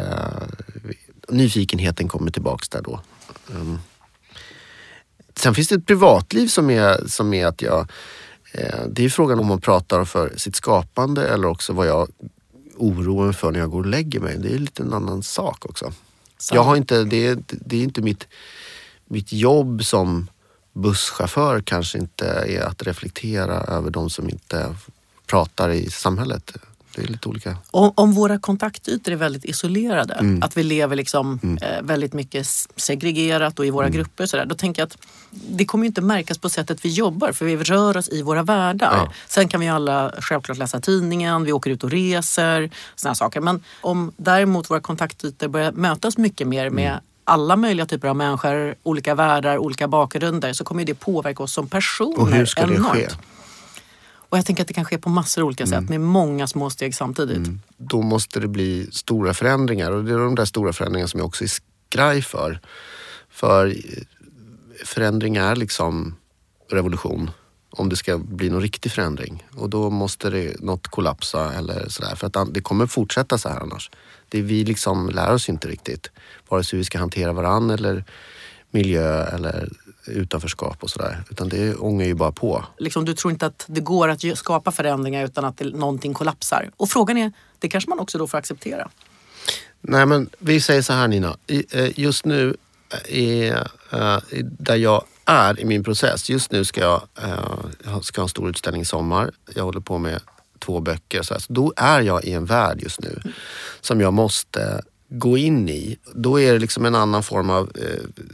nyfikenheten 1.29 2.07
kommer 2.07 2.31
tillbaks 2.31 2.69
där 2.69 2.81
då. 2.81 3.01
Um, 3.47 3.79
Sen 5.35 5.55
finns 5.55 5.67
det 5.67 5.75
ett 5.75 5.85
privatliv 5.85 6.47
som 6.47 6.69
är, 6.69 7.07
som 7.07 7.33
är 7.33 7.45
att 7.45 7.61
jag... 7.61 7.91
Eh, 8.51 8.79
det 8.89 9.05
är 9.05 9.09
frågan 9.09 9.39
om 9.39 9.45
man 9.45 9.61
pratar 9.61 10.05
för 10.05 10.33
sitt 10.37 10.55
skapande 10.55 11.27
eller 11.27 11.47
också 11.47 11.73
vad 11.73 11.87
jag 11.87 12.09
oroar 12.77 13.25
mig 13.25 13.33
för 13.33 13.51
när 13.51 13.59
jag 13.59 13.71
går 13.71 13.79
och 13.79 13.85
lägger 13.85 14.19
mig. 14.19 14.37
Det 14.37 14.53
är 14.53 14.59
lite 14.59 14.83
en 14.83 14.93
annan 14.93 15.23
sak 15.23 15.65
också. 15.65 15.85
Sant. 16.37 16.55
Jag 16.55 16.63
har 16.63 16.75
inte, 16.75 17.03
det, 17.03 17.27
är, 17.27 17.37
det 17.47 17.77
är 17.77 17.83
inte 17.83 18.01
mitt, 18.01 18.27
mitt 19.05 19.33
jobb 19.33 19.85
som 19.85 20.27
busschaufför 20.79 21.61
kanske 21.61 21.97
inte 21.97 22.25
är 22.27 22.61
att 22.61 22.83
reflektera 22.83 23.53
över 23.61 23.89
de 23.91 24.09
som 24.09 24.29
inte 24.29 24.75
pratar 25.27 25.69
i 25.69 25.89
samhället. 25.89 26.51
Det 26.95 27.01
är 27.03 27.07
lite 27.07 27.29
olika. 27.29 27.57
Om, 27.71 27.91
om 27.95 28.11
våra 28.13 28.39
kontaktytor 28.39 29.11
är 29.11 29.15
väldigt 29.15 29.45
isolerade, 29.45 30.13
Mm. 30.13 30.43
att 30.43 30.57
vi 30.57 30.63
lever 30.63 30.95
liksom, 30.95 31.39
eh, 31.61 31.81
väldigt 31.81 32.13
mycket 32.13 32.47
segregerat 32.75 33.59
och 33.59 33.65
i 33.65 33.69
våra 33.69 33.85
Mm. 33.85 33.97
grupper. 33.97 34.23
och 34.23 34.29
Så 34.29 34.37
där, 34.37 34.45
då 34.45 34.55
tänker 34.55 34.81
jag 34.81 34.87
att 34.87 34.97
det 35.29 35.65
kommer 35.65 35.83
ju 35.83 35.87
inte 35.87 36.01
märkas 36.01 36.37
på 36.37 36.49
sättet 36.49 36.85
vi 36.85 36.89
jobbar 36.89 37.31
för 37.31 37.45
vi 37.45 37.57
rör 37.57 37.97
oss 37.97 38.09
i 38.09 38.21
våra 38.21 38.43
världar. 38.43 38.93
Ja. 38.97 39.13
Sen 39.27 39.47
kan 39.47 39.59
vi 39.59 39.67
alla 39.69 40.13
självklart 40.19 40.57
läsa 40.57 40.79
tidningen, 40.81 41.43
vi 41.43 41.51
åker 41.51 41.71
ut 41.71 41.83
och 41.83 41.91
reser, 41.91 42.69
såna 42.95 43.15
saker. 43.15 43.41
Men 43.41 43.63
om 43.81 44.11
däremot 44.17 44.69
våra 44.69 44.79
kontaktytor 44.81 45.47
börjar 45.47 45.71
mötas 45.71 46.17
mycket 46.17 46.47
mer 46.47 46.69
med 46.69 46.89
Mm. 46.91 47.03
Alla 47.29 47.55
möjliga 47.55 47.85
typer 47.85 48.07
av 48.07 48.15
människor, 48.15 48.75
olika 48.83 49.15
världar, 49.15 49.57
olika 49.57 49.87
bakgrunder 49.87 50.53
så 50.53 50.63
kommer 50.63 50.85
det 50.85 50.93
påverka 50.95 51.43
oss 51.43 51.53
som 51.53 51.67
personer 51.67 52.19
Och 52.19 52.27
hur 52.31 52.45
ska 52.45 52.65
det 52.65 52.75
enormt. 52.75 52.93
ske? 52.93 53.07
Och 54.31 54.37
jag 54.37 54.45
tänker 54.45 54.63
att 54.63 54.67
det 54.67 54.73
kan 54.73 54.85
ske 54.85 54.97
på 54.97 55.09
massor 55.09 55.41
av 55.41 55.45
olika 55.47 55.63
Mm. 55.63 55.81
sätt 55.81 55.89
med 55.89 56.01
många 56.01 56.47
små 56.47 56.69
steg 56.69 56.95
samtidigt. 56.95 57.49
Då 57.77 58.01
måste 58.01 58.39
det 58.39 58.47
bli 58.47 58.89
stora 58.91 59.33
förändringar 59.33 59.91
och 59.91 60.03
det 60.03 60.13
är 60.13 60.17
de 60.17 60.35
där 60.35 60.45
stora 60.45 60.73
förändringarna 60.73 61.07
som 61.07 61.19
jag 61.19 61.27
också 61.27 61.43
är 61.43 61.47
skraj 61.47 62.21
för. 62.21 62.59
För 63.29 63.67
eh, 63.67 63.73
förändring 64.85 65.35
är 65.35 65.55
liksom 65.55 66.15
revolution. 66.71 67.31
Om 67.69 67.89
det 67.89 67.95
ska 67.95 68.17
bli 68.17 68.49
någon 68.49 68.61
riktig 68.61 68.91
förändring. 68.91 69.47
Och 69.55 69.69
då 69.69 69.89
måste 69.89 70.29
det 70.29 70.61
något 70.61 70.87
kollapsa 70.87 71.53
eller 71.53 71.89
sådär. 71.89 72.15
För 72.15 72.27
att 72.27 72.53
det 72.53 72.61
kommer 72.61 72.87
fortsätta 72.87 73.37
så 73.37 73.49
här 73.49 73.59
annars. 73.59 73.91
Det 74.29 74.41
vi 74.41 74.63
liksom 74.65 75.09
lär 75.09 75.33
oss 75.33 75.49
inte 75.49 75.67
riktigt. 75.67 76.11
Vare 76.49 76.63
sig 76.63 76.77
hur 76.77 76.77
vi 76.77 76.85
ska 76.85 76.99
hantera 76.99 77.33
varann 77.33 77.69
eller 77.69 78.03
miljö 78.71 79.23
eller 79.23 79.69
utanförskap 80.07 80.83
och 80.83 80.89
sådär. 80.89 81.23
Utan 81.31 81.49
det 81.49 81.75
ångar 81.75 82.05
ju 82.05 82.13
bara 82.13 82.31
på. 82.31 82.65
liksom, 82.77 83.05
du 83.05 83.13
tror 83.13 83.31
inte 83.31 83.45
att 83.45 83.65
det 83.67 83.81
går 83.81 84.07
att 84.07 84.37
skapa 84.37 84.71
förändringar 84.71 85.25
utan 85.25 85.45
att 85.45 85.57
det, 85.57 85.65
någonting 85.65 86.13
kollapsar. 86.13 86.71
Och 86.77 86.89
frågan 86.89 87.17
är, 87.17 87.31
det 87.59 87.69
kanske 87.69 87.89
man 87.89 87.99
också 87.99 88.17
då 88.17 88.27
får 88.27 88.37
acceptera. 88.37 88.89
Nej 89.81 90.05
men 90.05 90.29
vi 90.39 90.61
säger 90.61 90.81
så 90.81 90.93
här 90.93 91.07
Nina. 91.07 91.37
Eh, 91.47 91.99
Just 91.99 92.25
nu 92.25 92.57
är, 93.09 93.67
eh, 93.91 94.17
där 94.41 94.75
jag 94.75 95.03
är 95.29 95.59
i 95.59 95.65
min 95.65 95.83
process. 95.83 96.29
Just 96.29 96.51
nu 96.51 96.65
ska 96.65 96.81
jag, 96.81 97.01
eh, 97.21 97.59
jag 97.85 98.05
ska 98.05 98.21
ha 98.21 98.25
en 98.25 98.29
stor 98.29 98.49
utställning 98.49 98.81
i 98.81 98.85
sommar. 98.85 99.31
Jag 99.55 99.63
håller 99.63 99.79
på 99.79 99.97
med 99.97 100.21
två 100.59 100.79
böcker. 100.79 101.21
Så, 101.21 101.33
här. 101.33 101.41
så 101.41 101.53
då 101.53 101.73
är 101.75 102.01
jag 102.01 102.23
i 102.23 102.33
en 102.33 102.45
värld 102.45 102.81
just 102.81 103.01
nu 103.01 103.21
som 103.81 104.01
jag 104.01 104.13
måste 104.13 104.81
gå 105.09 105.37
in 105.37 105.69
i. 105.69 105.97
Då 106.13 106.39
är 106.39 106.53
det 106.53 106.59
liksom 106.59 106.85
en 106.85 106.95
annan 106.95 107.23
form 107.23 107.49
av 107.49 107.71
eh, 107.75 108.25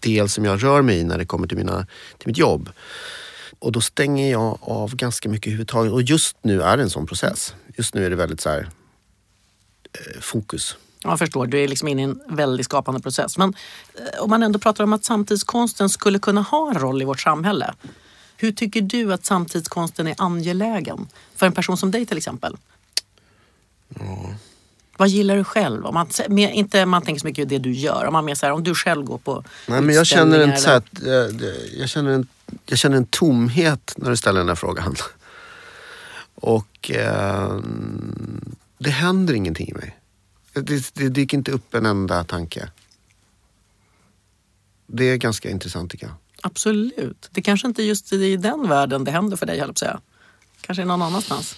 del 0.00 0.28
som 0.28 0.44
jag 0.44 0.64
rör 0.64 0.82
mig 0.82 0.98
i 0.98 1.04
när 1.04 1.18
det 1.18 1.26
kommer 1.26 1.46
till, 1.46 1.56
mina, 1.56 1.86
till 2.18 2.28
mitt 2.28 2.38
jobb. 2.38 2.70
Och 3.58 3.72
då 3.72 3.80
stänger 3.80 4.30
jag 4.30 4.58
av 4.60 4.96
ganska 4.96 5.28
mycket 5.28 5.46
överhuvudtaget. 5.46 5.92
Och 5.92 6.02
just 6.02 6.36
nu 6.42 6.62
är 6.62 6.76
det 6.76 6.82
en 6.82 6.90
sån 6.90 7.06
process. 7.06 7.54
Just 7.76 7.94
nu 7.94 8.06
är 8.06 8.10
det 8.10 8.16
väldigt 8.16 8.40
så 8.40 8.48
här, 8.48 8.68
eh, 9.92 10.20
fokus. 10.20 10.76
Jag 11.02 11.18
förstår, 11.18 11.46
du 11.46 11.64
är 11.64 11.68
liksom 11.68 11.88
inne 11.88 12.02
i 12.02 12.04
en 12.04 12.20
väldigt 12.28 12.66
skapande 12.66 13.00
process. 13.00 13.38
Men 13.38 13.54
eh, 13.94 14.22
om 14.22 14.30
man 14.30 14.42
ändå 14.42 14.58
pratar 14.58 14.84
om 14.84 14.92
att 14.92 15.04
samtidskonsten 15.04 15.88
skulle 15.88 16.18
kunna 16.18 16.42
ha 16.42 16.70
en 16.70 16.78
roll 16.78 17.02
i 17.02 17.04
vårt 17.04 17.20
samhälle. 17.20 17.74
Hur 18.36 18.52
tycker 18.52 18.80
du 18.80 19.12
att 19.12 19.24
samtidskonsten 19.24 20.06
är 20.06 20.14
angelägen? 20.18 21.08
För 21.36 21.46
en 21.46 21.52
person 21.52 21.76
som 21.76 21.90
dig 21.90 22.06
till 22.06 22.16
exempel. 22.16 22.56
Vad 24.96 25.08
gillar 25.08 25.36
du 25.36 25.44
själv? 25.44 25.86
Om 25.86 25.94
man, 25.94 26.08
mer, 26.28 26.48
inte 26.48 26.86
man 26.86 27.02
tänker 27.02 27.20
så 27.20 27.26
mycket 27.26 27.44
på 27.44 27.48
det 27.48 27.58
du 27.58 27.72
gör. 27.72 28.06
Om 28.06 28.12
man 28.12 28.24
mer 28.24 28.34
så 28.34 28.46
här, 28.46 28.52
om 28.52 28.64
du 28.64 28.74
själv 28.74 29.04
går 29.04 29.18
på 29.18 29.44
Nej, 29.66 29.80
men 29.80 29.94
jag 29.94 30.06
känner, 30.06 30.38
en, 30.40 30.56
så 30.56 30.70
här, 30.70 30.82
eh, 31.06 31.46
jag, 31.78 31.88
känner 31.88 32.10
en, 32.10 32.26
jag 32.66 32.78
känner 32.78 32.96
en 32.96 33.06
tomhet 33.06 33.94
när 33.96 34.10
du 34.10 34.16
ställer 34.16 34.40
den 34.40 34.48
här 34.48 34.54
frågan. 34.54 34.94
Och 36.34 36.90
eh, 36.90 37.58
det 38.78 38.90
händer 38.90 39.34
ingenting 39.34 39.68
i 39.68 39.74
mig. 39.74 39.98
Det, 40.52 40.94
det 40.94 41.08
dyker 41.08 41.36
inte 41.36 41.52
upp 41.52 41.74
en 41.74 41.86
enda 41.86 42.24
tanke. 42.24 42.70
Det 44.86 45.04
är 45.04 45.16
ganska 45.16 45.50
intressant 45.50 45.90
tycker 45.90 46.06
jag. 46.06 46.14
Absolut. 46.42 47.28
Det 47.30 47.42
kanske 47.42 47.68
inte 47.68 47.82
just 47.82 48.12
i 48.12 48.36
den 48.36 48.68
världen 48.68 49.04
det 49.04 49.10
händer 49.10 49.36
för 49.36 49.46
dig, 49.46 49.58
höll 49.58 49.68
jag 49.68 49.78
säga. 49.78 50.00
Kanske 50.60 50.84
någon 50.84 51.02
annanstans. 51.02 51.56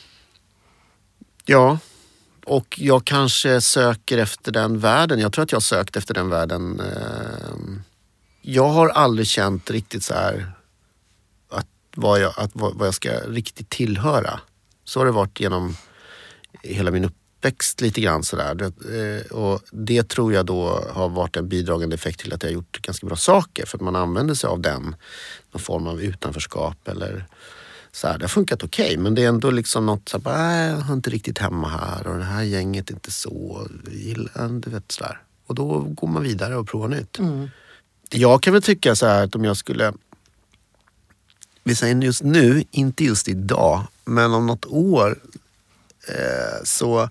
Ja, 1.44 1.78
och 2.46 2.74
jag 2.78 3.04
kanske 3.04 3.60
söker 3.60 4.18
efter 4.18 4.52
den 4.52 4.78
världen. 4.78 5.18
Jag 5.20 5.32
tror 5.32 5.42
att 5.42 5.52
jag 5.52 5.56
har 5.56 5.60
sökt 5.60 5.96
efter 5.96 6.14
den 6.14 6.28
världen. 6.28 6.80
eh, 6.80 7.82
Jag 8.42 8.68
har 8.68 8.88
aldrig 8.88 9.26
känt 9.26 9.70
riktigt 9.70 10.04
så 10.04 10.14
här 10.14 10.52
att 11.48 11.66
vad 11.96 12.20
jag, 12.20 12.32
att 12.36 12.50
vad, 12.54 12.86
jag 12.86 12.94
ska 12.94 13.10
riktigt 13.10 13.68
tillhöra. 13.70 14.40
Så 14.84 15.00
har 15.00 15.06
det 15.06 15.12
varit 15.12 15.40
genom 15.40 15.76
hela 16.62 16.90
min 16.90 17.04
uppväxt 17.44 17.80
lite 17.80 18.00
grann 18.00 18.22
sådär. 18.22 18.62
Eh, 18.62 19.32
Och 19.32 19.60
det 19.72 20.08
tror 20.08 20.32
jag 20.32 20.46
då 20.46 20.84
har 20.92 21.08
varit 21.08 21.36
en 21.36 21.48
bidragande 21.48 21.94
effekt 21.94 22.20
till 22.20 22.32
att 22.32 22.42
jag 22.42 22.50
har 22.50 22.54
gjort 22.54 22.82
ganska 22.82 23.06
bra 23.06 23.16
saker. 23.16 23.66
För 23.66 23.78
att 23.78 23.82
man 23.82 23.96
använder 23.96 24.34
sig 24.34 24.48
av 24.48 24.60
den, 24.60 24.96
någon 25.52 25.60
form 25.62 25.86
av 25.86 26.00
utanförskap 26.02 26.88
eller 26.88 27.26
så 27.92 28.06
här, 28.08 28.18
det 28.18 28.24
har 28.24 28.28
funkat 28.28 28.62
okej 28.64 28.96
men 28.96 29.14
det 29.14 29.24
är 29.24 29.28
ändå 29.28 29.50
liksom 29.50 29.86
något 29.86 30.08
så 30.08 30.20
här, 30.24 30.38
"Nej, 30.38 30.70
jag 30.70 30.76
har 30.76 30.94
inte 30.94 31.10
riktigt 31.10 31.38
hemma 31.38 31.68
här 31.68 32.06
och 32.06 32.18
det 32.18 32.24
här 32.24 32.42
gänget 32.42 32.90
är 32.90 32.94
inte 32.94 33.10
så, 33.10 33.68
gillar, 33.90 34.48
du 34.60 34.70
vet 34.70 34.92
sådär. 34.92 35.18
Och 35.46 35.54
då 35.54 35.80
går 35.80 36.08
man 36.08 36.22
vidare 36.22 36.56
och 36.56 36.68
provar 36.68 36.88
nytt. 36.88 37.18
Jag 38.10 38.42
kan 38.42 38.52
väl 38.52 38.62
tycka 38.62 38.94
så 38.96 39.06
här 39.06 39.24
att 39.24 39.34
om 39.34 39.44
jag 39.44 39.56
skulle, 39.56 39.92
vi 41.64 41.74
säger 41.74 41.94
just 42.02 42.22
nu, 42.22 42.64
inte 42.70 43.04
just 43.04 43.28
idag, 43.28 43.86
men 44.04 44.34
om 44.34 44.46
något 44.46 44.66
år 44.66 45.18
Eh, 46.08 46.64
så 46.64 47.08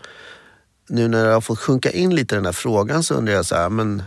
nu 0.88 1.08
när 1.08 1.26
jag 1.26 1.34
har 1.34 1.42
fått 1.42 1.60
sjunka 1.60 1.92
in 1.92 2.16
lite 2.16 2.36
i 2.36 2.38
den 2.38 2.46
här 2.46 2.52
frågan 2.52 3.04
så 3.04 3.14
undrar 3.14 3.34
jag 3.34 3.46
så 3.46 3.56
här, 3.56 3.70
men 3.70 4.04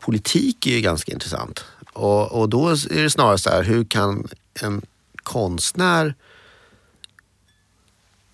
politik 0.00 0.66
är 0.66 0.70
ju 0.70 0.80
ganska 0.80 1.12
intressant. 1.12 1.64
Och, 1.92 2.32
och 2.32 2.48
då 2.48 2.68
är 2.68 3.02
det 3.02 3.10
snarare 3.10 3.38
så 3.38 3.50
här, 3.50 3.62
hur 3.62 3.84
kan 3.84 4.28
en 4.62 4.82
konstnär 5.22 6.14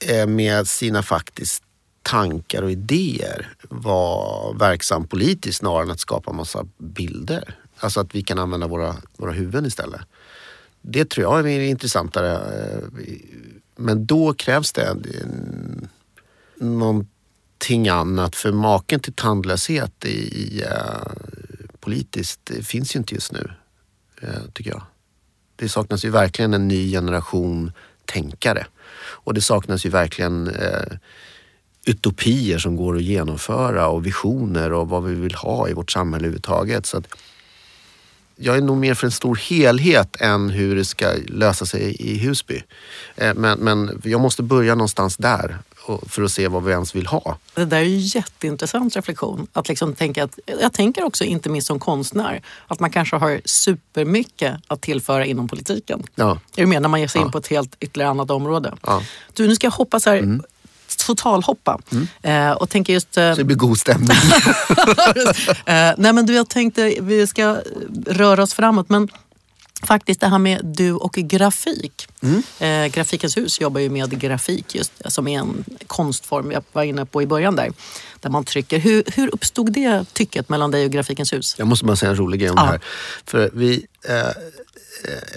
eh, 0.08 0.26
med 0.26 0.68
sina 0.68 1.02
faktiskt 1.02 1.62
tankar 2.02 2.62
och 2.62 2.70
idéer 2.70 3.54
vara 3.62 4.52
verksam 4.52 5.06
politiskt 5.06 5.58
snarare 5.58 5.82
än 5.82 5.90
att 5.90 6.00
skapa 6.00 6.32
massa 6.32 6.66
bilder. 6.78 7.58
Alltså 7.78 8.00
att 8.00 8.14
vi 8.14 8.22
kan 8.22 8.38
använda 8.38 8.66
våra, 8.66 8.96
våra 9.16 9.32
huvuden 9.32 9.66
istället. 9.66 10.00
Det 10.82 11.04
tror 11.10 11.24
jag 11.24 11.52
är 11.52 11.60
intressantare. 11.60 12.32
Eh, 12.32 13.04
men 13.80 14.06
då 14.06 14.34
krävs 14.34 14.72
det 14.72 14.96
någonting 16.56 17.88
annat. 17.88 18.36
För 18.36 18.52
maken 18.52 19.00
till 19.00 19.12
tandlöshet 19.12 20.04
i, 20.04 20.08
i 20.08 20.62
eh, 20.62 21.12
politiskt 21.80 22.40
det 22.44 22.62
finns 22.62 22.94
ju 22.94 22.98
inte 22.98 23.14
just 23.14 23.32
nu, 23.32 23.50
eh, 24.22 24.42
tycker 24.52 24.70
jag. 24.70 24.82
Det 25.56 25.68
saknas 25.68 26.04
ju 26.04 26.10
verkligen 26.10 26.54
en 26.54 26.68
ny 26.68 26.90
generation 26.90 27.72
tänkare. 28.04 28.66
Och 29.00 29.34
det 29.34 29.40
saknas 29.40 29.86
ju 29.86 29.90
verkligen 29.90 30.48
eh, 30.48 30.96
utopier 31.86 32.58
som 32.58 32.76
går 32.76 32.96
att 32.96 33.02
genomföra 33.02 33.88
och 33.88 34.06
visioner 34.06 34.72
och 34.72 34.88
vad 34.88 35.04
vi 35.04 35.14
vill 35.14 35.34
ha 35.34 35.68
i 35.68 35.72
vårt 35.72 35.90
samhälle 35.90 36.24
överhuvudtaget. 36.24 36.86
Så 36.86 36.98
att 36.98 37.06
jag 38.40 38.56
är 38.56 38.60
nog 38.60 38.76
mer 38.76 38.94
för 38.94 39.06
en 39.06 39.10
stor 39.12 39.36
helhet 39.36 40.16
än 40.20 40.50
hur 40.50 40.76
det 40.76 40.84
ska 40.84 41.12
lösa 41.28 41.66
sig 41.66 41.96
i 41.98 42.18
Husby. 42.18 42.62
Eh, 43.16 43.34
Men, 43.34 43.58
men 43.58 44.00
jag 44.04 44.20
måste 44.20 44.42
börja 44.42 44.74
någonstans 44.74 45.16
där 45.16 45.58
för 46.08 46.22
att 46.22 46.32
se 46.32 46.48
vad 46.48 46.64
vi 46.64 46.72
ens 46.72 46.94
vill 46.94 47.06
ha. 47.06 47.38
Det 47.54 47.64
där 47.64 47.76
är 47.76 47.82
ju 47.82 47.96
jätteintressant 48.18 48.96
reflektion. 48.96 49.46
Att 49.52 49.68
liksom 49.68 49.94
tänka 49.94 50.24
att, 50.24 50.38
jag 50.60 50.72
tänker 50.72 51.04
också, 51.04 51.24
inte 51.24 51.48
minst 51.48 51.66
som 51.68 51.78
konstnär, 51.78 52.42
att 52.66 52.80
man 52.80 52.90
kanske 52.90 53.16
har 53.16 53.40
supermycket 53.44 54.54
att 54.66 54.80
tillföra 54.80 55.26
inom 55.26 55.48
politiken. 55.48 56.02
Ja. 56.14 56.30
Är 56.56 56.60
du 56.62 56.66
med? 56.66 56.82
När 56.82 56.88
man 56.88 57.00
ger 57.00 57.08
sig 57.08 57.20
in 57.20 57.26
Ja. 57.26 57.32
på 57.32 57.38
ett 57.38 57.46
helt 57.46 57.76
ytterligare 57.80 58.10
annat 58.10 58.30
område. 58.30 58.74
Ja. 58.86 58.92
Mm. 58.92 59.04
Du, 59.34 59.48
nu 59.48 59.54
ska 59.54 59.66
jag 59.66 59.72
hoppa 59.72 60.00
så 60.00 60.10
här, 60.10 60.40
totalhoppa. 61.16 61.78
Eh, 62.22 62.50
och 62.50 62.68
tänka 62.70 62.92
just... 62.92 63.16
Eh, 63.18 63.32
Så 63.32 63.38
det 63.38 63.44
blir 63.44 63.56
god 63.56 63.78
stämning. 63.78 64.10
eh, 65.66 65.92
nej 65.96 66.12
men 66.12 66.26
du, 66.26 66.34
jag 66.34 66.48
tänkte 66.48 66.94
vi 67.00 67.26
ska 67.26 67.56
röra 68.06 68.42
oss 68.42 68.54
framåt. 68.54 68.88
Men 68.88 69.08
faktiskt 69.82 70.20
det 70.20 70.26
här 70.28 70.38
med 70.38 70.60
du 70.64 70.92
och 70.92 71.12
grafik. 71.12 72.08
Mm. 72.22 72.42
Eh, 72.58 72.92
Grafikens 72.92 73.36
hus 73.36 73.60
jobbar 73.60 73.80
ju 73.80 73.90
med 73.90 74.20
grafik 74.20 74.74
just 74.74 74.92
som 75.06 75.28
är 75.28 75.38
en 75.38 75.64
konstform 75.86 76.50
jag 76.52 76.62
var 76.72 76.82
inne 76.82 77.06
på 77.06 77.22
i 77.22 77.26
början 77.26 77.56
där. 77.56 77.72
Där 78.20 78.30
man 78.30 78.44
trycker. 78.44 78.78
Hur, 78.78 79.02
hur 79.14 79.34
uppstod 79.34 79.72
det 79.72 80.04
tycket 80.12 80.48
mellan 80.48 80.70
dig 80.70 80.84
och 80.84 80.90
Grafikens 80.90 81.32
hus? 81.32 81.54
Jag 81.58 81.66
måste 81.68 81.84
bara 81.84 81.96
säga 81.96 82.10
en 82.10 82.16
rolig 82.16 82.40
grej 82.40 82.50
om 82.50 82.56
Ja. 82.58 82.64
det 82.64 82.70
här. 82.70 82.80
För 83.26 83.50
vi, 83.54 83.86
eh, 84.08 84.14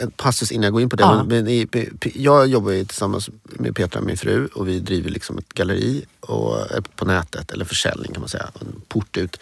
en 0.02 0.12
passus 0.12 0.52
innan 0.52 0.64
jag 0.64 0.74
går 0.74 0.82
in 0.82 0.90
på 0.90 0.96
det. 0.96 1.04
Ja. 1.04 1.24
Men, 1.24 1.68
P- 2.00 2.12
jag 2.16 2.48
jobbar 2.48 2.72
ju 2.72 2.86
tillsammans 2.86 3.30
med 3.44 3.76
Petra, 3.76 4.02
min 4.02 4.18
fru, 4.18 4.48
och 4.48 4.68
vi 4.68 4.80
driver 4.80 5.10
liksom 5.10 5.38
ett 5.38 5.54
galleri 5.54 6.06
och, 6.20 6.72
eh, 6.72 6.82
på 6.96 7.06
nätet, 7.06 7.52
eller 7.52 7.66
försäljning 7.66 8.12
kan 8.14 8.20
man 8.22 8.30
säga, 8.30 8.50
en 8.62 8.82
port 8.88 9.18
ut. 9.18 9.38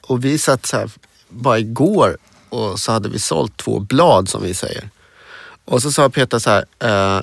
Och 0.00 0.24
vi 0.24 0.38
satt 0.38 0.66
så 0.66 0.76
här, 0.76 0.90
bara 1.28 1.58
igår 1.58 2.16
och 2.48 2.80
så 2.80 2.92
hade 2.92 3.08
vi 3.08 3.18
sålt 3.18 3.56
två 3.56 3.78
blad 3.80 4.28
som 4.28 4.42
vi 4.42 4.54
säger. 4.54 4.90
Och 5.64 5.82
så 5.82 5.92
sa 5.92 6.10
Petra 6.10 6.40
så 6.40 6.50
här, 6.50 6.64
eh, 6.78 7.16
eh, 7.16 7.22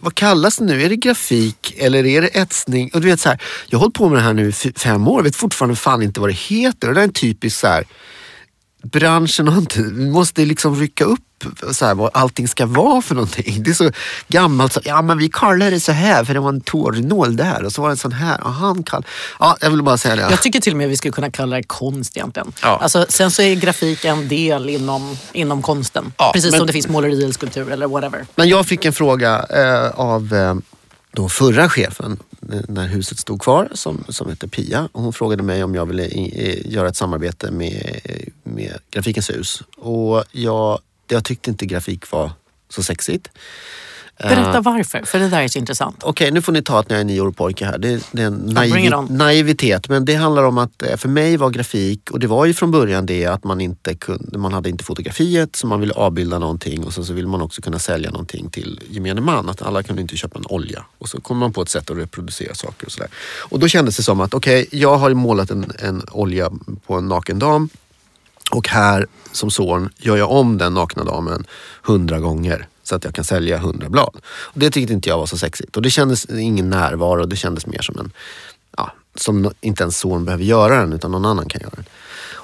vad 0.00 0.14
kallas 0.14 0.56
det 0.56 0.64
nu? 0.64 0.82
Är 0.82 0.88
det 0.88 0.96
grafik 0.96 1.74
eller 1.78 2.06
är 2.06 2.22
det 2.22 2.28
etsning? 2.28 2.90
Och 2.94 3.00
du 3.00 3.06
vet 3.08 3.20
så 3.20 3.28
här, 3.28 3.42
jag 3.68 3.78
har 3.78 3.80
hållit 3.80 3.96
på 3.96 4.08
med 4.08 4.18
det 4.18 4.22
här 4.22 4.32
nu 4.32 4.48
i 4.48 4.52
fem 4.76 5.08
år, 5.08 5.22
vet 5.22 5.36
fortfarande 5.36 5.76
fan 5.76 6.02
inte 6.02 6.20
vad 6.20 6.28
det 6.28 6.36
heter. 6.36 6.88
Och 6.88 6.94
det 6.94 7.00
är 7.00 7.04
en 7.04 7.12
typisk 7.12 7.58
så 7.58 7.66
här, 7.66 7.84
branschen 8.82 9.48
har 9.48 9.58
inte, 9.58 9.82
vi 9.82 10.10
måste 10.10 10.44
liksom 10.44 10.76
rycka 10.76 11.04
upp 11.04 11.20
så 11.72 11.86
här, 11.86 11.94
vad 11.94 12.10
allting 12.14 12.48
ska 12.48 12.66
vara 12.66 13.02
för 13.02 13.14
någonting. 13.14 13.62
Det 13.62 13.70
är 13.70 13.74
så 13.74 13.90
gammalt. 14.28 14.72
Så, 14.72 14.80
ja 14.84 15.02
men 15.02 15.18
vi 15.18 15.28
kallar 15.28 15.70
det 15.70 15.80
så 15.80 15.92
här 15.92 16.24
för 16.24 16.34
det 16.34 16.40
var 16.40 16.48
en 16.48 16.60
tårnål 16.60 17.36
där 17.36 17.64
och 17.64 17.72
så 17.72 17.82
var 17.82 17.88
det 17.88 17.92
en 17.92 17.96
sån 17.96 18.12
här. 18.12 18.40
Och 18.44 18.52
han 18.52 18.82
kall... 18.82 19.04
Ja, 19.38 19.56
jag 19.60 19.70
vill 19.70 19.82
bara 19.82 19.98
säga 19.98 20.16
det. 20.16 20.22
Jag 20.22 20.42
tycker 20.42 20.60
till 20.60 20.72
och 20.72 20.76
med 20.76 20.88
vi 20.88 20.96
skulle 20.96 21.12
kunna 21.12 21.30
kalla 21.30 21.56
det 21.56 21.62
konst 21.62 22.16
egentligen. 22.16 22.52
Ja. 22.62 22.78
Alltså, 22.82 23.06
sen 23.08 23.30
så 23.30 23.42
är 23.42 23.54
grafik 23.54 24.04
en 24.04 24.28
del 24.28 24.68
inom, 24.68 25.16
inom 25.32 25.62
konsten. 25.62 26.12
Ja, 26.16 26.30
Precis 26.34 26.50
men- 26.50 26.58
som 26.58 26.66
det 26.66 26.72
finns 26.72 26.88
måleri 26.88 27.22
eller 27.22 27.32
skulptur 27.32 27.70
eller 27.72 27.86
whatever. 27.86 28.26
Men 28.34 28.48
jag 28.48 28.66
fick 28.66 28.84
en 28.84 28.92
fråga 28.92 29.46
eh, 29.50 30.00
av 30.00 30.34
eh, 30.34 30.54
då 31.10 31.28
förra 31.28 31.68
chefen 31.68 32.18
eh, 32.52 32.60
när 32.68 32.86
huset 32.86 33.18
stod 33.18 33.42
kvar 33.42 33.68
som, 33.74 34.04
som 34.08 34.28
hette 34.28 34.48
Pia. 34.48 34.88
Och 34.92 35.02
hon 35.02 35.12
frågade 35.12 35.42
mig 35.42 35.64
om 35.64 35.74
jag 35.74 35.86
ville 35.86 36.04
i, 36.04 36.62
göra 36.72 36.88
ett 36.88 36.96
samarbete 36.96 37.50
med, 37.50 38.00
med 38.42 38.78
Grafikens 38.90 39.30
hus. 39.30 39.62
Och 39.76 40.24
jag, 40.32 40.80
jag 41.08 41.24
tyckte 41.24 41.50
inte 41.50 41.66
grafik 41.66 42.10
var 42.10 42.32
så 42.68 42.82
sexigt. 42.82 43.28
Berätta 44.18 44.60
varför, 44.60 45.02
för 45.04 45.18
det 45.18 45.28
där 45.28 45.42
är 45.42 45.48
så 45.48 45.58
intressant. 45.58 45.96
Okej, 46.02 46.30
nu 46.30 46.42
får 46.42 46.52
ni 46.52 46.62
ta 46.62 46.78
att 46.78 46.90
jag 46.90 47.00
är 47.00 47.04
nio 47.04 47.20
år 47.20 47.30
pojke 47.30 47.64
här. 47.64 47.78
Det, 47.78 48.02
det 48.12 48.22
är 48.22 48.26
en 48.26 48.94
on. 48.94 49.06
naivitet. 49.10 49.88
Men 49.88 50.04
det 50.04 50.14
handlar 50.14 50.44
om 50.44 50.58
att 50.58 50.82
eh, 50.82 50.96
för 50.96 51.08
mig 51.08 51.36
var 51.36 51.50
grafik, 51.50 52.10
och 52.10 52.18
det 52.18 52.26
var 52.26 52.46
ju 52.46 52.54
från 52.54 52.70
början 52.70 53.06
det 53.06 53.26
att 53.26 53.44
man 53.44 53.60
inte 53.60 53.94
kunde, 53.94 54.38
man 54.38 54.52
hade 54.52 54.68
inte 54.68 54.84
fotografiet 54.84 55.56
så 55.56 55.66
man 55.66 55.80
ville 55.80 55.94
avbilda 55.94 56.38
någonting 56.38 56.84
och 56.84 56.92
sen 56.92 57.04
så 57.04 57.12
ville 57.12 57.28
man 57.28 57.42
också 57.42 57.62
kunna 57.62 57.78
sälja 57.78 58.10
någonting 58.10 58.50
till 58.50 58.80
gemene 58.90 59.20
man. 59.20 59.48
Att 59.48 59.62
alla 59.62 59.82
kunde 59.82 60.02
inte 60.02 60.16
köpa 60.16 60.38
en 60.38 60.46
olja. 60.48 60.84
Och 60.98 61.08
så 61.08 61.20
kom 61.20 61.38
man 61.38 61.52
på 61.52 61.62
ett 61.62 61.68
sätt 61.68 61.90
att 61.90 61.96
reproducera 61.96 62.54
saker 62.54 62.86
och 62.86 62.92
sådär. 62.92 63.10
Och 63.38 63.58
då 63.58 63.68
kändes 63.68 63.96
det 63.96 64.02
som 64.02 64.20
att 64.20 64.34
okej, 64.34 64.66
jag 64.70 64.96
har 64.96 65.14
målat 65.14 65.50
en, 65.50 65.72
en 65.78 66.02
olja 66.10 66.50
på 66.86 66.94
en 66.94 67.08
naken 67.08 67.38
dam. 67.38 67.68
Och 68.50 68.68
här 68.68 69.06
som 69.32 69.50
son 69.50 69.90
gör 69.96 70.16
jag 70.16 70.30
om 70.30 70.58
den 70.58 70.74
nakna 70.74 71.04
damen 71.04 71.44
hundra 71.82 72.20
gånger 72.20 72.68
så 72.88 72.94
att 72.94 73.04
jag 73.04 73.14
kan 73.14 73.24
sälja 73.24 73.58
hundra 73.58 73.88
blad. 73.88 74.16
Och 74.26 74.60
det 74.60 74.70
tyckte 74.70 74.92
inte 74.92 75.08
jag 75.08 75.18
var 75.18 75.26
så 75.26 75.38
sexigt. 75.38 75.76
Och 75.76 75.82
det 75.82 75.90
kändes 75.90 76.24
ingen 76.24 76.70
närvaro. 76.70 77.26
Det 77.26 77.36
kändes 77.36 77.66
mer 77.66 77.82
som 77.82 77.98
en, 77.98 78.12
ja, 78.76 78.92
som 79.14 79.50
inte 79.60 79.82
ens 79.82 79.98
son 79.98 80.24
behöver 80.24 80.44
göra 80.44 80.80
den 80.80 80.92
utan 80.92 81.10
någon 81.10 81.24
annan 81.24 81.48
kan 81.48 81.60
göra 81.60 81.72
den. 81.76 81.84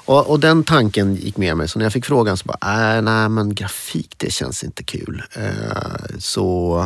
Och, 0.07 0.31
och 0.31 0.41
den 0.41 0.65
tanken 0.65 1.15
gick 1.15 1.37
med 1.37 1.57
mig. 1.57 1.69
Så 1.69 1.79
när 1.79 1.87
jag 1.87 1.93
fick 1.93 2.07
frågan 2.07 2.37
så 2.37 2.45
bara, 2.45 2.97
äh, 2.97 3.03
nej 3.03 3.29
men 3.29 3.55
grafik 3.55 4.15
det 4.17 4.33
känns 4.33 4.65
inte 4.65 4.85
kul. 4.85 5.23
Eh, 5.33 6.19
så 6.19 6.77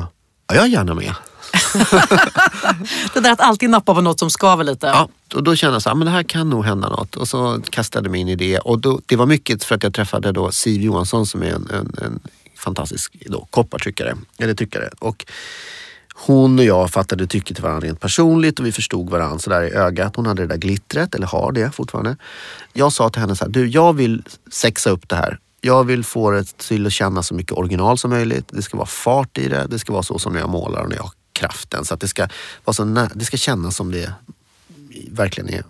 ja, 0.47 0.55
jag 0.55 0.65
är 0.65 0.69
gärna 0.69 0.95
med. 0.95 1.15
Det 3.15 3.21
där 3.21 3.33
att 3.33 3.41
alltid 3.41 3.71
nappa 3.71 3.95
på 3.95 4.01
något 4.01 4.19
som 4.19 4.31
skaver 4.31 4.65
lite. 4.65 4.87
Ja, 4.87 5.09
och 5.35 5.43
då 5.43 5.57
kände 5.57 5.75
jag 5.75 5.83
så 5.83 5.89
här, 5.89 5.97
men 5.97 6.07
det 6.07 6.11
här 6.11 6.23
kan 6.23 6.51
nog 6.51 6.65
hända 6.65 6.89
något. 6.89 7.17
Och 7.17 7.29
så 7.29 7.61
kastade 7.71 8.07
jag 8.07 8.11
mig 8.11 8.21
in 8.21 8.29
i 8.29 8.37
det. 8.37 8.59
Och 8.59 8.79
då, 8.79 9.01
det 9.07 9.17
var 9.17 9.27
mycket 9.27 9.65
för 9.65 9.75
att 9.75 9.83
jag 9.83 9.95
träffade 9.95 10.33
då 10.33 10.53
Siv 10.53 10.83
Johansson 10.83 11.27
som 11.27 11.43
är 11.43 11.47
en, 11.47 11.71
en, 11.71 11.93
en 12.03 12.21
fantastisk 12.59 13.17
då, 13.27 13.47
koppartryckare. 13.51 14.17
Eller 14.39 14.55
tryckare. 14.55 14.91
Och 14.99 15.27
hon 16.15 16.59
och 16.59 16.65
jag 16.65 16.91
fattade 16.91 17.27
tycke 17.27 17.55
till 17.55 17.63
varandra 17.63 17.89
rent 17.89 18.01
personligt 18.01 18.59
och 18.59 18.67
vi 18.67 18.73
förstod 18.73 19.11
varandra 19.11 19.39
sådär 19.39 19.63
i 19.63 19.71
ögat. 19.71 20.17
Hon 20.17 20.27
hade 20.27 20.43
det 20.43 20.49
där 20.49 20.57
glittret, 20.57 21.15
eller 21.15 21.27
har 21.27 21.53
det 21.53 21.75
fortfarande. 21.75 22.17
Jag 22.73 22.93
sa 22.93 23.11
till 23.11 23.21
henne 23.21 23.37
så 23.37 23.45
här, 23.45 23.53
du 23.53 23.69
jag 23.69 23.93
vill 23.93 24.23
sexa 24.51 24.91
upp 24.91 25.09
det 25.09 25.17
här. 25.17 25.39
Jag 25.61 25.85
vill 25.85 26.05
få 26.05 26.31
det 26.31 26.59
till 26.59 26.87
att 26.87 26.93
kännas 26.93 27.27
så 27.27 27.35
mycket 27.35 27.53
original 27.53 27.99
som 27.99 28.11
möjligt. 28.11 28.49
Det 28.49 28.63
ska 28.63 28.77
vara 28.77 28.87
fart 28.87 29.39
i 29.39 29.49
det. 29.49 29.67
Det 29.71 29.79
ska 29.79 29.93
vara 29.93 30.03
så 30.03 30.19
som 30.19 30.33
när 30.33 30.41
jag 30.41 30.51
målar 30.51 30.83
och 30.83 30.89
när 30.89 30.97
jag 30.97 31.03
har 31.03 31.13
kraften. 31.33 31.85
Så 31.85 31.95
att 31.95 32.01
det 32.01 32.09
ska, 32.09 32.29
vara 32.65 32.75
så 32.75 32.85
nä- 32.85 33.11
det 33.15 33.25
ska 33.25 33.37
kännas 33.37 33.77
som 33.77 33.93
det 33.93 34.13
verkligen 35.11 35.55
är 35.55 35.65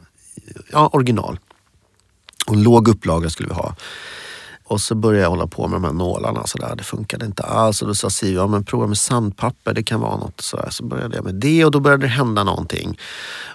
ja, 0.71 0.91
original. 0.93 1.39
Och 2.47 2.55
en 2.55 2.63
låg 2.63 2.89
upplaga 2.89 3.31
skulle 3.31 3.49
vi 3.49 3.55
ha. 3.55 3.77
Och 4.69 4.81
så 4.81 4.95
började 4.95 5.23
jag 5.23 5.31
hålla 5.31 5.47
på 5.47 5.69
med 5.69 5.77
de 5.81 5.85
här 5.85 5.93
nålarna. 5.93 6.47
Så 6.47 6.59
där. 6.59 6.77
Det 6.77 6.85
funkade 6.85 7.27
inte 7.27 7.43
alls. 7.43 7.83
Och 7.83 7.89
då 7.89 7.95
sa 7.95 8.11
Siv, 8.11 8.35
ja, 8.35 8.47
men 8.47 8.65
prova 8.65 8.87
med 8.87 8.99
sandpapper, 8.99 9.75
det 9.75 9.83
kan 9.83 10.01
vara 10.01 10.17
något. 10.17 10.41
Så, 10.41 10.57
där. 10.57 10.71
så 10.71 10.85
började 10.85 11.17
jag 11.17 11.25
med 11.25 11.35
det 11.35 11.65
och 11.65 11.71
då 11.71 11.81
började 11.81 12.03
det 12.03 12.09
hända 12.09 12.45
någonting. 12.45 12.99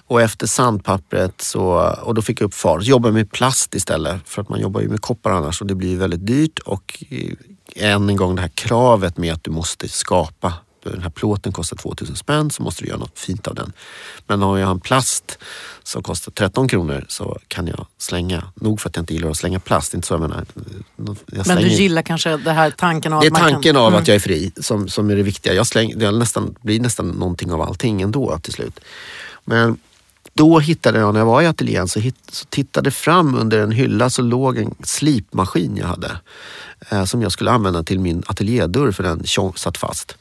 Och 0.06 0.22
efter 0.22 0.46
sandpappret 0.46 1.40
så, 1.40 1.94
och 2.02 2.14
då 2.14 2.22
fick 2.22 2.40
jag 2.40 2.46
upp 2.46 2.54
fart. 2.54 2.82
Så 2.82 2.90
jobbade 2.90 3.08
jag 3.08 3.14
med 3.14 3.32
plast 3.32 3.74
istället. 3.74 4.20
För 4.24 4.42
att 4.42 4.48
man 4.48 4.60
jobbar 4.60 4.80
ju 4.80 4.88
med 4.88 5.00
koppar 5.00 5.30
annars 5.30 5.60
och 5.60 5.66
det 5.66 5.74
blir 5.74 5.88
ju 5.88 5.96
väldigt 5.96 6.26
dyrt. 6.26 6.58
Och 6.58 7.04
eh, 7.10 7.92
än 7.92 8.08
en 8.08 8.16
gång 8.16 8.34
det 8.34 8.40
här 8.40 8.48
kravet 8.54 9.16
med 9.16 9.32
att 9.32 9.44
du 9.44 9.50
måste 9.50 9.88
skapa 9.88 10.52
den 10.90 11.02
här 11.02 11.10
plåten 11.10 11.52
kostar 11.52 11.76
2000 11.76 12.16
spänn 12.16 12.50
så 12.50 12.62
måste 12.62 12.82
du 12.82 12.88
göra 12.88 12.98
något 12.98 13.18
fint 13.18 13.46
av 13.46 13.54
den. 13.54 13.72
Men 14.26 14.42
har 14.42 14.58
jag 14.58 14.70
en 14.70 14.80
plast 14.80 15.38
som 15.82 16.02
kostar 16.02 16.32
13 16.32 16.68
kronor 16.68 17.04
så 17.08 17.38
kan 17.48 17.66
jag 17.66 17.86
slänga. 17.98 18.42
Nog 18.54 18.80
för 18.80 18.88
att 18.88 18.96
jag 18.96 19.02
inte 19.02 19.14
gillar 19.14 19.30
att 19.30 19.36
slänga 19.36 19.60
plast. 19.60 19.94
Inte 19.94 20.06
så 20.06 20.14
jag 20.14 20.20
menar. 20.20 20.44
Jag 21.26 21.46
Men 21.46 21.56
du 21.56 21.68
gillar 21.68 22.02
kanske 22.02 22.36
det 22.36 22.52
här 22.52 22.70
tanken 22.70 23.12
av 23.12 23.20
det 23.20 23.26
är 23.26 23.28
att 23.28 23.32
man 23.32 23.52
tanken 23.52 23.74
kan... 23.74 23.82
av 23.82 23.88
Mm. 23.88 24.02
att 24.02 24.08
jag 24.08 24.14
är 24.14 24.20
fri 24.20 24.52
som, 24.56 24.88
som 24.88 25.10
är 25.10 25.16
det 25.16 25.22
viktiga. 25.22 25.54
Jag 25.54 25.66
släng, 25.66 25.98
det 25.98 26.10
nästan, 26.10 26.54
blir 26.62 26.80
nästan 26.80 27.08
någonting 27.08 27.52
av 27.52 27.62
allting 27.62 28.02
ändå 28.02 28.38
till 28.38 28.52
slut. 28.52 28.80
Men 29.44 29.78
då 30.34 30.58
hittade 30.58 30.98
jag, 30.98 31.14
när 31.14 31.20
jag 31.20 31.26
var 31.26 31.42
i 31.42 31.46
ateljén, 31.46 31.88
så, 31.88 32.00
hitt, 32.00 32.16
så 32.28 32.44
tittade 32.44 32.90
fram 32.90 33.34
under 33.34 33.58
en 33.58 33.70
hylla 33.70 34.10
så 34.10 34.22
låg 34.22 34.58
en 34.58 34.74
slipmaskin 34.82 35.76
jag 35.76 35.86
hade. 35.86 36.10
Eh, 36.88 37.04
som 37.04 37.22
jag 37.22 37.32
skulle 37.32 37.50
använda 37.50 37.82
till 37.82 38.00
min 38.00 38.22
ateljédörr 38.26 38.92
för 38.92 39.02
den 39.02 39.24
tjong, 39.24 39.52
satt 39.56 39.78
fast. 39.78 40.16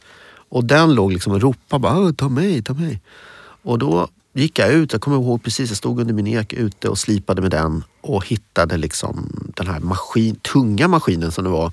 Och 0.54 0.66
den 0.66 0.96
låg 0.96 1.12
liksom 1.12 1.34
och 1.34 1.42
ropade 1.42 1.80
bara, 1.80 1.94
ah, 1.94 2.14
ta 2.14 2.30
mig, 2.30 2.62
ta 2.62 2.74
mig. 2.74 3.02
Och 3.64 3.80
då 3.80 4.08
gick 4.34 4.60
jag 4.60 4.74
ut, 4.74 4.92
jag 4.92 5.02
kommer 5.02 5.18
ihåg 5.18 5.44
precis, 5.44 5.70
jag 5.70 5.78
stod 5.78 6.00
under 6.00 6.14
min 6.14 6.28
ek 6.28 6.54
ute 6.54 6.90
och 6.90 6.98
slipade 6.98 7.42
med 7.42 7.52
den 7.52 7.84
och 8.02 8.28
hittade 8.28 8.78
liksom 8.78 9.30
den 9.56 9.68
här 9.68 9.80
maskin, 9.80 10.36
tunga 10.36 10.88
maskinen 10.88 11.32
som 11.32 11.44
det 11.44 11.50
var. 11.50 11.72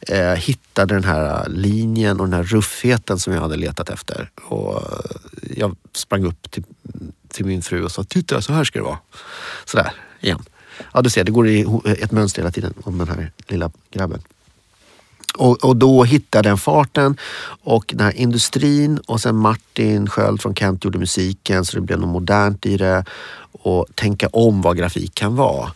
Eh, 0.00 0.32
hittade 0.32 0.94
den 0.94 1.04
här 1.04 1.48
linjen 1.48 2.20
och 2.20 2.26
den 2.26 2.32
här 2.32 2.42
ruffheten 2.42 3.18
som 3.18 3.32
jag 3.32 3.40
hade 3.40 3.56
letat 3.56 3.90
efter. 3.90 4.30
Och 4.42 4.82
jag 5.56 5.76
sprang 5.92 6.24
upp 6.24 6.50
till 6.50 6.64
till 7.28 7.46
min 7.46 7.62
fru 7.62 7.84
och 7.84 7.92
sa 7.92 8.04
titta 8.04 8.42
så 8.42 8.52
här 8.52 8.64
ska 8.64 8.78
det 8.78 8.84
vara. 8.84 8.98
Sådär 9.64 9.92
igen. 10.20 10.42
Ja 10.92 11.02
du 11.02 11.10
ser, 11.10 11.24
det 11.24 11.32
går 11.32 11.48
i 11.48 11.66
ett 11.84 12.12
mönster 12.12 12.42
hela 12.42 12.52
tiden 12.52 12.74
om 12.82 12.98
den 12.98 13.08
här 13.08 13.32
lilla 13.48 13.70
grabben. 13.90 14.22
Och, 15.38 15.64
och 15.64 15.76
då 15.76 16.04
hittade 16.04 16.48
den 16.48 16.58
farten 16.58 17.16
och 17.62 17.84
den 17.88 18.06
här 18.06 18.16
industrin 18.16 18.98
och 18.98 19.20
sen 19.20 19.36
Martin 19.36 20.08
Sköld 20.08 20.42
från 20.42 20.54
Kent 20.54 20.84
gjorde 20.84 20.98
musiken 20.98 21.64
så 21.64 21.76
det 21.76 21.80
blev 21.80 21.98
något 21.98 22.08
modernt 22.08 22.66
i 22.66 22.76
det 22.76 23.04
och 23.52 23.86
tänka 23.94 24.28
om 24.28 24.62
vad 24.62 24.76
grafik 24.76 25.14
kan 25.14 25.36
vara. 25.36 25.72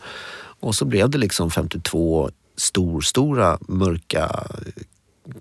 Och 0.60 0.74
så 0.74 0.84
blev 0.84 1.10
det 1.10 1.18
liksom 1.18 1.50
52 1.50 2.30
stor, 2.56 3.00
stora 3.00 3.58
mörka, 3.60 4.46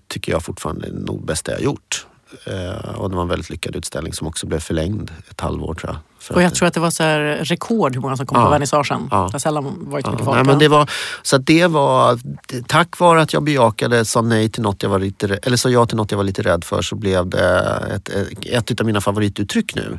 tycker 0.08 0.32
jag 0.32 0.42
fortfarande 0.42 0.86
är 0.86 0.92
nog 0.92 1.26
bästa 1.26 1.52
jag 1.52 1.62
gjort. 1.62 2.06
Eh, 2.44 2.94
och 2.94 3.10
det 3.10 3.16
var 3.16 3.22
en 3.22 3.28
väldigt 3.28 3.50
lyckad 3.50 3.76
utställning 3.76 4.12
som 4.12 4.26
också 4.26 4.46
blev 4.46 4.60
förlängd 4.60 5.10
ett 5.30 5.40
halvår 5.40 5.74
tror 5.74 5.92
jag. 5.92 6.15
Och 6.30 6.42
jag 6.42 6.54
tror 6.54 6.68
att 6.68 6.74
det 6.74 6.80
var 6.80 6.90
så 6.90 7.04
rekord 7.44 7.94
hur 7.94 8.00
många 8.00 8.16
som 8.16 8.26
kom 8.26 8.38
ja, 8.38 8.44
på 8.44 8.50
vernissagen. 8.50 9.08
Ja, 9.10 9.16
det 9.16 9.32
har 9.32 9.38
sällan 9.38 9.90
varit 9.90 10.06
ja, 10.06 10.10
mycket 10.10 10.24
folk. 10.24 10.36
Nej, 10.36 10.44
men 10.44 10.58
det 10.58 10.68
var, 10.68 10.90
så 11.22 11.38
det 11.38 11.66
var, 11.66 12.18
tack 12.66 12.98
vare 12.98 13.22
att 13.22 13.32
jag 13.32 13.42
bejakade, 13.42 14.04
sa 14.04 14.22
nej 14.22 14.48
till 14.48 14.62
något 14.62 14.82
jag 14.82 14.90
var 14.90 14.98
lite, 14.98 15.38
eller 15.42 15.56
sa 15.56 15.68
ja 15.68 15.86
till 15.86 15.96
något 15.96 16.10
jag 16.10 16.18
var 16.18 16.24
lite 16.24 16.42
rädd 16.42 16.64
för 16.64 16.82
så 16.82 16.96
blev 16.96 17.28
det 17.28 17.58
ett, 17.94 18.08
ett, 18.08 18.70
ett 18.70 18.80
av 18.80 18.86
mina 18.86 19.00
favorituttryck 19.00 19.74
nu. 19.74 19.98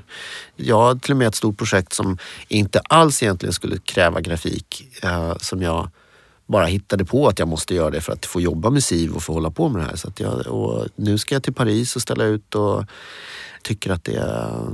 Jag 0.55 0.81
har 0.81 0.95
till 0.95 1.11
och 1.11 1.17
med 1.17 1.27
ett 1.27 1.35
stort 1.35 1.57
projekt 1.57 1.93
som 1.93 2.17
inte 2.47 2.79
alls 2.79 3.23
egentligen 3.23 3.53
skulle 3.53 3.77
kräva 3.77 4.21
grafik. 4.21 4.83
Eh, 5.03 5.35
som 5.37 5.61
jag 5.61 5.89
bara 6.47 6.65
hittade 6.65 7.05
på 7.05 7.27
att 7.27 7.39
jag 7.39 7.47
måste 7.47 7.75
göra 7.75 7.89
det 7.89 8.01
för 8.01 8.13
att 8.13 8.25
få 8.25 8.41
jobba 8.41 8.69
med 8.69 8.83
SIV 8.83 9.15
och 9.15 9.23
få 9.23 9.33
hålla 9.33 9.51
på 9.51 9.69
med 9.69 9.81
det 9.81 9.85
här. 9.85 9.95
Så 9.95 10.11
jag, 10.17 10.47
och 10.47 10.87
nu 10.95 11.17
ska 11.17 11.35
jag 11.35 11.43
till 11.43 11.53
Paris 11.53 11.95
och 11.95 12.01
ställa 12.01 12.23
ut 12.23 12.55
och 12.55 12.83
tycker 13.63 13.91
att 13.91 14.03
det 14.03 14.15
är 14.15 14.73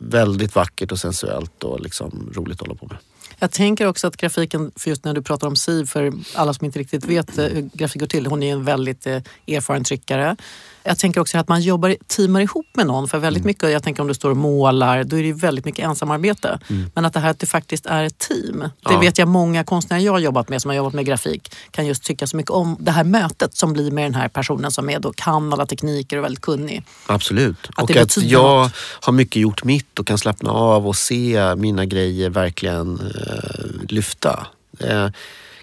väldigt 0.00 0.54
vackert 0.54 0.92
och 0.92 0.98
sensuellt 0.98 1.64
och 1.64 1.80
liksom 1.80 2.32
roligt 2.34 2.60
att 2.62 2.68
hålla 2.68 2.78
på 2.78 2.86
med. 2.86 2.96
Jag 3.38 3.50
tänker 3.50 3.86
också 3.86 4.06
att 4.06 4.16
grafiken, 4.16 4.72
för 4.76 4.90
just 4.90 5.04
när 5.04 5.14
du 5.14 5.22
pratar 5.22 5.46
om 5.46 5.56
SIV, 5.56 5.86
för 5.86 6.12
alla 6.34 6.54
som 6.54 6.64
inte 6.64 6.78
riktigt 6.78 7.04
vet 7.04 7.38
eh, 7.38 7.44
hur 7.44 7.70
grafik 7.72 8.00
går 8.00 8.06
till, 8.06 8.26
hon 8.26 8.42
är 8.42 8.52
en 8.52 8.64
väldigt 8.64 9.06
eh, 9.06 9.22
erfaren 9.46 9.84
tryckare. 9.84 10.36
Jag 10.82 10.98
tänker 10.98 11.20
också 11.20 11.38
att 11.38 11.48
man 11.48 11.60
jobbar, 11.60 11.96
teamar 12.06 12.40
ihop 12.40 12.66
med 12.72 12.86
någon. 12.86 13.08
För 13.08 13.18
väldigt 13.18 13.40
mm. 13.40 13.48
mycket, 13.48 13.70
jag 13.70 13.82
tänker 13.82 14.02
om 14.02 14.08
du 14.08 14.14
står 14.14 14.30
och 14.30 14.36
målar, 14.36 15.04
då 15.04 15.18
är 15.18 15.22
det 15.22 15.32
väldigt 15.32 15.64
mycket 15.64 15.84
ensamarbete. 15.84 16.58
Mm. 16.68 16.90
Men 16.94 17.04
att 17.04 17.12
det 17.12 17.20
här 17.20 17.30
att 17.30 17.38
det 17.38 17.46
faktiskt 17.46 17.86
är 17.86 18.04
ett 18.04 18.18
team. 18.18 18.60
Det 18.60 18.70
ja. 18.82 19.00
vet 19.00 19.18
jag 19.18 19.28
många 19.28 19.64
konstnärer 19.64 20.00
jag 20.00 20.12
har 20.12 20.18
jobbat 20.18 20.48
med 20.48 20.62
som 20.62 20.68
har 20.68 20.76
jobbat 20.76 20.92
med 20.92 21.06
grafik 21.06 21.52
kan 21.70 21.86
just 21.86 22.02
tycka 22.02 22.26
så 22.26 22.36
mycket 22.36 22.50
om 22.50 22.76
det 22.80 22.90
här 22.90 23.04
mötet 23.04 23.56
som 23.56 23.72
blir 23.72 23.90
med 23.90 24.04
den 24.04 24.14
här 24.14 24.28
personen 24.28 24.70
som 24.70 24.90
är 24.90 24.98
då 24.98 25.12
kan 25.12 25.52
alla 25.52 25.66
tekniker 25.66 26.16
och 26.16 26.24
väldigt 26.24 26.40
kunnig. 26.40 26.84
Absolut. 27.06 27.70
Att 27.76 27.90
och 27.90 27.96
att 27.96 28.16
jag 28.16 28.62
något. 28.62 28.72
har 29.00 29.12
mycket 29.12 29.42
gjort 29.42 29.64
mitt 29.64 29.98
och 29.98 30.06
kan 30.06 30.18
slappna 30.18 30.50
av 30.50 30.88
och 30.88 30.96
se 30.96 31.54
mina 31.56 31.84
grejer 31.84 32.30
verkligen 32.30 33.00
eh, 33.00 33.88
lyfta. 33.88 34.46
Eh, 34.78 35.08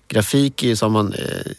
grafik 0.08 0.64
är 0.64 0.76
som 0.76 0.92
man... 0.92 1.14
Eh, 1.14 1.52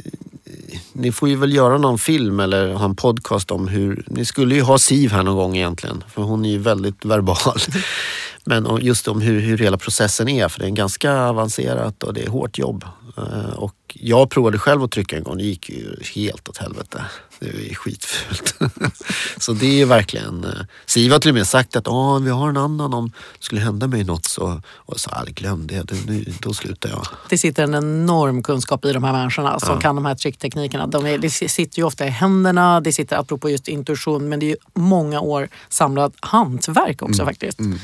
ni 0.92 1.12
får 1.12 1.28
ju 1.28 1.36
väl 1.36 1.54
göra 1.54 1.78
någon 1.78 1.98
film 1.98 2.40
eller 2.40 2.72
ha 2.72 2.84
en 2.84 2.96
podcast 2.96 3.50
om 3.50 3.68
hur... 3.68 4.04
Ni 4.06 4.24
skulle 4.24 4.54
ju 4.54 4.62
ha 4.62 4.78
Siv 4.78 5.12
här 5.12 5.22
någon 5.22 5.36
gång 5.36 5.56
egentligen, 5.56 6.04
för 6.14 6.22
hon 6.22 6.44
är 6.44 6.50
ju 6.50 6.58
väldigt 6.58 7.04
verbal. 7.04 7.58
Men 8.44 8.78
just 8.80 9.08
om 9.08 9.20
hur, 9.20 9.40
hur 9.40 9.58
hela 9.58 9.76
processen 9.76 10.28
är, 10.28 10.48
för 10.48 10.60
det 10.60 10.66
är 10.66 10.70
ganska 10.70 11.20
avancerat 11.20 12.02
och 12.02 12.14
det 12.14 12.22
är 12.22 12.28
hårt 12.28 12.58
jobb. 12.58 12.84
Eh, 13.16 13.52
och 13.56 13.74
jag 13.94 14.30
provade 14.30 14.58
själv 14.58 14.82
att 14.82 14.90
trycka 14.90 15.16
en 15.16 15.22
gång, 15.22 15.36
det 15.36 15.44
gick 15.44 15.70
ju 15.70 15.96
helt 16.14 16.48
åt 16.48 16.58
helvete. 16.58 17.04
Det 17.40 17.70
är 17.70 17.74
skitfult. 17.74 18.54
så 19.38 19.52
det 19.52 19.80
är 19.80 19.86
verkligen... 19.86 20.44
Eh, 20.44 20.50
Siv 20.86 21.12
har 21.12 21.18
till 21.18 21.30
och 21.30 21.34
med 21.34 21.46
sagt 21.46 21.76
att 21.76 21.88
ah, 21.88 22.18
vi 22.18 22.30
har 22.30 22.48
en 22.48 22.56
annan 22.56 22.94
om 22.94 23.08
det 23.08 23.44
skulle 23.44 23.60
hända 23.60 23.86
mig 23.86 24.04
något 24.04 24.24
så... 24.24 24.62
Och 24.68 25.00
så 25.00 25.10
glöm 25.26 25.66
det, 25.66 26.06
nu, 26.06 26.24
då 26.40 26.54
slutar 26.54 26.90
jag. 26.90 27.06
Det 27.28 27.38
sitter 27.38 27.62
en 27.62 27.74
enorm 27.74 28.42
kunskap 28.42 28.84
i 28.84 28.92
de 28.92 29.04
här 29.04 29.12
människorna 29.12 29.60
som 29.60 29.74
ja. 29.74 29.80
kan 29.80 29.96
de 29.96 30.06
här 30.06 30.14
tryckteknikerna. 30.14 30.86
De 30.86 31.06
är, 31.06 31.18
det 31.18 31.30
sitter 31.30 31.78
ju 31.78 31.84
ofta 31.84 32.06
i 32.06 32.10
händerna, 32.10 32.80
det 32.80 32.92
sitter 32.92 33.16
apropå 33.16 33.50
just 33.50 33.68
intuition, 33.68 34.28
men 34.28 34.40
det 34.40 34.46
är 34.46 34.50
ju 34.50 34.56
många 34.74 35.20
år 35.20 35.48
samlat 35.68 36.12
hantverk 36.20 37.02
också 37.02 37.22
mm. 37.22 37.26
faktiskt. 37.26 37.60
Mm. 37.60 37.78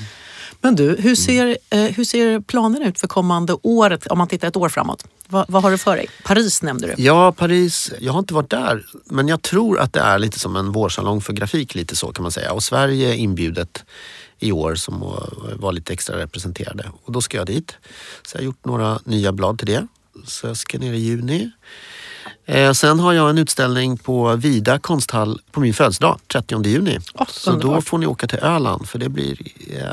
Men 0.60 0.76
du, 0.76 0.96
hur 0.98 1.14
ser, 1.14 1.58
eh, 1.70 1.80
hur 1.80 2.04
ser 2.04 2.40
planerna 2.40 2.86
ut 2.86 3.00
för 3.00 3.08
kommande 3.08 3.56
året 3.62 4.06
om 4.06 4.18
man 4.18 4.28
tittar 4.28 4.48
ett 4.48 4.56
år 4.56 4.68
framåt? 4.68 5.04
Va, 5.28 5.44
vad 5.48 5.62
har 5.62 5.70
du 5.70 5.78
för 5.78 5.96
dig? 5.96 6.06
Paris 6.24 6.62
nämnde 6.62 6.86
du. 6.86 7.02
Ja, 7.02 7.32
Paris. 7.32 7.92
Jag 8.00 8.12
har 8.12 8.18
inte 8.18 8.34
varit 8.34 8.50
där. 8.50 8.84
Men 9.04 9.28
jag 9.28 9.42
tror 9.42 9.80
att 9.80 9.92
det 9.92 10.00
är 10.00 10.18
lite 10.18 10.38
som 10.38 10.56
en 10.56 10.72
vårsalong 10.72 11.20
för 11.20 11.32
grafik, 11.32 11.74
lite 11.74 11.96
så 11.96 12.12
kan 12.12 12.22
man 12.22 12.32
säga. 12.32 12.52
Och 12.52 12.62
Sverige 12.62 13.08
är 13.08 13.14
inbjudet 13.14 13.84
i 14.38 14.52
år 14.52 14.74
som 14.74 15.00
var 15.56 15.72
lite 15.72 15.92
extra 15.92 16.18
representerade. 16.18 16.90
Och 17.04 17.12
då 17.12 17.20
ska 17.20 17.36
jag 17.36 17.46
dit. 17.46 17.76
Så 18.22 18.36
jag 18.36 18.40
har 18.40 18.44
gjort 18.44 18.64
några 18.64 18.98
nya 19.04 19.32
blad 19.32 19.58
till 19.58 19.66
det. 19.66 19.86
Så 20.26 20.46
jag 20.46 20.56
ska 20.56 20.78
ner 20.78 20.92
i 20.92 20.98
juni. 20.98 21.50
Eh, 22.46 22.72
sen 22.72 23.00
har 23.00 23.12
jag 23.12 23.30
en 23.30 23.38
utställning 23.38 23.96
på 23.98 24.36
Vida 24.36 24.78
konsthall 24.78 25.40
på 25.52 25.60
min 25.60 25.74
födelsedag, 25.74 26.20
30 26.32 26.66
juni. 26.66 26.98
Oh, 27.14 27.26
så 27.28 27.52
då 27.52 27.80
får 27.80 27.98
ni 27.98 28.06
åka 28.06 28.26
till 28.26 28.38
Öland 28.38 28.88
för 28.88 28.98
det 28.98 29.08
blir 29.08 29.38
eh, 29.70 29.86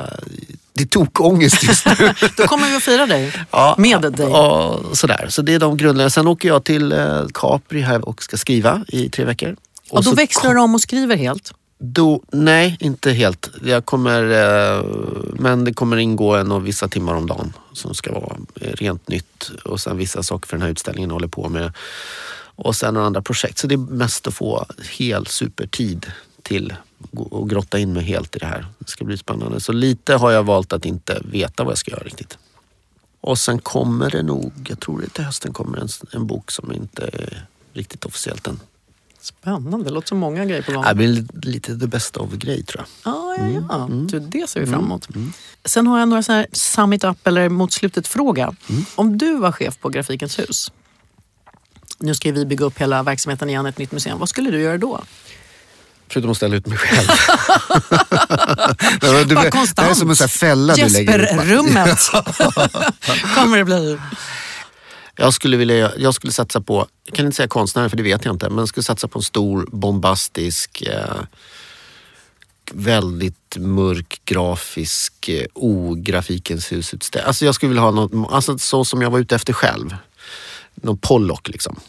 det 0.74 0.84
är 0.84 0.88
tokångest 0.88 1.64
just 1.64 1.86
nu. 1.86 2.14
Då 2.38 2.48
kommer 2.48 2.70
vi 2.70 2.76
att 2.76 2.84
fira 2.84 3.06
dig. 3.06 3.34
Ja, 3.52 3.76
med 3.78 4.02
dig. 4.02 4.30
Ja, 4.30 4.80
sådär. 4.94 5.26
Så 5.30 5.42
det 5.42 5.54
är 5.54 5.60
de 5.60 5.78
grundläggande. 5.78 6.12
Sen 6.12 6.28
åker 6.28 6.50
jag 6.50 6.64
till 6.64 6.92
eh, 6.92 7.24
Capri 7.34 7.82
här 7.82 8.08
och 8.10 8.24
ska 8.24 8.38
skriva 8.38 8.86
i 8.88 9.10
tre 9.10 9.26
veckor. 9.26 9.56
Och, 9.90 9.98
och 9.98 10.04
då 10.04 10.12
växlar 10.14 10.54
du 10.54 10.60
om 10.60 10.76
och 10.76 10.82
skriver 10.82 11.16
helt? 11.16 11.54
Då, 11.84 12.24
nej, 12.32 12.78
inte 12.80 13.12
helt. 13.12 13.50
Jag 13.64 13.86
kommer, 13.86 14.24
eh, 14.24 14.86
men 15.34 15.64
det 15.64 15.74
kommer 15.74 15.98
ingå 15.98 16.36
en 16.36 16.52
och 16.52 16.68
vissa 16.68 16.88
timmar 16.88 17.14
om 17.14 17.28
dagen 17.28 17.54
som 17.74 17.96
ska 17.96 18.14
vara 18.14 18.38
rent 18.56 19.08
nytt. 19.08 19.52
Och 19.66 19.80
sen 19.80 19.98
vissa 19.98 20.24
saker 20.24 20.48
för 20.48 20.58
den 20.58 20.62
här 20.62 20.72
utställningen 20.72 21.10
jag 21.10 21.16
håller 21.16 21.28
på 21.28 21.50
med. 21.50 21.74
Och 22.56 22.76
sen 22.76 22.94
några 22.94 23.08
andra 23.08 23.22
projekt. 23.22 23.58
Så 23.58 23.68
det 23.68 23.76
är 23.76 23.78
mest 23.78 24.28
att 24.28 24.34
få 24.34 24.66
hel 24.92 25.28
supertid 25.28 26.12
till 26.44 26.74
och 27.12 27.50
grotta 27.50 27.80
in 27.80 27.94
mig 27.94 28.04
helt 28.04 28.36
i 28.36 28.40
det 28.40 28.46
här. 28.46 28.68
Det 28.80 28.90
ska 28.90 29.06
bli 29.06 29.18
spännande. 29.18 29.60
Så 29.60 29.72
lite 29.72 30.16
har 30.16 30.32
jag 30.32 30.44
valt 30.44 30.74
att 30.74 30.86
inte 30.86 31.22
veta 31.26 31.64
vad 31.64 31.72
jag 31.72 31.78
ska 31.78 31.92
göra 31.92 32.04
riktigt. 32.04 32.38
Och 33.22 33.38
sen 33.38 33.60
kommer 33.60 34.10
det 34.10 34.24
nog, 34.24 34.54
jag 34.70 34.80
tror 34.80 35.02
det 35.02 35.10
till 35.10 35.24
hösten 35.24 35.54
kommer 35.54 35.78
en, 35.78 35.88
en 36.14 36.28
bok 36.28 36.52
som 36.52 36.72
inte 36.72 37.04
är 37.14 37.46
riktigt 37.74 38.06
officiellt 38.06 38.48
än. 38.48 38.60
Spännande, 39.22 39.84
det 39.84 39.90
låter 39.90 40.08
som 40.08 40.18
många 40.18 40.46
grejer 40.46 40.62
på 40.62 40.72
gång. 40.72 40.84
Det 40.84 40.96
blir 40.96 41.28
lite 41.42 41.80
the 41.80 41.88
best 41.88 42.18
of 42.18 42.32
grej 42.32 42.64
tror 42.64 42.86
jag. 43.04 43.14
Ah, 43.14 43.36
ja, 43.38 43.64
ja. 43.70 43.86
Mm. 43.86 44.08
Du, 44.08 44.20
det 44.20 44.50
ser 44.50 44.60
vi 44.60 44.68
fram 44.68 44.84
emot. 44.84 45.10
Mm. 45.10 45.22
mm. 45.22 45.34
Sen 45.66 45.88
har 45.88 46.00
jag 46.00 46.08
några 46.08 46.24
så 46.24 46.32
här 46.32 46.48
summit 46.52 47.04
up 47.04 47.28
eller 47.28 47.50
mot 47.50 47.74
slutet 47.74 48.08
fråga. 48.08 48.56
Mm. 48.70 48.86
Om 48.96 49.18
du 49.18 49.38
var 49.38 49.52
chef 49.52 49.80
på 49.80 49.90
Grafikens 49.90 50.40
hus, 50.40 50.72
nu 52.00 52.16
ska 52.16 52.32
vi 52.32 52.46
bygga 52.46 52.66
upp 52.66 52.78
hela 52.78 53.04
verksamheten 53.04 53.50
igen, 53.50 53.66
ett 53.66 53.78
nytt 53.78 53.92
museum. 53.92 54.20
Vad 54.20 54.30
skulle 54.30 54.52
du 54.52 54.62
göra 54.62 54.78
då? 54.78 55.02
Förutom 56.12 56.32
att 56.32 56.38
ställa 56.38 56.56
ut 56.56 56.68
mig 56.68 56.78
själv. 56.78 57.08
du, 59.02 59.26
det 59.26 59.82
här 59.82 59.90
är 59.90 59.94
som 59.94 60.10
en 60.10 60.16
sån 60.16 60.30
fälla 60.30 60.74
du 60.74 60.90
lägger 60.90 61.20
Jesper-rummet 61.20 62.00
kommer 63.36 63.58
det 63.58 63.66
bli. 63.66 63.98
Jag 65.16 65.34
skulle, 65.34 65.58
vilja, 65.58 65.92
jag 65.98 66.14
skulle 66.14 66.34
satsa 66.34 66.62
på, 66.62 66.88
jag 67.06 67.16
kan 67.16 67.26
inte 67.26 67.36
säga 67.36 67.48
konstnär 67.48 67.90
för 67.90 67.98
det 67.98 68.04
vet 68.04 68.26
jag 68.26 68.36
inte, 68.36 68.50
men 68.50 68.58
jag 68.58 68.68
skulle 68.68 68.84
satsa 68.84 69.08
på 69.08 69.20
en 69.20 69.24
stor 69.24 69.68
bombastisk 69.72 70.82
eh, 70.82 71.22
väldigt 72.72 73.58
mörk 73.58 74.22
grafisk 74.26 75.30
eh, 75.30 75.46
ografikens 75.54 76.72
husutställning. 76.72 77.28
Alltså 77.28 77.46
jag 77.46 77.56
skulle 77.56 77.70
vilja 77.70 77.82
ha 77.82 77.92
något, 77.92 78.32
alltså 78.32 78.58
så 78.58 78.86
som 78.86 79.02
jag 79.02 79.10
var 79.10 79.20
ute 79.20 79.36
efter 79.36 79.54
själv. 79.54 79.96
Någon 80.76 80.98
Pollock 80.98 81.48
liksom. 81.48 81.80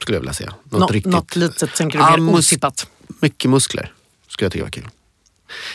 Skulle 0.00 0.16
jag 0.16 0.20
vilja 0.20 0.34
säga. 0.34 0.54
Något, 0.70 0.80
Nå, 0.80 0.86
riktigt, 0.86 1.12
något 1.12 1.36
litet 1.36 1.74
tänker 1.74 1.98
du 1.98 2.22
mer 2.22 2.32
ah, 2.32 2.38
otippat? 2.38 2.86
Mycket 3.20 3.50
muskler 3.50 3.92
skulle 4.28 4.44
jag 4.44 4.52
tycka 4.52 4.64
var 4.64 4.70
kul. 4.70 4.88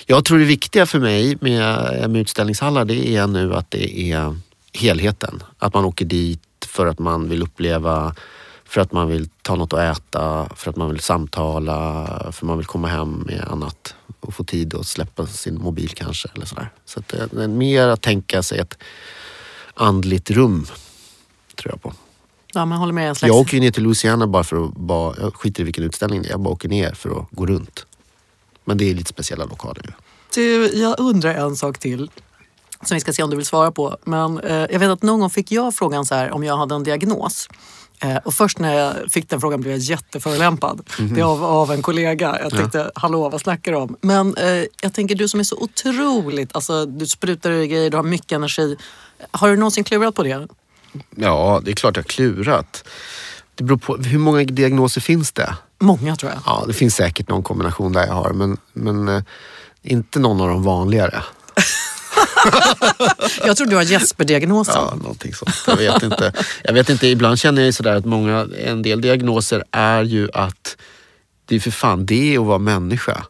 Jag 0.06 0.26
tror 0.26 0.40
det 0.40 0.46
viktiga 0.46 0.86
för 0.86 1.00
mig 1.00 1.38
med, 1.42 2.02
eh, 2.02 2.08
med 2.08 2.22
utställningshallar 2.22 2.86
det 2.86 3.16
är 3.16 3.28
nu 3.28 3.56
att 3.56 3.72
det 3.72 4.00
är 4.12 4.36
helheten. 4.74 5.44
Att 5.58 5.74
man 5.74 5.86
åker 5.86 6.06
dit 6.06 6.42
för 6.66 6.88
att 6.88 7.00
man 7.00 7.30
vill 7.30 7.44
uppleva, 7.44 8.16
för 8.66 8.82
att 8.82 8.92
man 8.92 9.08
vill 9.08 9.30
ta 9.42 9.56
något 9.56 9.74
att 9.74 9.98
äta, 9.98 10.50
för 10.56 10.70
att 10.70 10.76
man 10.76 10.90
vill 10.90 11.00
samtala, 11.00 12.08
för 12.24 12.30
att 12.30 12.42
man 12.42 12.58
vill 12.58 12.68
komma 12.68 12.88
hem 12.88 13.24
med 13.28 13.48
annat 13.52 13.96
och 14.20 14.34
få 14.34 14.44
tid 14.44 14.76
att 14.76 14.88
släppa 14.88 15.28
sin 15.28 15.62
mobil 15.62 15.90
kanske. 15.90 16.30
Eller 16.36 16.46
sådär. 16.46 16.70
Så 16.86 17.00
att 17.00 17.14
eh, 17.14 17.26
det 17.32 17.44
är 17.44 17.48
mer 17.48 17.88
att 17.88 18.02
tänka 18.02 18.44
sig 18.44 18.60
ett 18.60 18.78
andligt 19.74 20.32
rum, 20.32 20.66
tror 21.56 21.74
jag 21.74 21.82
på. 21.82 21.94
Ja, 22.54 22.66
man 22.66 22.78
håller 22.78 22.94
med. 22.94 23.10
En 23.10 23.16
slags... 23.16 23.28
Jag 23.28 23.38
åker 23.38 23.54
ju 23.54 23.60
ner 23.60 23.72
till 23.72 23.84
Louisiana 23.84 24.28
bara 24.28 24.44
för 24.44 24.66
att, 24.66 24.74
bara, 24.76 25.16
jag 25.20 25.36
skiter 25.36 25.62
i 25.62 25.64
vilken 25.64 25.84
utställning 25.84 26.22
det 26.22 26.28
är, 26.28 26.32
jag 26.32 26.40
bara 26.40 26.54
åker 26.54 26.70
ner 26.70 26.94
för 26.94 27.20
att 27.20 27.28
gå 27.32 27.46
runt. 27.46 27.86
Men 28.66 28.78
det 28.78 28.90
är 28.90 28.94
lite 28.94 29.10
speciella 29.10 29.46
lokaler. 29.46 29.96
Du, 30.36 30.72
jag 30.74 31.00
undrar 31.00 31.36
en 31.36 31.56
sak 31.56 31.78
till 31.80 32.12
som 32.86 32.96
vi 32.96 33.02
ska 33.02 33.14
se 33.14 33.24
om 33.24 33.30
du 33.30 33.36
vill 33.36 33.46
svara 33.46 33.72
på. 33.72 33.98
Men 34.04 34.40
eh, 34.40 34.56
jag 34.56 34.80
vet 34.80 34.90
att 34.90 35.02
någon 35.02 35.20
gång 35.20 35.30
fick 35.30 35.52
jag 35.52 35.76
frågan 35.76 36.06
så 36.06 36.16
här 36.16 36.32
om 36.32 36.44
jag 36.44 36.58
hade 36.58 36.76
en 36.76 36.84
diagnos. 36.84 37.48
Eh, 38.00 38.18
och 38.18 38.34
först 38.34 38.60
när 38.60 38.74
jag 38.74 39.12
fick 39.12 39.30
den 39.30 39.42
frågan 39.42 39.62
blev 39.62 39.74
jag 39.74 39.80
jätteförolämpad. 39.80 40.90
Det 41.00 41.22
är 41.22 41.26
av, 41.26 41.44
av 41.44 41.72
en 41.72 41.82
kollega. 41.82 42.40
Jag 42.44 42.52
tänkte, 42.52 42.92
hallå 42.96 43.30
vad 43.30 43.42
snackar 43.42 43.72
du 43.72 43.78
om? 43.78 43.96
Men 44.02 44.38
eh, 44.38 44.66
jag 44.82 44.94
tänker 44.94 45.16
du 45.16 45.28
som 45.28 45.40
är 45.40 45.44
så 45.44 45.58
otroligt, 45.58 46.56
alltså 46.56 46.86
du 46.86 47.06
sprutar 47.06 47.52
ur 47.52 47.66
grejer, 47.66 47.90
du 47.90 47.98
har 47.98 48.04
mycket 48.04 48.32
energi. 48.32 48.78
Har 49.32 49.50
du 49.50 49.56
någonsin 49.56 49.84
klurat 49.84 50.16
på 50.16 50.24
det? 50.24 50.48
Ja, 51.16 51.62
det 51.66 51.72
är 51.72 51.76
klart 51.76 51.96
jag 51.96 52.04
har 52.04 52.08
klurat. 52.08 52.84
Det 53.56 53.64
beror 53.64 53.78
på, 53.78 53.98
hur 53.98 54.20
många 54.20 54.44
diagnoser 54.44 55.02
finns 55.02 55.32
det? 55.32 55.56
Många 55.80 56.16
tror 56.16 56.32
jag. 56.32 56.42
Ja, 56.46 56.64
det 56.68 56.74
finns 56.74 56.96
säkert 56.96 57.30
någon 57.30 57.44
kombination 57.44 57.94
där 57.94 58.08
jag 58.08 58.14
har, 58.14 58.34
men, 58.34 58.58
men 58.74 59.08
eh, 59.08 59.24
inte 59.82 60.20
någon 60.20 60.42
av 60.42 60.48
de 60.48 60.64
vanligare. 60.64 61.24
Jag 63.46 63.58
tror 63.58 63.68
du 63.68 63.76
har 63.76 63.84
Jesper-diagnosen. 63.84 64.76
Ja, 64.76 64.96
någonting 64.96 65.34
sånt. 65.34 65.56
Jag 65.68 65.76
vet 65.76 66.04
inte. 66.04 66.34
Jag 66.64 66.74
vet 66.74 66.90
inte, 66.90 67.08
ibland 67.08 67.40
känner 67.40 67.62
jag 67.62 67.66
ju 67.66 67.72
sådär 67.72 67.96
att 67.96 68.06
många, 68.06 68.48
en 68.66 68.82
del 68.82 69.02
diagnoser 69.02 69.64
är 69.72 70.04
ju 70.04 70.30
att 70.34 70.78
det 71.46 71.56
är 71.56 71.60
för 71.60 71.72
fan 71.72 72.06
det 72.06 72.38
att 72.38 72.46
vara 72.46 72.58
människa. 72.58 73.24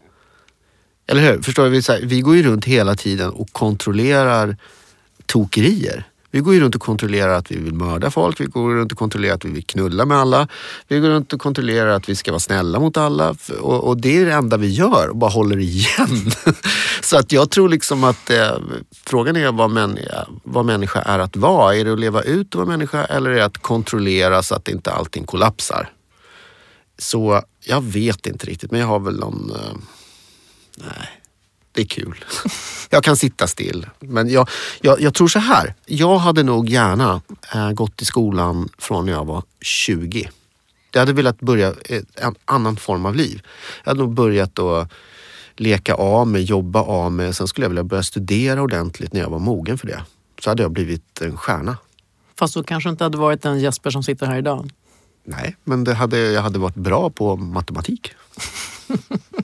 Eller 1.08 1.22
hur? 1.22 1.42
Förstår 1.42 1.64
du? 1.64 1.70
Vi, 1.70 1.82
så 1.82 1.94
här, 1.94 2.02
vi 2.04 2.22
går 2.22 2.36
ju 2.36 2.44
runt 2.44 2.66
hela 2.66 2.96
tiden 2.96 3.30
och 3.30 3.48
kontrollerar 3.52 4.58
tokerier. 5.26 6.08
Vi 6.34 6.40
går 6.40 6.54
ju 6.54 6.60
runt 6.60 6.76
och 6.76 6.82
kontrollerar 6.82 7.34
att 7.34 7.52
vi 7.52 7.58
vill 7.58 7.74
mörda 7.74 8.12
folk, 8.12 8.42
vi 8.42 8.46
går 8.46 8.76
runt 8.76 8.92
och 8.92 8.98
kontrollerar 8.98 9.36
att 9.36 9.46
vi 9.46 9.50
vill 9.50 9.66
knulla 9.66 10.06
med 10.06 10.18
alla. 10.18 10.48
Vi 10.88 11.00
går 11.00 11.10
runt 11.10 11.34
och 11.34 11.42
kontrollerar 11.42 11.88
att 11.88 12.10
vi 12.10 12.16
ska 12.16 12.32
vara 12.32 12.40
snälla 12.40 12.80
mot 12.80 12.98
alla. 12.98 13.36
Och, 13.62 13.88
och 13.88 13.98
det 13.98 14.18
är 14.18 14.26
det 14.26 14.34
enda 14.34 14.58
vi 14.58 14.68
gör 14.68 15.10
och 15.10 15.18
bara 15.18 15.32
håller 15.32 15.60
igen. 15.60 16.32
Så 17.02 17.18
att 17.18 17.32
jag 17.32 17.50
tror 17.50 17.70
liksom 17.70 18.04
att 18.04 18.30
eh, 18.30 18.58
frågan 19.06 19.36
är 19.36 19.52
vad, 19.52 19.72
män, 19.72 20.00
vad 20.44 20.66
människa 20.66 21.02
är 21.02 21.20
att 21.20 21.36
vara. 21.36 21.76
Är 21.76 21.86
det 21.86 21.94
att 21.94 22.00
leva 22.00 22.22
ut 22.22 22.48
att 22.48 22.56
vara 22.56 22.68
människa 22.68 23.06
eller 23.06 23.30
är 23.30 23.36
det 23.36 23.46
att 23.46 23.58
kontrollera 23.58 24.44
så 24.44 24.56
att 24.56 24.68
inte 24.68 24.92
allting 24.92 25.26
kollapsar? 25.26 25.90
Så 26.98 27.42
jag 27.66 27.82
vet 27.82 28.28
inte 28.28 28.46
riktigt 28.46 28.72
men 28.72 28.80
jag 28.80 28.88
har 28.88 29.00
väl 29.00 29.20
någon... 29.20 29.52
Eh, 29.52 29.78
nej, 30.78 31.23
det 31.74 31.82
är 31.82 31.86
kul. 31.86 32.26
Jag 32.90 33.04
kan 33.04 33.18
sitta 33.18 33.48
still. 33.48 33.86
Men 34.00 34.30
jag, 34.30 34.50
jag, 34.82 35.02
jag 35.02 35.14
tror 35.14 35.28
så 35.28 35.40
här. 35.40 35.74
Jag 35.86 36.18
hade 36.18 36.44
nog 36.44 36.70
gärna 36.70 37.22
eh, 37.54 37.72
gått 37.72 38.02
i 38.02 38.06
skolan 38.06 38.70
från 38.78 39.06
när 39.06 39.14
jag 39.14 39.26
var 39.26 39.44
20. 39.62 40.30
Jag 40.92 41.00
hade 41.00 41.14
velat 41.14 41.40
börja 41.40 41.74
ett- 41.86 42.20
en 42.20 42.36
annan 42.46 42.76
form 42.76 43.06
av 43.06 43.16
liv. 43.16 43.42
Jag 43.84 43.90
hade 43.92 44.00
nog 44.00 44.14
börjat 44.14 44.60
att 44.60 44.92
leka 45.56 45.94
av 45.96 46.28
mig, 46.28 46.44
jobba 46.44 46.82
av 46.82 47.12
mig. 47.12 47.34
Sen 47.34 47.48
skulle 47.48 47.66
jag 47.66 47.70
vilja 47.70 47.84
börja 47.84 48.04
studera 48.04 48.62
ordentligt 48.62 49.14
när 49.14 49.22
jag 49.22 49.30
var 49.30 49.40
mogen 49.40 49.78
för 49.78 49.88
det. 49.88 50.04
Så 50.42 50.50
hade 50.50 50.64
jag 50.64 50.72
blivit 50.72 51.22
en 51.22 51.38
stjärna. 51.38 51.78
Fast 52.40 52.54
du 52.54 52.64
kanske 52.64 52.90
inte 52.90 53.04
hade 53.04 53.18
varit 53.18 53.42
den 53.42 53.60
Jesper 53.60 53.90
som 53.92 54.04
sitter 54.04 54.26
här 54.26 54.38
idag. 54.38 54.72
Nej, 55.26 55.56
men 55.64 55.88
hade, 55.88 56.18
jag 56.18 56.42
hade 56.42 56.60
varit 56.60 56.76
bra 56.76 57.10
på 57.10 57.36
matematik. 57.36 58.12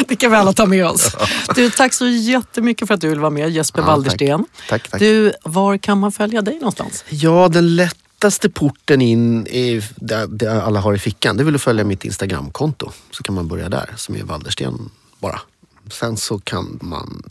Det 0.08 0.16
kan 0.16 0.30
vi 0.30 0.36
alla 0.36 0.52
ta 0.52 0.66
med 0.66 0.86
oss. 0.86 1.16
Du, 1.54 1.70
tack 1.70 1.94
så 1.94 2.08
jättemycket 2.08 2.88
för 2.88 2.94
att 2.94 3.00
du 3.00 3.08
vill 3.08 3.20
vara 3.20 3.30
med, 3.30 3.50
Jesper 3.50 3.80
Ja, 3.80 3.86
Waldersten. 3.86 4.44
Tack, 4.68 4.88
tack. 4.88 5.00
Du, 5.00 5.32
var 5.44 5.76
kan 5.76 5.98
man 5.98 6.12
följa 6.12 6.42
dig 6.42 6.54
någonstans? 6.54 7.04
Ja, 7.08 7.48
den 7.48 7.76
lättaste 7.76 8.50
porten 8.50 9.02
in 9.02 9.46
i 9.46 9.82
det, 9.96 10.62
alla 10.62 10.80
har 10.80 10.94
i 10.94 10.98
fickan, 10.98 11.36
det 11.36 11.44
väl 11.44 11.54
att 11.54 11.62
följa 11.62 11.84
mitt 11.84 12.04
Instagramkonto. 12.04 12.90
Så 13.10 13.22
kan 13.22 13.34
man 13.34 13.48
börja 13.48 13.68
där, 13.68 13.94
som 13.96 14.14
är 14.16 14.22
Waldersten 14.22 14.90
bara. 15.18 15.40
Sen 15.90 16.16
så 16.16 16.38
kan 16.38 16.78
man 16.82 17.22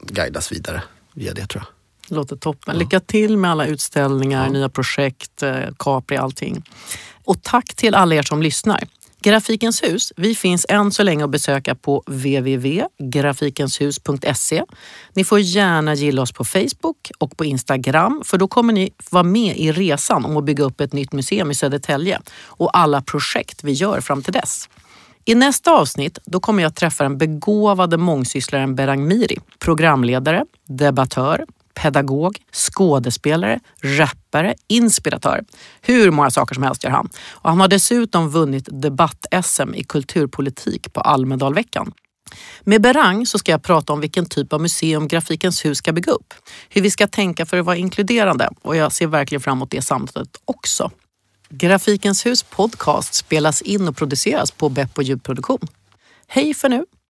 guidas 0.00 0.52
vidare 0.52 0.82
via 1.14 1.34
det 1.34 1.46
tror 1.46 1.62
jag. 1.62 2.16
Låter 2.16 2.36
toppen. 2.36 2.78
Lycka 2.78 3.00
till 3.00 3.36
med 3.36 3.50
alla 3.50 3.66
utställningar, 3.66 4.48
nya 4.48 4.68
projekt, 4.68 5.42
eh, 5.42 5.56
Capri, 5.78 6.16
allting. 6.16 6.62
Och 7.24 7.42
tack 7.42 7.74
till 7.74 7.94
alla 7.94 8.14
er 8.14 8.22
som 8.22 8.42
lyssnar. 8.42 8.84
Grafikens 9.20 9.82
hus, 9.82 10.12
vi 10.16 10.34
finns 10.34 10.66
än 10.68 10.92
så 10.92 11.02
länge 11.02 11.24
att 11.24 11.30
besöka 11.30 11.74
på 11.74 12.02
www.grafikenshus.se. 12.06 14.64
Ni 15.14 15.24
får 15.24 15.40
gärna 15.40 15.94
gilla 15.94 16.22
oss 16.22 16.32
på 16.32 16.44
Facebook 16.44 17.10
och 17.18 17.36
på 17.36 17.44
Instagram 17.44 18.22
för 18.24 18.38
då 18.38 18.48
kommer 18.48 18.72
ni 18.72 18.90
vara 19.10 19.22
med 19.22 19.56
i 19.56 19.72
resan 19.72 20.24
om 20.24 20.36
att 20.36 20.44
bygga 20.44 20.64
upp 20.64 20.80
ett 20.80 20.92
nytt 20.92 21.12
museum 21.12 21.50
i 21.50 21.54
Södertälje 21.54 22.20
och 22.44 22.78
alla 22.78 23.02
projekt 23.02 23.64
vi 23.64 23.72
gör 23.72 24.00
fram 24.00 24.22
till 24.22 24.32
dess. 24.32 24.68
I 25.24 25.34
nästa 25.34 25.72
avsnitt 25.72 26.18
då 26.24 26.40
kommer 26.40 26.62
jag 26.62 26.74
träffa 26.74 27.04
den 27.04 27.18
begåvade 27.18 27.96
mångsysslaren 27.96 28.74
Berang 28.74 29.08
Miri, 29.08 29.38
programledare, 29.58 30.44
debattör, 30.68 31.44
pedagog, 31.82 32.38
skådespelare, 32.52 33.60
rappare, 33.82 34.54
inspiratör. 34.68 35.44
Hur 35.80 36.10
många 36.10 36.30
saker 36.30 36.54
som 36.54 36.62
helst 36.62 36.84
gör 36.84 36.90
han. 36.90 37.08
Och 37.30 37.50
han 37.50 37.60
har 37.60 37.68
dessutom 37.68 38.30
vunnit 38.30 38.68
debatt-SM 38.72 39.74
i 39.74 39.84
kulturpolitik 39.84 40.92
på 40.92 41.00
Almedalveckan. 41.00 41.92
Med 42.60 42.82
Berang 42.82 43.26
så 43.26 43.38
ska 43.38 43.50
jag 43.52 43.62
prata 43.62 43.92
om 43.92 44.00
vilken 44.00 44.26
typ 44.26 44.52
av 44.52 44.60
museum 44.60 45.08
Grafikens 45.08 45.64
hus 45.64 45.78
ska 45.78 45.92
bygga 45.92 46.12
upp. 46.12 46.34
Hur 46.68 46.82
vi 46.82 46.90
ska 46.90 47.06
tänka 47.06 47.46
för 47.46 47.58
att 47.58 47.66
vara 47.66 47.76
inkluderande 47.76 48.48
och 48.62 48.76
jag 48.76 48.92
ser 48.92 49.06
verkligen 49.06 49.40
fram 49.40 49.58
emot 49.58 49.70
det 49.70 49.82
samtalet 49.82 50.36
också. 50.44 50.90
Grafikens 51.50 52.26
hus 52.26 52.42
podcast 52.42 53.14
spelas 53.14 53.62
in 53.62 53.88
och 53.88 53.96
produceras 53.96 54.50
på 54.50 54.68
Beppo 54.68 55.02
ljudproduktion. 55.02 55.68
Hej 56.26 56.54
för 56.54 56.68
nu! 56.68 56.84